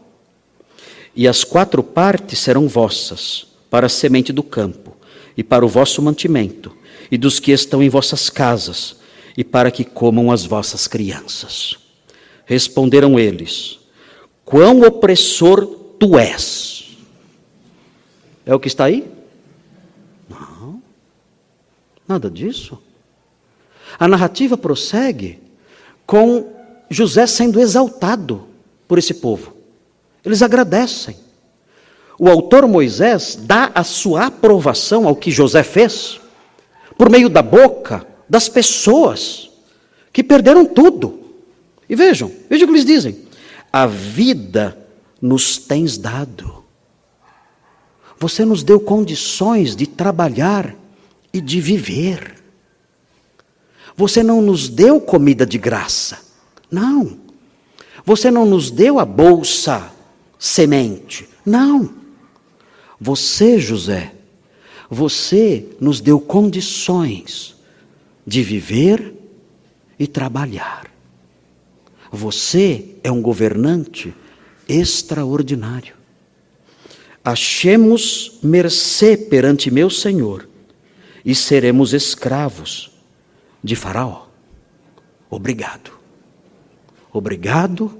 e 1.17 1.27
as 1.27 1.43
quatro 1.43 1.83
partes 1.83 2.39
serão 2.39 2.69
vossas 2.69 3.56
para 3.77 3.89
a 3.89 3.91
semente 3.91 4.33
do 4.33 4.43
campo, 4.43 4.97
e 5.37 5.45
para 5.45 5.63
o 5.63 5.69
vosso 5.69 6.01
mantimento, 6.01 6.75
e 7.11 7.19
dos 7.19 7.39
que 7.39 7.53
estão 7.53 7.83
em 7.83 7.91
vossas 7.91 8.31
casas, 8.31 8.97
e 9.37 9.45
para 9.45 9.71
que 9.71 9.85
comam 9.85 10.33
as 10.33 10.47
vossas 10.47 10.89
crianças. 10.89 11.77
Responderam 12.47 13.19
eles: 13.19 13.79
Quão 14.47 14.81
opressor 14.81 15.67
tu 15.99 16.19
és! 16.19 16.97
É 18.47 18.55
o 18.55 18.59
que 18.59 18.69
está 18.69 18.87
aí? 18.87 19.13
Não, 20.27 20.83
nada 22.09 22.31
disso. 22.31 22.79
A 23.99 24.09
narrativa 24.09 24.57
prossegue 24.57 25.39
com 26.07 26.51
José 26.89 27.27
sendo 27.27 27.61
exaltado 27.61 28.49
por 28.89 28.97
esse 28.97 29.13
povo. 29.13 29.55
Eles 30.25 30.41
agradecem 30.41 31.26
o 32.19 32.29
autor 32.29 32.67
Moisés 32.67 33.39
dá 33.41 33.71
a 33.75 33.85
sua 33.85 34.27
aprovação 34.27 35.07
ao 35.07 35.15
que 35.15 35.31
José 35.31 35.63
fez, 35.63 36.21
por 36.97 37.11
meio 37.11 37.29
da 37.29 37.43
boca 37.43 38.07
das 38.29 38.49
pessoas 38.49 39.51
que 40.13 40.23
perderam 40.23 40.65
tudo. 40.65 41.21
E 41.89 41.95
vejam, 41.95 42.33
vejam 42.49 42.67
o 42.67 42.69
que 42.69 42.75
eles 42.75 42.87
dizem: 42.87 43.27
a 43.73 43.87
vida 43.87 44.77
nos 45.21 45.59
tens 45.59 45.99
dado. 45.99 46.65
Você 48.19 48.47
nos 48.47 48.63
deu 48.63 48.81
condições 48.81 49.77
de 49.77 49.87
trabalhar 49.87 50.75
e 51.33 51.41
de 51.41 51.61
viver. 51.61 52.35
Você 53.95 54.23
não 54.23 54.41
nos 54.41 54.71
deu 54.71 55.01
comida 55.01 55.45
de 55.45 55.59
graça. 55.59 56.19
Não. 56.71 57.19
Você 58.07 58.31
não 58.31 58.47
nos 58.47 58.71
deu 58.71 58.99
a 58.99 59.05
bolsa 59.05 59.93
semente. 60.39 61.29
Não. 61.45 62.06
Você, 63.01 63.59
José, 63.59 64.15
você 64.89 65.67
nos 65.81 66.01
deu 66.01 66.21
condições 66.21 67.57
de 68.27 68.43
viver 68.43 69.15
e 69.99 70.07
trabalhar. 70.07 70.91
Você 72.11 72.97
é 73.03 73.11
um 73.11 73.21
governante 73.21 74.15
extraordinário. 74.69 75.95
Achemos 77.25 78.39
mercê 78.43 79.17
perante 79.17 79.71
meu 79.71 79.91
Senhor 79.91 80.49
e 81.25 81.35
seremos 81.35 81.93
escravos 81.93 82.91
de 83.63 83.75
Faraó. 83.75 84.27
Obrigado. 85.29 85.91
Obrigado, 87.13 87.99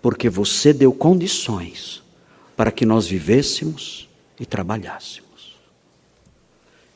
porque 0.00 0.28
você 0.28 0.72
deu 0.72 0.92
condições 0.92 2.02
para 2.56 2.70
que 2.70 2.86
nós 2.86 3.06
vivêssemos 3.06 4.03
e 4.38 4.46
trabalhássemos. 4.46 5.56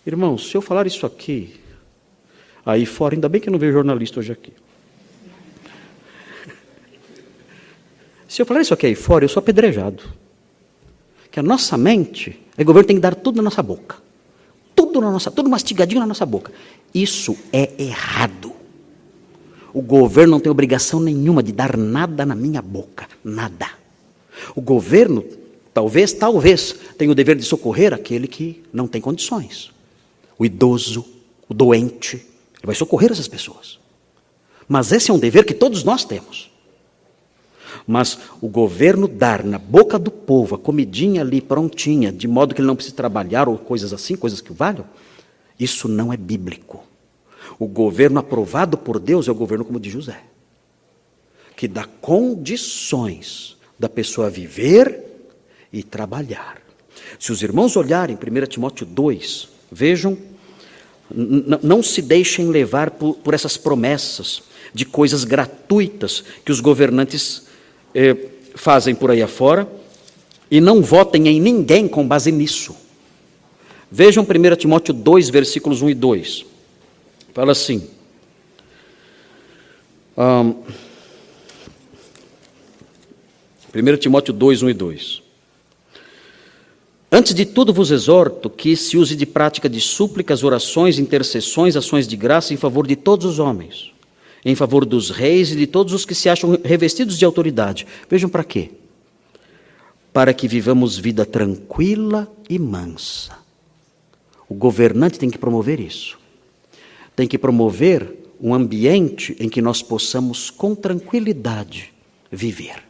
Irmãos, 0.06 0.48
se 0.48 0.56
eu 0.56 0.62
falar 0.62 0.86
isso 0.86 1.04
aqui, 1.04 1.60
aí 2.64 2.86
fora, 2.86 3.14
ainda 3.14 3.28
bem 3.28 3.40
que 3.40 3.50
não 3.50 3.58
vejo 3.58 3.74
jornalista 3.74 4.20
hoje 4.20 4.32
aqui. 4.32 4.52
Se 8.26 8.40
eu 8.40 8.46
falar 8.46 8.62
isso 8.62 8.72
aqui 8.72 8.86
aí 8.86 8.94
fora, 8.94 9.24
eu 9.24 9.28
sou 9.28 9.40
apedrejado. 9.40 10.02
Que 11.30 11.40
a 11.40 11.42
nossa 11.42 11.76
mente, 11.76 12.40
o 12.58 12.64
governo 12.64 12.86
tem 12.86 12.96
que 12.96 13.02
dar 13.02 13.14
tudo 13.14 13.36
na 13.36 13.42
nossa 13.42 13.62
boca. 13.62 13.96
Tudo 14.74 15.00
na 15.00 15.10
nossa, 15.10 15.30
tudo 15.30 15.50
mastigadinho 15.50 16.00
na 16.00 16.06
nossa 16.06 16.24
boca. 16.24 16.52
Isso 16.94 17.36
é 17.52 17.70
errado. 17.78 18.52
O 19.72 19.82
governo 19.82 20.32
não 20.32 20.40
tem 20.40 20.50
obrigação 20.50 21.00
nenhuma 21.00 21.42
de 21.42 21.52
dar 21.52 21.76
nada 21.76 22.24
na 22.24 22.34
minha 22.34 22.62
boca, 22.62 23.06
nada. 23.22 23.68
O 24.54 24.60
governo 24.60 25.22
Talvez, 25.78 26.12
talvez, 26.12 26.74
tenha 26.98 27.08
o 27.08 27.14
dever 27.14 27.36
de 27.36 27.44
socorrer 27.44 27.94
aquele 27.94 28.26
que 28.26 28.64
não 28.72 28.88
tem 28.88 29.00
condições. 29.00 29.70
O 30.36 30.44
idoso, 30.44 31.04
o 31.48 31.54
doente, 31.54 32.16
ele 32.16 32.64
vai 32.64 32.74
socorrer 32.74 33.12
essas 33.12 33.28
pessoas. 33.28 33.78
Mas 34.66 34.90
esse 34.90 35.08
é 35.08 35.14
um 35.14 35.20
dever 35.20 35.46
que 35.46 35.54
todos 35.54 35.84
nós 35.84 36.04
temos. 36.04 36.50
Mas 37.86 38.18
o 38.40 38.48
governo 38.48 39.06
dar 39.06 39.44
na 39.44 39.56
boca 39.56 40.00
do 40.00 40.10
povo 40.10 40.56
a 40.56 40.58
comidinha 40.58 41.20
ali 41.20 41.40
prontinha, 41.40 42.10
de 42.10 42.26
modo 42.26 42.56
que 42.56 42.60
ele 42.60 42.66
não 42.66 42.74
precise 42.74 42.96
trabalhar 42.96 43.48
ou 43.48 43.56
coisas 43.56 43.92
assim, 43.92 44.16
coisas 44.16 44.40
que 44.40 44.50
o 44.50 44.56
valham, 44.56 44.84
isso 45.60 45.86
não 45.86 46.12
é 46.12 46.16
bíblico. 46.16 46.82
O 47.56 47.68
governo 47.68 48.18
aprovado 48.18 48.76
por 48.76 48.98
Deus 48.98 49.28
é 49.28 49.30
o 49.30 49.34
governo 49.36 49.64
como 49.64 49.78
de 49.78 49.90
José, 49.90 50.24
que 51.54 51.68
dá 51.68 51.84
condições 51.84 53.56
da 53.78 53.88
pessoa 53.88 54.28
viver 54.28 55.06
e 55.72 55.82
trabalhar. 55.82 56.60
Se 57.18 57.32
os 57.32 57.42
irmãos 57.42 57.76
olharem 57.76 58.16
1 58.16 58.46
Timóteo 58.46 58.86
2, 58.86 59.48
vejam, 59.70 60.16
não 61.62 61.82
se 61.82 62.02
deixem 62.02 62.48
levar 62.48 62.90
por, 62.90 63.14
por, 63.16 63.34
essas 63.34 63.56
promessas 63.56 64.42
de 64.74 64.84
coisas 64.84 65.24
gratuitas 65.24 66.22
que 66.44 66.52
os 66.52 66.60
governantes 66.60 67.46
eh, 67.94 68.16
fazem 68.54 68.94
por 68.94 69.10
aí 69.10 69.22
afora 69.22 69.68
e 70.50 70.60
não 70.60 70.82
votem 70.82 71.28
em 71.28 71.40
ninguém 71.40 71.88
com 71.88 72.06
base 72.06 72.30
nisso. 72.30 72.76
Vejam 73.90 74.24
1 74.24 74.56
Timóteo 74.56 74.92
2, 74.92 75.30
versículos 75.30 75.80
1 75.80 75.90
e 75.90 75.94
2. 75.94 76.46
Fala 77.32 77.52
assim. 77.52 77.88
Um, 80.16 80.62
1 83.74 83.96
Timóteo 83.96 84.34
2, 84.34 84.62
1 84.62 84.70
e 84.70 84.74
2. 84.74 85.27
Antes 87.10 87.32
de 87.32 87.46
tudo 87.46 87.72
vos 87.72 87.90
exorto 87.90 88.50
que 88.50 88.76
se 88.76 88.98
use 88.98 89.16
de 89.16 89.24
prática 89.24 89.66
de 89.66 89.80
súplicas, 89.80 90.44
orações, 90.44 90.98
intercessões, 90.98 91.74
ações 91.74 92.06
de 92.06 92.16
graça 92.16 92.52
em 92.52 92.56
favor 92.56 92.86
de 92.86 92.96
todos 92.96 93.24
os 93.24 93.38
homens, 93.38 93.92
em 94.44 94.54
favor 94.54 94.84
dos 94.84 95.08
reis 95.08 95.50
e 95.52 95.56
de 95.56 95.66
todos 95.66 95.94
os 95.94 96.04
que 96.04 96.14
se 96.14 96.28
acham 96.28 96.58
revestidos 96.62 97.18
de 97.18 97.24
autoridade. 97.24 97.86
Vejam 98.10 98.28
para 98.28 98.44
quê? 98.44 98.72
Para 100.12 100.34
que 100.34 100.46
vivamos 100.46 100.98
vida 100.98 101.24
tranquila 101.24 102.30
e 102.48 102.58
mansa. 102.58 103.38
O 104.46 104.54
governante 104.54 105.18
tem 105.18 105.30
que 105.30 105.38
promover 105.38 105.80
isso. 105.80 106.18
Tem 107.16 107.26
que 107.26 107.38
promover 107.38 108.16
um 108.38 108.54
ambiente 108.54 109.34
em 109.40 109.48
que 109.48 109.62
nós 109.62 109.82
possamos 109.82 110.50
com 110.50 110.74
tranquilidade 110.74 111.92
viver. 112.30 112.84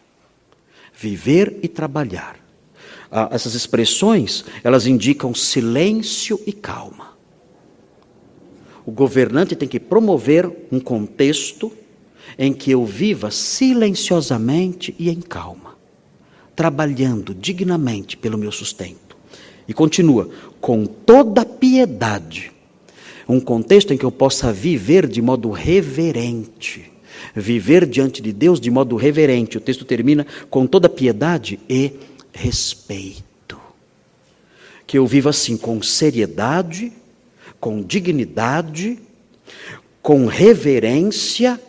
Viver 0.93 1.57
e 1.63 1.69
trabalhar 1.69 2.48
ah, 3.11 3.29
essas 3.33 3.55
expressões, 3.55 4.45
elas 4.63 4.87
indicam 4.87 5.35
silêncio 5.35 6.41
e 6.47 6.53
calma. 6.53 7.17
O 8.85 8.91
governante 8.91 9.55
tem 9.55 9.69
que 9.69 9.81
promover 9.81 10.51
um 10.73 10.81
contexto 10.81 11.73
em 12.39 12.53
que 12.53 12.71
eu 12.71 12.85
viva 12.85 13.31
silenciosamente 13.31 14.95
e 14.99 15.11
em 15.11 15.21
calma, 15.21 15.77
trabalhando 16.55 17.35
dignamente 17.35 18.17
pelo 18.17 18.39
meu 18.39 18.53
sustento. 18.53 19.17
E 19.67 19.75
continua, 19.75 20.31
com 20.61 20.87
toda 20.87 21.45
piedade, 21.45 22.53
um 23.29 23.39
contexto 23.39 23.93
em 23.93 23.99
que 23.99 24.05
eu 24.05 24.11
possa 24.13 24.53
viver 24.53 25.07
de 25.07 25.21
modo 25.21 25.51
reverente, 25.51 26.91
viver 27.35 27.85
diante 27.85 28.23
de 28.23 28.33
Deus 28.33 28.59
de 28.59 28.71
modo 28.71 28.97
reverente. 28.97 29.59
O 29.59 29.61
texto 29.61 29.85
termina 29.85 30.27
com 30.49 30.67
toda 30.67 30.89
piedade 30.89 31.61
e 31.69 31.93
respeito. 32.33 33.59
Que 34.87 34.99
eu 34.99 35.07
viva 35.07 35.31
assim, 35.31 35.57
com 35.57 35.83
seriedade, 35.83 36.93
com 37.61 37.83
dignidade, 37.83 38.99
com 40.03 40.27
reverência 40.27 41.61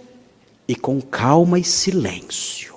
e 0.68 0.76
com 0.76 1.02
calma 1.02 1.60
e 1.60 1.64
silêncio. 1.64 2.76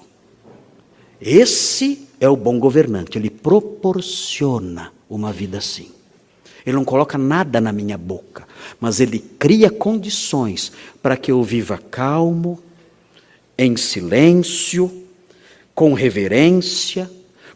Esse 1.21 2.09
é 2.19 2.29
o 2.29 2.37
bom 2.37 2.59
governante, 2.59 3.19
ele 3.19 3.31
proporciona 3.31 4.93
uma 5.09 5.33
vida 5.33 5.59
assim. 5.59 5.91
Ele 6.65 6.77
não 6.77 6.85
coloca 6.85 7.19
nada 7.19 7.61
na 7.61 7.73
minha 7.73 7.99
boca, 7.99 8.47
mas 8.81 9.01
ele 9.01 9.19
cria 9.19 9.71
condições 9.71 10.73
para 11.03 11.17
que 11.17 11.31
eu 11.31 11.43
viva 11.43 11.79
calmo, 11.79 12.61
em 13.59 13.77
silêncio, 13.77 15.05
com 15.75 15.93
reverência, 15.95 17.11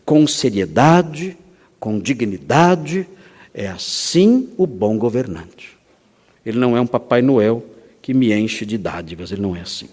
com 0.06 0.26
seriedade, 0.26 1.36
com 1.78 1.98
dignidade. 1.98 3.06
É 3.52 3.66
assim 3.66 4.50
o 4.56 4.66
bom 4.66 4.96
governante. 4.96 5.76
Ele 6.44 6.58
não 6.58 6.76
é 6.76 6.80
um 6.80 6.86
Papai 6.86 7.20
Noel 7.20 7.62
que 8.00 8.14
me 8.14 8.32
enche 8.32 8.64
de 8.64 8.78
dádivas, 8.78 9.32
ele 9.32 9.42
não 9.42 9.56
é 9.56 9.62
assim. 9.62 9.88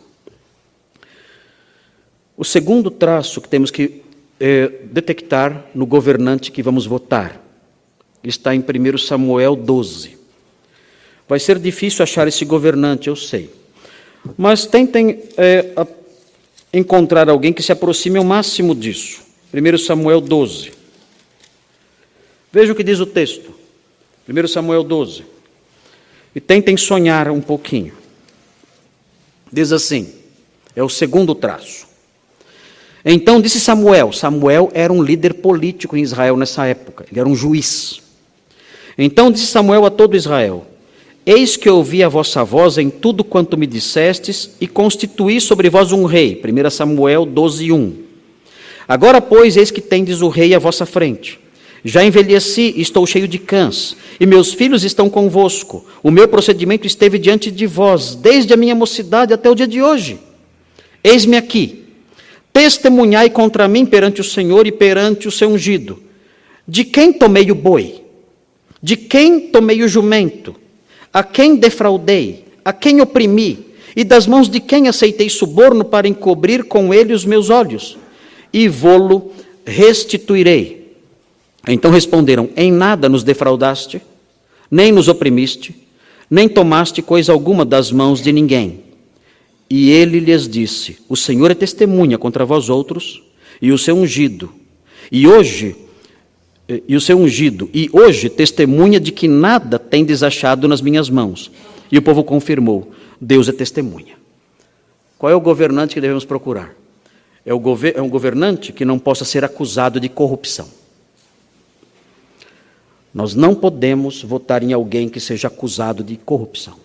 O 2.38 2.46
segundo 2.46 2.92
traço 2.92 3.42
que 3.42 3.50
temos 3.50 3.72
que 3.72 4.04
é, 4.40 4.68
detectar 4.92 5.66
no 5.74 5.86
governante 5.86 6.52
que 6.52 6.62
vamos 6.62 6.86
votar 6.86 7.42
está 8.24 8.54
em 8.54 8.60
1 8.60 8.98
Samuel 9.00 9.56
12. 9.56 10.18
Vai 11.28 11.40
ser 11.40 11.58
difícil 11.58 12.04
achar 12.04 12.28
esse 12.28 12.46
governante, 12.46 13.08
eu 13.08 13.16
sei. 13.16 13.50
Mas 14.38 14.66
tentem 14.66 15.24
é, 15.38 15.74
encontrar 16.72 17.30
alguém 17.30 17.52
que 17.52 17.64
se 17.64 17.72
aproxime 17.72 18.18
ao 18.18 18.24
máximo 18.24 18.76
disso. 18.76 19.24
1 19.54 19.78
Samuel 19.78 20.20
12. 20.20 20.72
Veja 22.52 22.74
o 22.74 22.76
que 22.76 22.84
diz 22.84 23.00
o 23.00 23.06
texto. 23.06 23.54
1 24.28 24.48
Samuel 24.48 24.84
12. 24.84 25.24
E 26.36 26.42
tentem 26.42 26.76
sonhar 26.76 27.30
um 27.30 27.42
pouquinho. 27.42 27.94
Diz 29.52 29.72
assim: 29.72 30.12
é 30.76 30.82
o 30.82 30.90
segundo 30.90 31.36
traço. 31.36 31.86
Então 33.06 33.40
disse 33.40 33.60
Samuel: 33.60 34.12
Samuel 34.12 34.72
era 34.74 34.92
um 34.92 35.04
líder 35.04 35.36
político 35.36 35.96
em 35.96 36.02
Israel 36.02 36.36
nessa 36.36 36.66
época, 36.66 37.06
ele 37.12 37.20
era 37.20 37.30
um 37.30 37.36
juiz. 37.36 38.02
Então 38.98 39.32
disse 39.32 39.48
Samuel 39.48 39.86
a 39.86 39.92
todo 39.92 40.16
Israel: 40.16 40.66
Eis 41.26 41.56
que 41.56 41.70
ouvi 41.70 42.04
a 42.04 42.10
vossa 42.10 42.44
voz 42.44 42.78
em 42.78 42.90
tudo 42.90 43.24
quanto 43.24 43.58
me 43.58 43.68
dissestes, 43.68 44.56
e 44.60 44.68
constituí 44.68 45.40
sobre 45.40 45.70
vós 45.70 45.92
um 45.92 46.06
rei. 46.06 46.42
1 46.44 46.70
Samuel 46.72 47.26
12, 47.26 47.72
1. 47.72 48.13
Agora, 48.88 49.22
pois, 49.22 49.56
eis 49.58 49.72
que 49.72 49.82
tendes 49.82 50.22
o 50.22 50.30
rei 50.30 50.54
à 50.54 50.60
vossa 50.60 50.86
frente. 50.86 51.40
Já 51.86 52.04
envelheci 52.04 52.74
estou 52.78 53.06
cheio 53.06 53.28
de 53.28 53.38
cãs, 53.38 53.98
e 54.20 54.26
meus 54.26 54.54
filhos 54.54 54.84
estão 54.84 55.10
convosco. 55.10 55.86
O 56.02 56.10
meu 56.10 56.28
procedimento 56.28 56.88
esteve 56.88 57.20
diante 57.20 57.52
de 57.52 57.68
vós, 57.68 58.16
desde 58.16 58.54
a 58.54 58.58
minha 58.58 58.74
mocidade 58.74 59.34
até 59.34 59.50
o 59.50 59.56
dia 59.56 59.68
de 59.68 59.82
hoje. 59.82 60.18
Eis-me 61.04 61.36
aqui. 61.36 61.84
Testemunhai 62.54 63.30
contra 63.30 63.68
mim 63.68 63.86
perante 63.86 64.22
o 64.22 64.24
Senhor 64.24 64.66
e 64.66 64.72
perante 64.72 65.28
o 65.28 65.32
seu 65.32 65.50
ungido. 65.50 66.02
De 66.66 66.86
quem 66.86 67.12
tomei 67.12 67.52
o 67.52 67.56
boi? 67.56 68.02
De 68.82 68.96
quem 68.96 69.40
tomei 69.50 69.84
o 69.84 69.88
jumento? 69.88 70.56
A 71.12 71.24
quem 71.24 71.56
defraudei? 71.56 72.46
A 72.64 72.72
quem 72.72 73.02
oprimi? 73.02 73.74
E 73.96 74.04
das 74.04 74.26
mãos 74.26 74.50
de 74.50 74.60
quem 74.60 74.88
aceitei 74.88 75.30
suborno 75.30 75.84
para 75.84 76.08
encobrir 76.08 76.64
com 76.64 76.94
ele 76.94 77.14
os 77.14 77.26
meus 77.26 77.50
olhos? 77.50 77.98
E 78.54 78.68
vô-lo 78.68 79.32
restituirei. 79.66 80.94
Então 81.68 81.92
responderam: 81.92 82.50
Em 82.56 82.72
nada 82.72 83.10
nos 83.10 83.24
defraudaste, 83.24 84.02
nem 84.70 84.92
nos 84.92 85.08
oprimiste, 85.08 85.76
nem 86.30 86.48
tomaste 86.48 87.02
coisa 87.02 87.32
alguma 87.32 87.66
das 87.66 87.92
mãos 87.92 88.22
de 88.22 88.32
ninguém. 88.32 88.82
E 89.70 89.90
ele 89.90 90.20
lhes 90.20 90.48
disse: 90.48 91.00
O 91.10 91.16
Senhor 91.16 91.50
é 91.50 91.56
testemunha 91.56 92.18
contra 92.18 92.46
vós 92.46 92.70
outros, 92.70 93.24
e 93.62 93.72
o 93.72 93.78
seu 93.78 93.96
ungido. 93.96 94.54
E 95.12 95.28
hoje 95.28 95.76
e 96.88 96.96
o 96.96 97.02
seu 97.02 97.18
ungido, 97.18 97.70
e 97.74 97.90
hoje 97.92 98.30
testemunha 98.30 99.00
de 99.00 99.12
que 99.12 99.28
nada 99.28 99.78
tem 99.78 100.06
desachado 100.06 100.68
nas 100.68 100.82
minhas 100.82 101.10
mãos. 101.10 101.52
E 101.92 101.98
o 101.98 102.02
povo 102.02 102.24
confirmou: 102.24 102.92
Deus 103.20 103.48
é 103.50 103.52
testemunha. 103.52 104.16
Qual 105.18 105.32
é 105.32 105.36
o 105.36 105.42
governante 105.42 105.94
que 105.94 106.02
devemos 106.02 106.26
procurar? 106.26 106.76
É, 107.46 107.54
gover 107.54 107.98
é 107.98 108.02
um 108.02 108.10
governante 108.10 108.72
que 108.72 108.86
não 108.86 108.98
possa 108.98 109.26
ser 109.26 109.44
acusado 109.44 110.00
de 110.00 110.10
corrupção. 110.10 110.68
Nós 113.14 113.36
não 113.36 113.54
podemos 113.54 114.24
votar 114.24 114.64
em 114.64 114.74
alguém 114.74 115.08
que 115.08 115.20
seja 115.20 115.48
acusado 115.48 116.04
de 116.04 116.18
corrupção. 116.18 116.78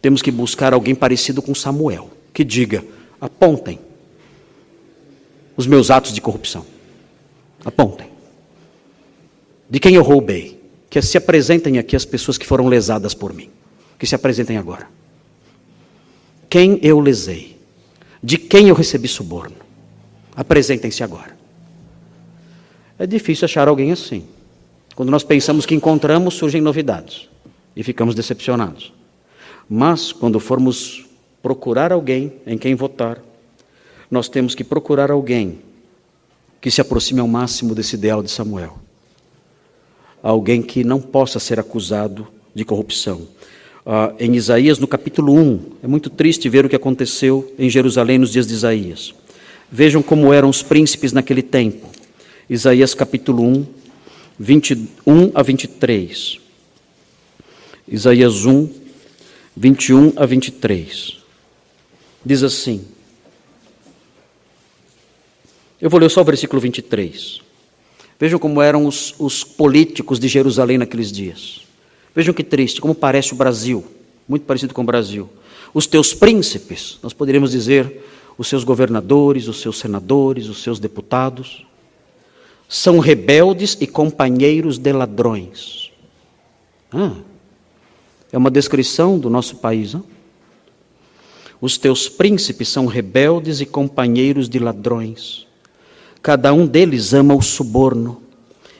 Temos 0.00 0.22
que 0.22 0.30
buscar 0.30 0.72
alguém 0.72 0.94
parecido 0.94 1.42
com 1.42 1.54
Samuel, 1.54 2.10
que 2.32 2.44
diga: 2.44 2.84
apontem 3.20 3.78
os 5.56 5.66
meus 5.66 5.90
atos 5.90 6.12
de 6.12 6.20
corrupção. 6.20 6.64
Apontem 7.64 8.14
de 9.68 9.80
quem 9.80 9.94
eu 9.94 10.02
roubei. 10.02 10.62
Que 10.88 11.02
se 11.02 11.18
apresentem 11.18 11.76
aqui 11.78 11.96
as 11.96 12.04
pessoas 12.04 12.38
que 12.38 12.46
foram 12.46 12.68
lesadas 12.68 13.14
por 13.14 13.32
mim. 13.32 13.50
Que 13.98 14.06
se 14.06 14.14
apresentem 14.14 14.56
agora. 14.56 14.88
Quem 16.48 16.78
eu 16.82 17.00
lesei? 17.00 17.58
De 18.22 18.38
quem 18.38 18.68
eu 18.68 18.76
recebi 18.76 19.08
suborno? 19.08 19.56
Apresentem-se 20.36 21.02
agora. 21.02 21.36
É 22.98 23.06
difícil 23.06 23.44
achar 23.44 23.68
alguém 23.68 23.92
assim. 23.92 24.24
Quando 24.94 25.10
nós 25.10 25.24
pensamos 25.24 25.66
que 25.66 25.74
encontramos, 25.74 26.34
surgem 26.34 26.60
novidades 26.60 27.28
e 27.74 27.82
ficamos 27.82 28.14
decepcionados. 28.14 28.92
Mas, 29.68 30.12
quando 30.12 30.38
formos 30.38 31.06
procurar 31.42 31.92
alguém 31.92 32.32
em 32.46 32.56
quem 32.56 32.74
votar, 32.74 33.20
nós 34.10 34.28
temos 34.28 34.54
que 34.54 34.62
procurar 34.62 35.10
alguém 35.10 35.58
que 36.60 36.70
se 36.70 36.80
aproxime 36.80 37.20
ao 37.20 37.28
máximo 37.28 37.74
desse 37.74 37.96
ideal 37.96 38.22
de 38.22 38.30
Samuel 38.30 38.84
alguém 40.24 40.62
que 40.62 40.82
não 40.82 40.98
possa 41.02 41.38
ser 41.38 41.60
acusado 41.60 42.26
de 42.54 42.64
corrupção. 42.64 43.28
Ah, 43.84 44.14
em 44.18 44.34
Isaías, 44.34 44.78
no 44.78 44.88
capítulo 44.88 45.34
1, 45.34 45.60
é 45.82 45.86
muito 45.86 46.08
triste 46.08 46.48
ver 46.48 46.64
o 46.64 46.68
que 46.68 46.74
aconteceu 46.74 47.52
em 47.58 47.68
Jerusalém 47.68 48.16
nos 48.16 48.32
dias 48.32 48.46
de 48.46 48.54
Isaías. 48.54 49.14
Vejam 49.76 50.04
como 50.04 50.32
eram 50.32 50.48
os 50.48 50.62
príncipes 50.62 51.12
naquele 51.12 51.42
tempo. 51.42 51.90
Isaías 52.48 52.94
capítulo 52.94 53.42
1, 53.42 53.66
21 54.38 55.32
a 55.34 55.42
23. 55.42 56.38
Isaías 57.88 58.46
1, 58.46 58.68
21 59.56 60.12
a 60.14 60.26
23. 60.26 61.18
Diz 62.24 62.44
assim. 62.44 62.84
Eu 65.80 65.90
vou 65.90 65.98
ler 65.98 66.08
só 66.08 66.20
o 66.20 66.24
versículo 66.24 66.62
23. 66.62 67.40
Vejam 68.20 68.38
como 68.38 68.62
eram 68.62 68.86
os, 68.86 69.12
os 69.18 69.42
políticos 69.42 70.20
de 70.20 70.28
Jerusalém 70.28 70.78
naqueles 70.78 71.10
dias. 71.10 71.62
Vejam 72.14 72.32
que 72.32 72.44
triste, 72.44 72.80
como 72.80 72.94
parece 72.94 73.32
o 73.32 73.36
Brasil, 73.36 73.84
muito 74.28 74.46
parecido 74.46 74.72
com 74.72 74.82
o 74.82 74.86
Brasil. 74.86 75.28
Os 75.74 75.88
teus 75.88 76.14
príncipes, 76.14 76.96
nós 77.02 77.12
poderíamos 77.12 77.50
dizer, 77.50 78.04
os 78.36 78.48
seus 78.48 78.64
governadores, 78.64 79.48
os 79.48 79.60
seus 79.60 79.78
senadores, 79.78 80.48
os 80.48 80.62
seus 80.62 80.78
deputados, 80.78 81.64
são 82.68 82.98
rebeldes 82.98 83.76
e 83.80 83.86
companheiros 83.86 84.78
de 84.78 84.92
ladrões. 84.92 85.92
Ah, 86.92 87.14
é 88.32 88.38
uma 88.38 88.50
descrição 88.50 89.18
do 89.18 89.30
nosso 89.30 89.56
país. 89.56 89.94
Não? 89.94 90.04
Os 91.60 91.78
teus 91.78 92.08
príncipes 92.08 92.68
são 92.68 92.86
rebeldes 92.86 93.60
e 93.60 93.66
companheiros 93.66 94.48
de 94.48 94.58
ladrões. 94.58 95.46
Cada 96.20 96.52
um 96.52 96.66
deles 96.66 97.14
ama 97.14 97.34
o 97.34 97.42
suborno 97.42 98.22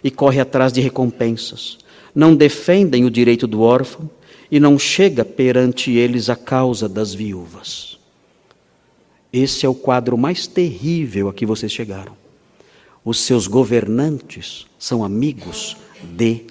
e 0.03 0.11
corre 0.11 0.41
atrás 0.41 0.73
de 0.73 0.81
recompensas. 0.81 1.79
Não 2.15 2.35
defendem 2.35 3.05
o 3.05 3.11
direito 3.11 3.47
do 3.47 3.63
órfão 3.63 4.11
e 4.51 4.61
não 4.61 4.79
chega 4.79 5.25
perante 5.25 5.93
eles 5.93 6.29
a 6.29 6.37
causa 6.37 6.89
das 6.89 7.15
viúvas. 7.15 7.99
Esse 9.37 9.67
é 9.67 9.69
o 9.69 9.75
quadro 9.75 10.17
mais 10.17 10.47
terrível 10.47 11.29
a 11.29 11.35
que 11.35 11.45
vocês 11.45 11.73
chegaram. 11.73 12.17
Os 13.05 13.19
seus 13.19 13.49
governantes 13.49 14.65
são 14.79 15.03
amigos 15.03 15.77
de 16.01 16.45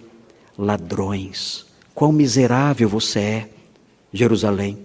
ladrões. 0.58 1.66
Quão 1.96 2.12
miserável 2.12 2.90
você 2.90 3.20
é, 3.20 3.50
Jerusalém. 4.12 4.80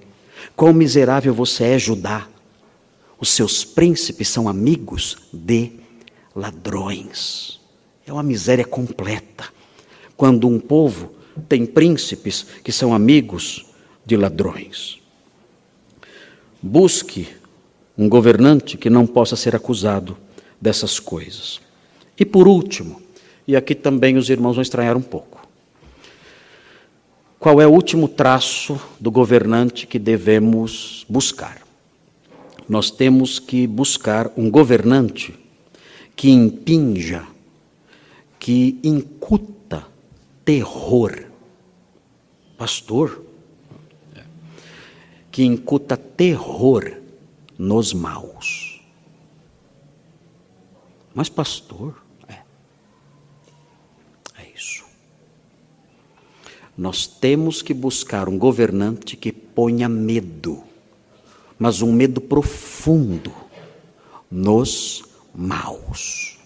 Quão 0.55 0.73
miserável 0.73 1.35
você 1.35 1.65
é, 1.65 1.79
Judá. 1.81 2.29
Os 3.19 3.31
seus 3.31 3.65
príncipes 3.65 4.29
são 4.29 4.49
amigos 4.49 5.17
de 5.33 5.73
ladrões. 6.37 7.61
É 8.07 8.13
uma 8.13 8.23
miséria 8.23 8.65
completa. 8.65 9.53
Quando 10.17 10.47
um 10.47 10.61
povo 10.61 11.15
tem 11.49 11.67
príncipes 11.67 12.47
que 12.63 12.71
são 12.71 12.95
amigos 12.95 13.67
de 14.07 14.17
ladrões. 14.17 15.03
Busque 16.63 17.27
um 17.99 18.09
governante 18.09 18.79
que 18.79 18.89
não 18.89 19.05
possa 19.05 19.35
ser 19.35 19.57
acusado 19.57 20.17
dessas 20.61 21.01
coisas. 21.01 21.61
E 22.17 22.25
por 22.25 22.47
último, 22.47 23.03
e 23.47 23.57
aqui 23.57 23.75
também 23.75 24.17
os 24.17 24.31
irmãos 24.31 24.55
vão 24.55 24.63
estranhar 24.63 24.97
um 24.97 25.03
pouco. 25.03 25.47
Qual 27.41 27.61
é 27.61 27.67
o 27.67 27.71
último 27.71 28.07
traço 28.07 28.81
do 29.01 29.11
governante 29.11 29.87
que 29.87 29.99
devemos 29.99 31.05
buscar? 31.09 31.61
Nós 32.69 32.91
temos 32.91 33.41
que 33.41 33.67
buscar 33.67 34.31
um 34.37 34.51
governante 34.51 35.35
que 36.15 36.31
impinja, 36.31 37.25
que 38.39 38.79
incuta 38.83 39.85
terror. 40.45 41.25
Pastor, 42.57 43.23
que 45.31 45.45
incuta 45.45 45.97
terror 45.97 46.99
nos 47.59 47.93
maus. 47.93 48.81
Mas, 51.15 51.29
pastor, 51.29 52.01
é. 52.29 52.39
É 54.41 54.47
isso. 54.55 54.85
Nós 56.77 57.07
temos 57.07 57.61
que 57.61 57.75
buscar 57.75 58.29
um 58.29 58.39
governante 58.39 59.17
que 59.17 59.33
ponha 59.33 59.89
medo, 59.89 60.63
mas 61.59 61.83
um 61.83 61.93
medo 61.93 62.21
profundo 62.21 63.35
nos 64.31 65.03
maus. 65.35 66.39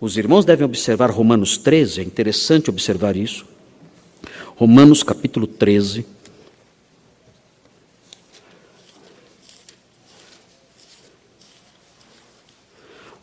Os 0.00 0.16
irmãos 0.16 0.44
devem 0.44 0.64
observar 0.64 1.10
Romanos 1.10 1.56
13, 1.58 2.00
é 2.00 2.04
interessante 2.04 2.70
observar 2.70 3.16
isso. 3.16 3.46
Romanos 4.56 5.02
capítulo 5.02 5.46
13. 5.46 6.04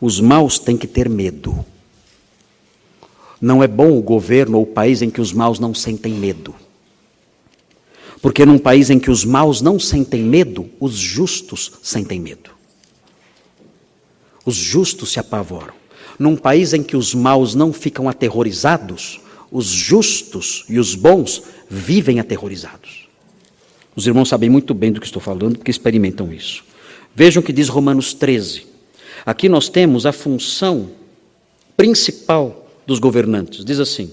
Os 0.00 0.20
maus 0.20 0.58
têm 0.58 0.76
que 0.76 0.86
ter 0.86 1.08
medo. 1.08 1.64
Não 3.40 3.62
é 3.62 3.68
bom 3.68 3.96
o 3.96 4.02
governo 4.02 4.58
ou 4.58 4.64
o 4.64 4.66
país 4.66 5.02
em 5.02 5.10
que 5.10 5.20
os 5.20 5.32
maus 5.32 5.58
não 5.58 5.74
sentem 5.74 6.12
medo. 6.12 6.54
Porque 8.20 8.44
num 8.44 8.58
país 8.58 8.90
em 8.90 8.98
que 8.98 9.10
os 9.10 9.24
maus 9.24 9.60
não 9.60 9.78
sentem 9.78 10.22
medo, 10.22 10.68
os 10.80 10.94
justos 10.94 11.72
sentem 11.82 12.20
medo. 12.20 12.50
Os 14.44 14.56
justos 14.56 15.12
se 15.12 15.20
apavoram. 15.20 15.74
Num 16.18 16.36
país 16.36 16.72
em 16.72 16.82
que 16.82 16.96
os 16.96 17.14
maus 17.14 17.54
não 17.54 17.72
ficam 17.72 18.08
aterrorizados, 18.08 19.20
os 19.52 19.66
justos 19.66 20.64
e 20.68 20.78
os 20.78 20.94
bons 20.94 21.42
vivem 21.70 22.18
aterrorizados. 22.18 23.08
Os 23.94 24.06
irmãos 24.06 24.28
sabem 24.28 24.50
muito 24.50 24.74
bem 24.74 24.92
do 24.92 25.00
que 25.00 25.06
estou 25.06 25.22
falando, 25.22 25.56
porque 25.56 25.70
experimentam 25.70 26.32
isso. 26.32 26.64
Vejam 27.14 27.40
o 27.42 27.44
que 27.44 27.52
diz 27.52 27.68
Romanos 27.68 28.14
13. 28.14 28.66
Aqui 29.28 29.46
nós 29.46 29.68
temos 29.68 30.06
a 30.06 30.10
função 30.10 30.88
principal 31.76 32.66
dos 32.86 32.98
governantes. 32.98 33.62
Diz 33.62 33.78
assim: 33.78 34.10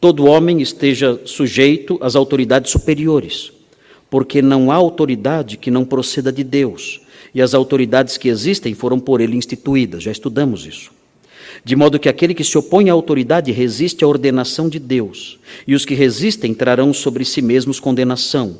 todo 0.00 0.26
homem 0.26 0.62
esteja 0.62 1.20
sujeito 1.24 1.98
às 2.00 2.14
autoridades 2.14 2.70
superiores, 2.70 3.50
porque 4.08 4.40
não 4.40 4.70
há 4.70 4.76
autoridade 4.76 5.56
que 5.56 5.68
não 5.68 5.84
proceda 5.84 6.30
de 6.30 6.44
Deus, 6.44 7.00
e 7.34 7.42
as 7.42 7.54
autoridades 7.54 8.16
que 8.16 8.28
existem 8.28 8.72
foram 8.72 9.00
por 9.00 9.20
ele 9.20 9.36
instituídas. 9.36 10.04
Já 10.04 10.12
estudamos 10.12 10.64
isso. 10.64 10.92
De 11.64 11.74
modo 11.74 11.98
que 11.98 12.08
aquele 12.08 12.32
que 12.32 12.44
se 12.44 12.56
opõe 12.56 12.88
à 12.88 12.92
autoridade 12.92 13.50
resiste 13.50 14.04
à 14.04 14.06
ordenação 14.06 14.68
de 14.68 14.78
Deus, 14.78 15.40
e 15.66 15.74
os 15.74 15.84
que 15.84 15.94
resistem 15.94 16.54
trarão 16.54 16.94
sobre 16.94 17.24
si 17.24 17.42
mesmos 17.42 17.80
condenação, 17.80 18.58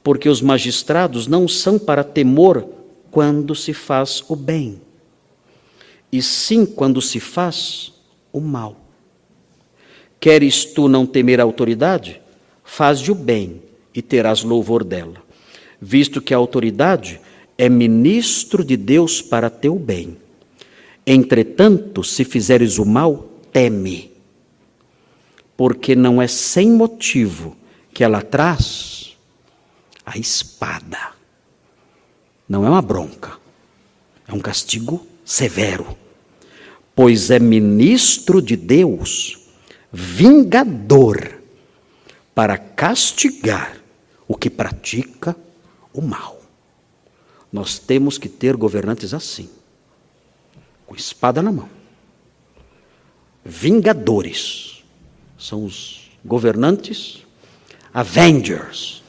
porque 0.00 0.28
os 0.28 0.40
magistrados 0.40 1.26
não 1.26 1.48
são 1.48 1.76
para 1.76 2.04
temor 2.04 2.64
quando 3.10 3.52
se 3.56 3.72
faz 3.72 4.22
o 4.28 4.36
bem, 4.36 4.78
e 6.10 6.22
sim 6.22 6.64
quando 6.64 7.00
se 7.00 7.20
faz 7.20 7.92
o 8.32 8.40
mal. 8.40 8.76
Queres 10.20 10.64
tu 10.64 10.88
não 10.88 11.06
temer 11.06 11.40
a 11.40 11.44
autoridade? 11.44 12.20
Faz-lhe 12.64 13.10
o 13.10 13.14
bem 13.14 13.62
e 13.94 14.02
terás 14.02 14.42
louvor 14.42 14.84
dela, 14.84 15.22
visto 15.80 16.20
que 16.20 16.34
a 16.34 16.36
autoridade 16.36 17.20
é 17.56 17.68
ministro 17.68 18.64
de 18.64 18.76
Deus 18.76 19.22
para 19.22 19.50
teu 19.50 19.76
bem. 19.76 20.16
Entretanto, 21.06 22.04
se 22.04 22.24
fizeres 22.24 22.78
o 22.78 22.84
mal, 22.84 23.28
teme, 23.50 24.12
porque 25.56 25.96
não 25.96 26.20
é 26.20 26.28
sem 26.28 26.70
motivo 26.70 27.56
que 27.92 28.04
ela 28.04 28.22
traz 28.22 29.16
a 30.04 30.18
espada. 30.18 31.14
Não 32.48 32.64
é 32.64 32.68
uma 32.68 32.82
bronca, 32.82 33.38
é 34.26 34.32
um 34.32 34.38
castigo 34.38 35.07
severo, 35.28 35.94
pois 36.96 37.30
é 37.30 37.38
ministro 37.38 38.40
de 38.40 38.56
Deus, 38.56 39.38
vingador, 39.92 41.42
para 42.34 42.56
castigar 42.56 43.78
o 44.26 44.34
que 44.34 44.48
pratica 44.48 45.36
o 45.92 46.00
mal. 46.00 46.40
Nós 47.52 47.78
temos 47.78 48.16
que 48.16 48.26
ter 48.26 48.56
governantes 48.56 49.12
assim, 49.12 49.50
com 50.86 50.96
espada 50.96 51.42
na 51.42 51.52
mão. 51.52 51.68
Vingadores 53.44 54.82
são 55.38 55.62
os 55.62 56.10
governantes, 56.24 57.26
avengers, 57.92 59.02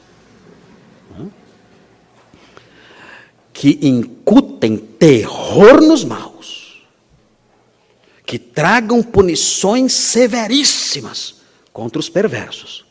que 3.60 3.78
incutem 3.82 4.78
terror 4.78 5.82
nos 5.82 6.02
maus, 6.02 6.82
que 8.24 8.38
tragam 8.38 9.02
punições 9.02 9.92
severíssimas 9.92 11.42
contra 11.70 12.00
os 12.00 12.08
perversos, 12.08 12.86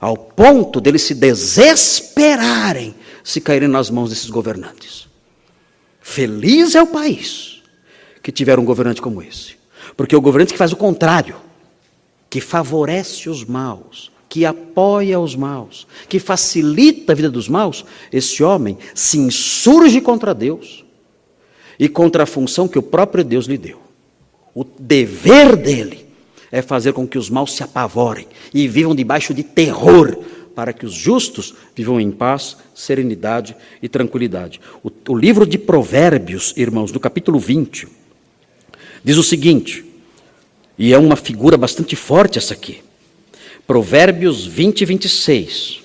ao 0.00 0.16
ponto 0.16 0.80
deles 0.80 1.02
se 1.02 1.14
desesperarem 1.14 2.94
se 3.22 3.38
caírem 3.38 3.68
nas 3.68 3.90
mãos 3.90 4.08
desses 4.08 4.30
governantes. 4.30 5.06
Feliz 6.00 6.74
é 6.74 6.80
o 6.80 6.86
país 6.86 7.62
que 8.22 8.32
tiver 8.32 8.58
um 8.58 8.64
governante 8.64 9.02
como 9.02 9.20
esse. 9.20 9.56
Porque 9.94 10.16
o 10.16 10.22
governante 10.22 10.54
que 10.54 10.58
faz 10.58 10.72
o 10.72 10.76
contrário, 10.76 11.36
que 12.30 12.40
favorece 12.40 13.28
os 13.28 13.44
maus, 13.44 14.10
que 14.28 14.44
apoia 14.44 15.18
os 15.18 15.34
maus, 15.34 15.86
que 16.08 16.18
facilita 16.18 17.12
a 17.12 17.16
vida 17.16 17.30
dos 17.30 17.48
maus, 17.48 17.84
esse 18.12 18.42
homem 18.42 18.76
se 18.94 19.18
insurge 19.18 20.00
contra 20.00 20.34
Deus 20.34 20.84
e 21.78 21.88
contra 21.88 22.24
a 22.24 22.26
função 22.26 22.68
que 22.68 22.78
o 22.78 22.82
próprio 22.82 23.24
Deus 23.24 23.46
lhe 23.46 23.56
deu. 23.56 23.80
O 24.54 24.64
dever 24.64 25.56
dele 25.56 26.06
é 26.50 26.60
fazer 26.60 26.92
com 26.92 27.06
que 27.06 27.18
os 27.18 27.30
maus 27.30 27.54
se 27.54 27.62
apavorem 27.62 28.26
e 28.52 28.66
vivam 28.66 28.94
debaixo 28.94 29.32
de 29.32 29.42
terror, 29.42 30.18
para 30.54 30.72
que 30.72 30.84
os 30.84 30.92
justos 30.92 31.54
vivam 31.74 32.00
em 32.00 32.10
paz, 32.10 32.56
serenidade 32.74 33.54
e 33.80 33.88
tranquilidade. 33.88 34.60
O, 34.82 34.90
o 35.08 35.16
livro 35.16 35.46
de 35.46 35.56
Provérbios, 35.56 36.52
irmãos, 36.56 36.90
no 36.90 36.98
capítulo 36.98 37.38
20, 37.38 37.86
diz 39.04 39.16
o 39.16 39.22
seguinte, 39.22 39.84
e 40.76 40.92
é 40.92 40.98
uma 40.98 41.14
figura 41.14 41.56
bastante 41.56 41.94
forte 41.94 42.38
essa 42.38 42.54
aqui. 42.54 42.87
Provérbios 43.68 44.46
20 44.46 44.80
e 44.80 44.84
26. 44.86 45.80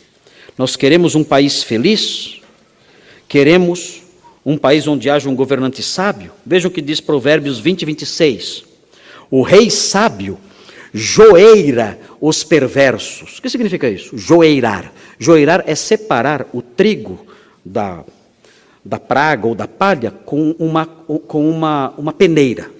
Nós 0.57 0.77
queremos 0.77 1.15
um 1.15 1.23
país 1.23 1.63
feliz, 1.63 2.39
queremos 3.27 4.03
um 4.45 4.57
país 4.57 4.87
onde 4.87 5.09
haja 5.09 5.29
um 5.29 5.35
governante 5.35 5.83
sábio. 5.83 6.31
Vejam 6.45 6.71
o 6.71 6.73
que 6.73 6.81
diz 6.81 7.01
Provérbios 7.01 7.59
20 7.59 7.81
e 7.81 7.85
26. 7.85 8.63
O 9.29 9.41
rei 9.41 9.69
sábio 9.69 10.39
joeira 10.93 11.99
os 12.21 12.41
perversos. 12.41 13.37
O 13.37 13.41
que 13.41 13.49
significa 13.49 13.89
isso? 13.89 14.17
Joeirar. 14.17 14.93
Joeirar 15.19 15.61
é 15.67 15.75
separar 15.75 16.47
o 16.53 16.61
trigo 16.61 17.27
da, 17.65 18.05
da 18.85 18.97
praga 18.97 19.45
ou 19.45 19.53
da 19.53 19.67
palha 19.67 20.09
com 20.09 20.55
uma, 20.57 20.85
com 20.85 21.49
uma, 21.49 21.93
uma 21.97 22.13
peneira. 22.13 22.71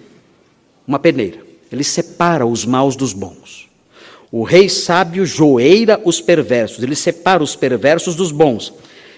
Uma 0.87 0.97
peneira. 0.97 1.39
Ele 1.69 1.83
separa 1.83 2.45
os 2.45 2.65
maus 2.65 2.95
dos 2.95 3.11
bons. 3.11 3.62
O 4.33 4.41
rei 4.41 4.67
sábio 4.67 5.27
joeira 5.27 6.01
os 6.03 6.19
perversos, 6.19 6.83
ele 6.83 6.95
separa 6.95 7.43
os 7.43 7.55
perversos 7.55 8.15
dos 8.15 8.31
bons 8.31 8.73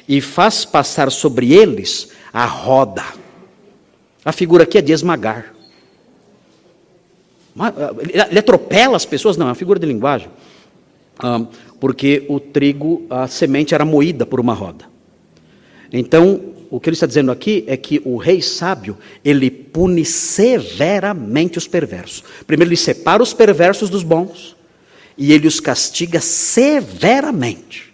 e 0.09 0.19
faz 0.19 0.65
passar 0.65 1.09
sobre 1.09 1.53
eles 1.53 2.09
a 2.33 2.45
roda. 2.45 3.05
A 4.25 4.33
figura 4.33 4.63
aqui 4.63 4.77
é 4.77 4.81
de 4.81 4.91
esmagar. 4.91 5.55
Ele 8.29 8.39
atropela 8.39 8.97
as 8.97 9.05
pessoas? 9.05 9.37
Não, 9.37 9.45
é 9.45 9.49
uma 9.51 9.55
figura 9.55 9.79
de 9.79 9.85
linguagem. 9.85 10.27
porque 11.79 12.25
o 12.27 12.37
trigo, 12.37 13.05
a 13.09 13.25
semente 13.25 13.73
era 13.73 13.85
moída 13.85 14.25
por 14.25 14.41
uma 14.41 14.53
roda. 14.53 14.83
Então, 15.93 16.41
o 16.69 16.77
que 16.77 16.89
ele 16.89 16.95
está 16.95 17.05
dizendo 17.05 17.31
aqui 17.31 17.63
é 17.67 17.77
que 17.77 18.01
o 18.03 18.17
rei 18.17 18.41
sábio, 18.41 18.97
ele 19.23 19.49
pune 19.49 20.03
severamente 20.03 21.57
os 21.57 21.69
perversos. 21.69 22.21
Primeiro, 22.45 22.67
ele 22.67 22.75
separa 22.75 23.23
os 23.23 23.33
perversos 23.33 23.89
dos 23.89 24.03
bons, 24.03 24.54
e 25.17 25.31
ele 25.31 25.47
os 25.47 25.59
castiga 25.59 26.19
severamente, 26.19 27.93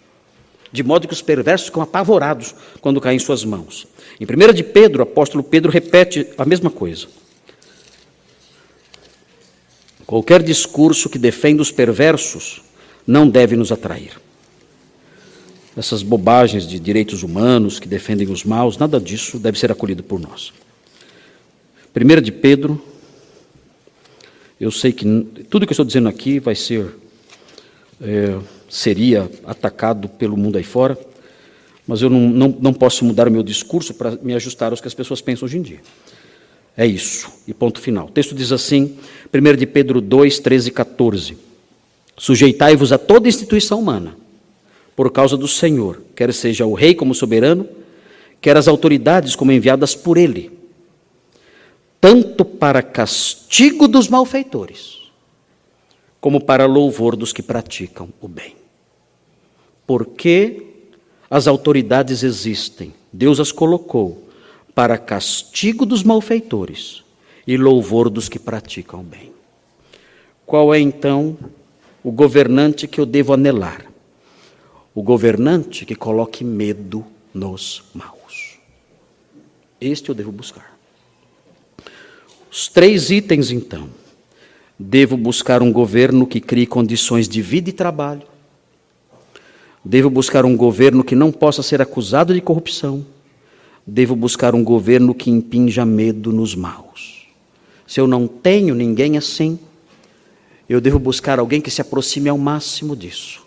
de 0.72 0.82
modo 0.82 1.06
que 1.06 1.14
os 1.14 1.22
perversos 1.22 1.66
ficam 1.66 1.82
apavorados 1.82 2.54
quando 2.80 3.00
caem 3.00 3.16
em 3.16 3.20
suas 3.20 3.44
mãos. 3.44 3.86
Em 4.20 4.24
1 4.24 4.52
de 4.52 4.64
Pedro, 4.64 5.00
o 5.00 5.02
apóstolo 5.02 5.42
Pedro 5.42 5.70
repete 5.70 6.26
a 6.36 6.44
mesma 6.44 6.70
coisa. 6.70 7.06
Qualquer 10.06 10.42
discurso 10.42 11.08
que 11.08 11.18
defenda 11.18 11.62
os 11.62 11.70
perversos 11.70 12.60
não 13.06 13.28
deve 13.28 13.56
nos 13.56 13.72
atrair. 13.72 14.20
Essas 15.76 16.02
bobagens 16.02 16.66
de 16.66 16.78
direitos 16.78 17.22
humanos 17.22 17.78
que 17.78 17.88
defendem 17.88 18.30
os 18.30 18.44
maus, 18.44 18.76
nada 18.76 19.00
disso 19.00 19.38
deve 19.38 19.58
ser 19.58 19.72
acolhido 19.72 20.02
por 20.02 20.20
nós. 20.20 20.52
Primeira 21.94 22.20
de 22.20 22.30
Pedro, 22.30 22.82
eu 24.60 24.70
sei 24.70 24.92
que 24.92 25.04
tudo 25.48 25.66
que 25.66 25.72
eu 25.72 25.74
estou 25.74 25.84
dizendo 25.84 26.08
aqui 26.08 26.38
vai 26.38 26.54
ser, 26.54 26.94
é, 28.02 28.38
seria 28.68 29.30
atacado 29.44 30.08
pelo 30.08 30.36
mundo 30.36 30.58
aí 30.58 30.64
fora, 30.64 30.98
mas 31.86 32.02
eu 32.02 32.10
não, 32.10 32.20
não, 32.20 32.56
não 32.60 32.74
posso 32.74 33.04
mudar 33.04 33.28
o 33.28 33.30
meu 33.30 33.42
discurso 33.42 33.94
para 33.94 34.12
me 34.22 34.34
ajustar 34.34 34.72
aos 34.72 34.80
que 34.80 34.88
as 34.88 34.94
pessoas 34.94 35.20
pensam 35.20 35.46
hoje 35.46 35.58
em 35.58 35.62
dia. 35.62 35.80
É 36.76 36.86
isso, 36.86 37.30
e 37.46 37.52
ponto 37.52 37.80
final. 37.80 38.06
O 38.06 38.10
texto 38.10 38.34
diz 38.34 38.50
assim, 38.50 38.96
1 39.32 39.56
de 39.56 39.66
Pedro 39.66 40.00
2, 40.00 40.38
13 40.38 40.68
e 40.68 40.72
14. 40.72 41.36
Sujeitai-vos 42.16 42.92
a 42.92 42.98
toda 42.98 43.28
instituição 43.28 43.78
humana, 43.78 44.16
por 44.96 45.10
causa 45.10 45.36
do 45.36 45.48
Senhor, 45.48 46.02
quer 46.14 46.32
seja 46.32 46.66
o 46.66 46.74
rei 46.74 46.94
como 46.94 47.14
soberano, 47.14 47.68
quer 48.40 48.56
as 48.56 48.68
autoridades 48.68 49.36
como 49.36 49.52
enviadas 49.52 49.94
por 49.94 50.16
ele, 50.16 50.50
tanto 52.00 52.44
para 52.44 52.82
castigo 52.82 53.86
dos 53.86 54.08
malfeitores, 54.08 55.01
como 56.22 56.40
para 56.40 56.66
louvor 56.66 57.16
dos 57.16 57.32
que 57.32 57.42
praticam 57.42 58.08
o 58.20 58.28
bem. 58.28 58.54
Porque 59.84 60.62
as 61.28 61.48
autoridades 61.48 62.22
existem, 62.22 62.94
Deus 63.12 63.40
as 63.40 63.50
colocou 63.50 64.28
para 64.72 64.96
castigo 64.96 65.84
dos 65.84 66.04
malfeitores 66.04 67.02
e 67.44 67.56
louvor 67.56 68.08
dos 68.08 68.28
que 68.28 68.38
praticam 68.38 69.00
o 69.00 69.02
bem. 69.02 69.32
Qual 70.46 70.72
é 70.72 70.78
então 70.78 71.36
o 72.04 72.12
governante 72.12 72.86
que 72.86 73.00
eu 73.00 73.04
devo 73.04 73.32
anelar? 73.32 73.84
O 74.94 75.02
governante 75.02 75.84
que 75.84 75.96
coloque 75.96 76.44
medo 76.44 77.04
nos 77.34 77.82
maus. 77.92 78.58
Este 79.80 80.10
eu 80.10 80.14
devo 80.14 80.30
buscar. 80.30 80.78
Os 82.48 82.68
três 82.68 83.10
itens, 83.10 83.50
então. 83.50 84.01
Devo 84.82 85.16
buscar 85.16 85.62
um 85.62 85.72
governo 85.72 86.26
que 86.26 86.40
crie 86.40 86.66
condições 86.66 87.28
de 87.28 87.40
vida 87.40 87.70
e 87.70 87.72
trabalho. 87.72 88.22
Devo 89.84 90.10
buscar 90.10 90.44
um 90.44 90.56
governo 90.56 91.04
que 91.04 91.14
não 91.14 91.30
possa 91.32 91.62
ser 91.62 91.80
acusado 91.80 92.34
de 92.34 92.40
corrupção 92.40 93.04
devo 93.86 94.14
buscar 94.14 94.54
um 94.54 94.62
governo 94.62 95.14
que 95.14 95.30
impinja 95.30 95.84
medo 95.84 96.32
nos 96.32 96.54
maus. 96.54 97.26
Se 97.86 98.00
eu 98.00 98.06
não 98.06 98.26
tenho 98.26 98.74
ninguém 98.74 99.16
assim, 99.16 99.58
eu 100.68 100.80
devo 100.80 100.98
buscar 100.98 101.38
alguém 101.38 101.60
que 101.60 101.70
se 101.70 101.80
aproxime 101.80 102.28
ao 102.28 102.38
máximo 102.38 102.96
disso 102.96 103.42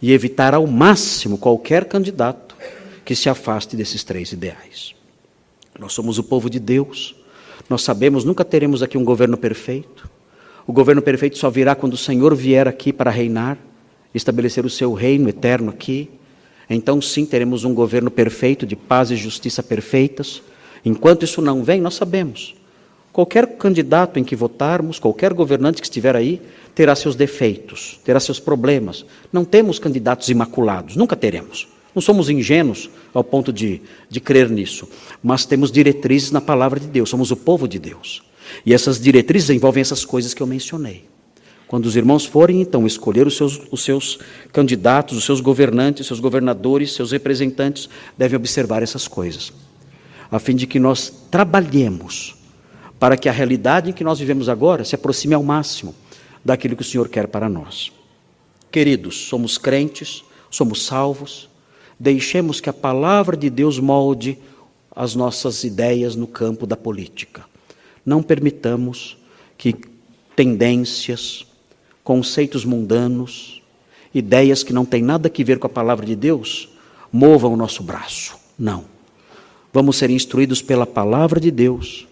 e 0.00 0.12
evitar 0.12 0.54
ao 0.54 0.66
máximo 0.66 1.38
qualquer 1.38 1.86
candidato 1.86 2.56
que 3.04 3.14
se 3.16 3.28
afaste 3.28 3.76
desses 3.76 4.04
três 4.04 4.32
ideais. 4.32 4.94
Nós 5.78 5.92
somos 5.92 6.18
o 6.18 6.22
povo 6.22 6.50
de 6.50 6.60
Deus, 6.60 7.16
nós 7.68 7.82
sabemos, 7.82 8.24
nunca 8.24 8.44
teremos 8.44 8.82
aqui 8.82 8.98
um 8.98 9.04
governo 9.04 9.36
perfeito. 9.36 10.08
O 10.66 10.72
governo 10.72 11.02
perfeito 11.02 11.38
só 11.38 11.50
virá 11.50 11.74
quando 11.74 11.94
o 11.94 11.98
Senhor 11.98 12.34
vier 12.34 12.68
aqui 12.68 12.92
para 12.92 13.10
reinar, 13.10 13.58
estabelecer 14.14 14.64
o 14.64 14.70
seu 14.70 14.92
reino 14.92 15.28
eterno 15.28 15.70
aqui 15.70 16.08
então 16.74 17.00
sim 17.00 17.26
teremos 17.26 17.64
um 17.64 17.74
governo 17.74 18.10
perfeito, 18.10 18.66
de 18.66 18.76
paz 18.76 19.10
e 19.10 19.16
justiça 19.16 19.62
perfeitas. 19.62 20.42
Enquanto 20.84 21.24
isso 21.24 21.42
não 21.42 21.62
vem, 21.62 21.80
nós 21.80 21.94
sabemos. 21.94 22.54
Qualquer 23.12 23.46
candidato 23.58 24.18
em 24.18 24.24
que 24.24 24.34
votarmos, 24.34 24.98
qualquer 24.98 25.34
governante 25.34 25.82
que 25.82 25.86
estiver 25.86 26.16
aí, 26.16 26.40
terá 26.74 26.94
seus 26.94 27.14
defeitos, 27.14 28.00
terá 28.04 28.18
seus 28.18 28.40
problemas. 28.40 29.04
Não 29.30 29.44
temos 29.44 29.78
candidatos 29.78 30.30
imaculados, 30.30 30.96
nunca 30.96 31.14
teremos. 31.14 31.68
Não 31.94 32.00
somos 32.00 32.30
ingênuos 32.30 32.88
ao 33.12 33.22
ponto 33.22 33.52
de, 33.52 33.82
de 34.08 34.18
crer 34.18 34.48
nisso, 34.48 34.88
mas 35.22 35.44
temos 35.44 35.70
diretrizes 35.70 36.30
na 36.30 36.40
palavra 36.40 36.80
de 36.80 36.86
Deus, 36.86 37.10
somos 37.10 37.30
o 37.30 37.36
povo 37.36 37.68
de 37.68 37.78
Deus. 37.78 38.22
E 38.64 38.72
essas 38.74 39.00
diretrizes 39.00 39.50
envolvem 39.50 39.80
essas 39.80 40.04
coisas 40.04 40.34
que 40.34 40.42
eu 40.42 40.46
mencionei. 40.46 41.04
Quando 41.72 41.86
os 41.86 41.96
irmãos 41.96 42.26
forem, 42.26 42.60
então, 42.60 42.86
escolher 42.86 43.26
os 43.26 43.34
seus, 43.34 43.60
os 43.70 43.82
seus 43.82 44.18
candidatos, 44.52 45.16
os 45.16 45.24
seus 45.24 45.40
governantes, 45.40 46.06
seus 46.06 46.20
governadores, 46.20 46.92
seus 46.92 47.12
representantes, 47.12 47.88
devem 48.16 48.36
observar 48.36 48.82
essas 48.82 49.08
coisas, 49.08 49.52
a 50.30 50.38
fim 50.38 50.54
de 50.54 50.66
que 50.66 50.78
nós 50.78 51.10
trabalhemos 51.30 52.36
para 53.00 53.16
que 53.16 53.26
a 53.26 53.32
realidade 53.32 53.88
em 53.88 53.92
que 53.94 54.04
nós 54.04 54.18
vivemos 54.18 54.50
agora 54.50 54.84
se 54.84 54.94
aproxime 54.94 55.32
ao 55.32 55.42
máximo 55.42 55.94
daquilo 56.44 56.76
que 56.76 56.82
o 56.82 56.84
Senhor 56.84 57.08
quer 57.08 57.26
para 57.26 57.48
nós. 57.48 57.90
Queridos, 58.70 59.28
somos 59.28 59.56
crentes, 59.56 60.22
somos 60.50 60.84
salvos, 60.84 61.48
deixemos 61.98 62.60
que 62.60 62.68
a 62.68 62.72
palavra 62.72 63.36
de 63.36 63.48
Deus 63.48 63.78
molde 63.78 64.38
as 64.94 65.14
nossas 65.14 65.64
ideias 65.64 66.14
no 66.14 66.26
campo 66.26 66.66
da 66.66 66.76
política. 66.76 67.50
Não 68.04 68.22
permitamos 68.22 69.16
que 69.56 69.74
tendências, 70.34 71.46
conceitos 72.02 72.64
mundanos, 72.64 73.62
ideias 74.14 74.62
que 74.62 74.72
não 74.72 74.84
têm 74.84 75.02
nada 75.02 75.30
a 75.32 75.44
ver 75.44 75.58
com 75.58 75.66
a 75.66 75.70
palavra 75.70 76.04
de 76.04 76.16
Deus, 76.16 76.68
movam 77.12 77.52
o 77.52 77.56
nosso 77.56 77.82
braço. 77.82 78.36
Não. 78.58 78.84
Vamos 79.72 79.96
ser 79.96 80.10
instruídos 80.10 80.60
pela 80.60 80.86
palavra 80.86 81.40
de 81.40 81.50
Deus 81.50 82.06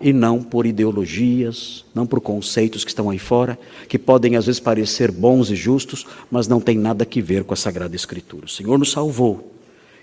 e 0.00 0.12
não 0.12 0.42
por 0.42 0.66
ideologias, 0.66 1.84
não 1.94 2.06
por 2.06 2.20
conceitos 2.20 2.84
que 2.84 2.90
estão 2.90 3.08
aí 3.08 3.18
fora, 3.18 3.58
que 3.88 3.98
podem 3.98 4.36
às 4.36 4.46
vezes 4.46 4.60
parecer 4.60 5.10
bons 5.10 5.50
e 5.50 5.56
justos, 5.56 6.06
mas 6.30 6.46
não 6.46 6.60
têm 6.60 6.76
nada 6.76 7.04
a 7.10 7.22
ver 7.22 7.44
com 7.44 7.54
a 7.54 7.56
Sagrada 7.56 7.96
Escritura. 7.96 8.44
O 8.44 8.48
Senhor 8.48 8.78
nos 8.78 8.92
salvou 8.92 9.54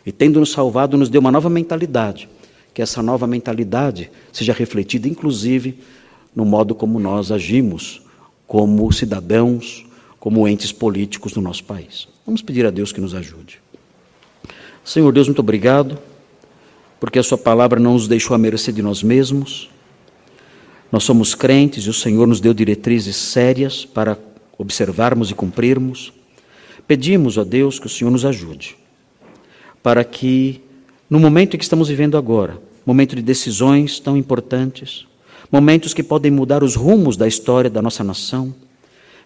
e, 0.05 0.11
tendo 0.11 0.39
nos 0.39 0.51
salvado, 0.51 0.97
nos 0.97 1.09
deu 1.09 1.21
uma 1.21 1.31
nova 1.31 1.49
mentalidade. 1.49 2.27
Que 2.73 2.81
essa 2.81 3.01
nova 3.03 3.27
mentalidade 3.27 4.09
seja 4.31 4.53
refletida, 4.53 5.07
inclusive, 5.07 5.79
no 6.35 6.45
modo 6.45 6.73
como 6.73 6.99
nós 6.99 7.31
agimos 7.31 8.01
como 8.47 8.91
cidadãos, 8.91 9.85
como 10.19 10.47
entes 10.47 10.71
políticos 10.71 11.33
do 11.33 11.41
nosso 11.41 11.63
país. 11.63 12.07
Vamos 12.25 12.41
pedir 12.41 12.65
a 12.65 12.69
Deus 12.69 12.91
que 12.91 13.01
nos 13.01 13.15
ajude. 13.15 13.59
Senhor 14.83 15.11
Deus, 15.11 15.27
muito 15.27 15.39
obrigado, 15.39 15.97
porque 16.99 17.19
a 17.19 17.23
Sua 17.23 17.37
palavra 17.37 17.79
não 17.79 17.93
nos 17.93 18.07
deixou 18.07 18.35
à 18.35 18.37
mercê 18.37 18.71
de 18.71 18.81
nós 18.81 19.01
mesmos. 19.01 19.69
Nós 20.91 21.03
somos 21.03 21.33
crentes 21.33 21.85
e 21.85 21.89
o 21.89 21.93
Senhor 21.93 22.27
nos 22.27 22.39
deu 22.39 22.53
diretrizes 22.53 23.15
sérias 23.15 23.85
para 23.85 24.17
observarmos 24.57 25.31
e 25.31 25.33
cumprirmos. 25.33 26.13
Pedimos 26.87 27.37
a 27.37 27.43
Deus 27.43 27.79
que 27.79 27.87
o 27.87 27.89
Senhor 27.89 28.11
nos 28.11 28.23
ajude, 28.23 28.77
para 29.81 30.03
que, 30.03 30.61
no 31.09 31.19
momento 31.19 31.55
em 31.55 31.57
que 31.57 31.63
estamos 31.63 31.89
vivendo 31.89 32.17
agora, 32.17 32.59
momento 32.85 33.15
de 33.15 33.21
decisões 33.21 33.99
tão 33.99 34.17
importantes, 34.17 35.05
momentos 35.51 35.93
que 35.93 36.03
podem 36.03 36.31
mudar 36.31 36.63
os 36.63 36.75
rumos 36.75 37.15
da 37.15 37.27
história 37.27 37.69
da 37.69 37.81
nossa 37.81 38.03
nação. 38.03 38.53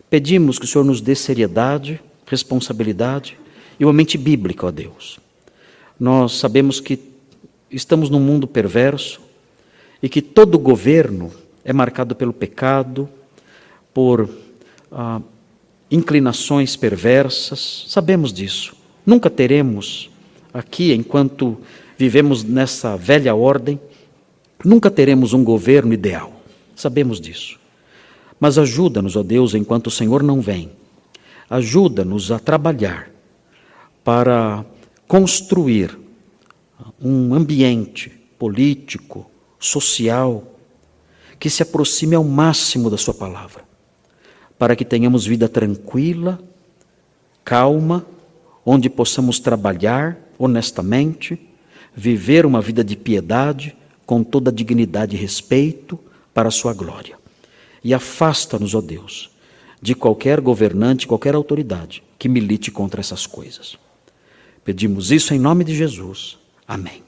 Pedimos 0.10 0.60
que 0.60 0.66
o 0.66 0.68
Senhor 0.68 0.84
nos 0.84 1.02
dê 1.02 1.16
seriedade, 1.16 2.02
responsabilidade 2.26 3.38
e 3.80 3.86
uma 3.86 3.94
mente 3.94 4.18
bíblica, 4.18 4.68
ó 4.68 4.72
Deus. 4.72 5.20
Nós 6.00 6.34
sabemos 6.34 6.80
que 6.80 7.00
estamos 7.72 8.10
num 8.10 8.20
mundo 8.20 8.48
perverso 8.48 9.22
e 10.02 10.10
que 10.10 10.22
todo 10.22 10.60
governo 10.60 11.32
é 11.64 11.74
marcado 11.74 12.16
pelo 12.16 12.34
pecado, 12.34 13.10
por 13.94 14.30
ah, 14.92 15.22
inclinações 15.90 16.76
perversas, 16.76 17.86
sabemos 17.88 18.32
disso. 18.32 18.76
Nunca 19.06 19.30
teremos 19.30 20.10
aqui, 20.58 20.94
enquanto 20.94 21.58
vivemos 21.98 22.44
nessa 22.44 22.96
velha 22.98 23.36
ordem, 23.36 23.80
Nunca 24.64 24.90
teremos 24.90 25.34
um 25.34 25.44
governo 25.44 25.94
ideal, 25.94 26.42
sabemos 26.76 27.22
disso. 27.22 27.60
Mas 28.40 28.58
ajuda-nos, 28.58 29.16
ó 29.16 29.24
Deus, 29.24 29.54
enquanto 29.54 29.88
o 29.88 29.92
Senhor 29.92 30.24
não 30.24 30.42
vem. 30.42 30.72
Ajuda-nos 31.50 32.32
a 32.32 32.40
trabalhar 32.40 33.10
para 34.04 34.66
construir 35.08 35.98
um 37.02 37.34
ambiente 37.34 38.12
político, 38.38 39.30
social, 39.60 40.44
que 41.40 41.50
se 41.50 41.64
aproxime 41.64 42.16
ao 42.16 42.24
máximo 42.24 42.90
da 42.90 42.98
Sua 42.98 43.14
palavra, 43.14 43.64
para 44.58 44.76
que 44.76 44.86
tenhamos 44.86 45.26
vida 45.26 45.48
tranquila, 45.48 46.40
calma, 47.44 48.06
onde 48.66 48.90
possamos 48.90 49.40
trabalhar 49.40 50.18
honestamente, 50.38 51.40
viver 51.96 52.46
uma 52.46 52.62
vida 52.62 52.84
de 52.84 52.96
piedade 52.96 53.76
com 54.06 54.24
toda 54.24 54.52
dignidade 54.52 55.16
e 55.16 55.20
respeito 55.20 56.00
para 56.34 56.48
a 56.48 56.52
sua 56.52 56.74
glória. 56.74 57.18
E 57.84 57.94
afasta-nos, 57.94 58.76
ó 58.76 58.82
Deus, 58.82 59.30
de 59.82 59.96
qualquer 59.96 60.40
governante, 60.42 61.08
qualquer 61.08 61.36
autoridade 61.36 62.04
que 62.18 62.30
milite 62.30 62.72
contra 62.72 63.02
essas 63.02 63.26
coisas. 63.26 63.78
Pedimos 64.64 65.12
isso 65.12 65.34
em 65.34 65.40
nome 65.40 65.64
de 65.64 65.76
Jesus. 65.76 66.38
Amém. 66.68 67.07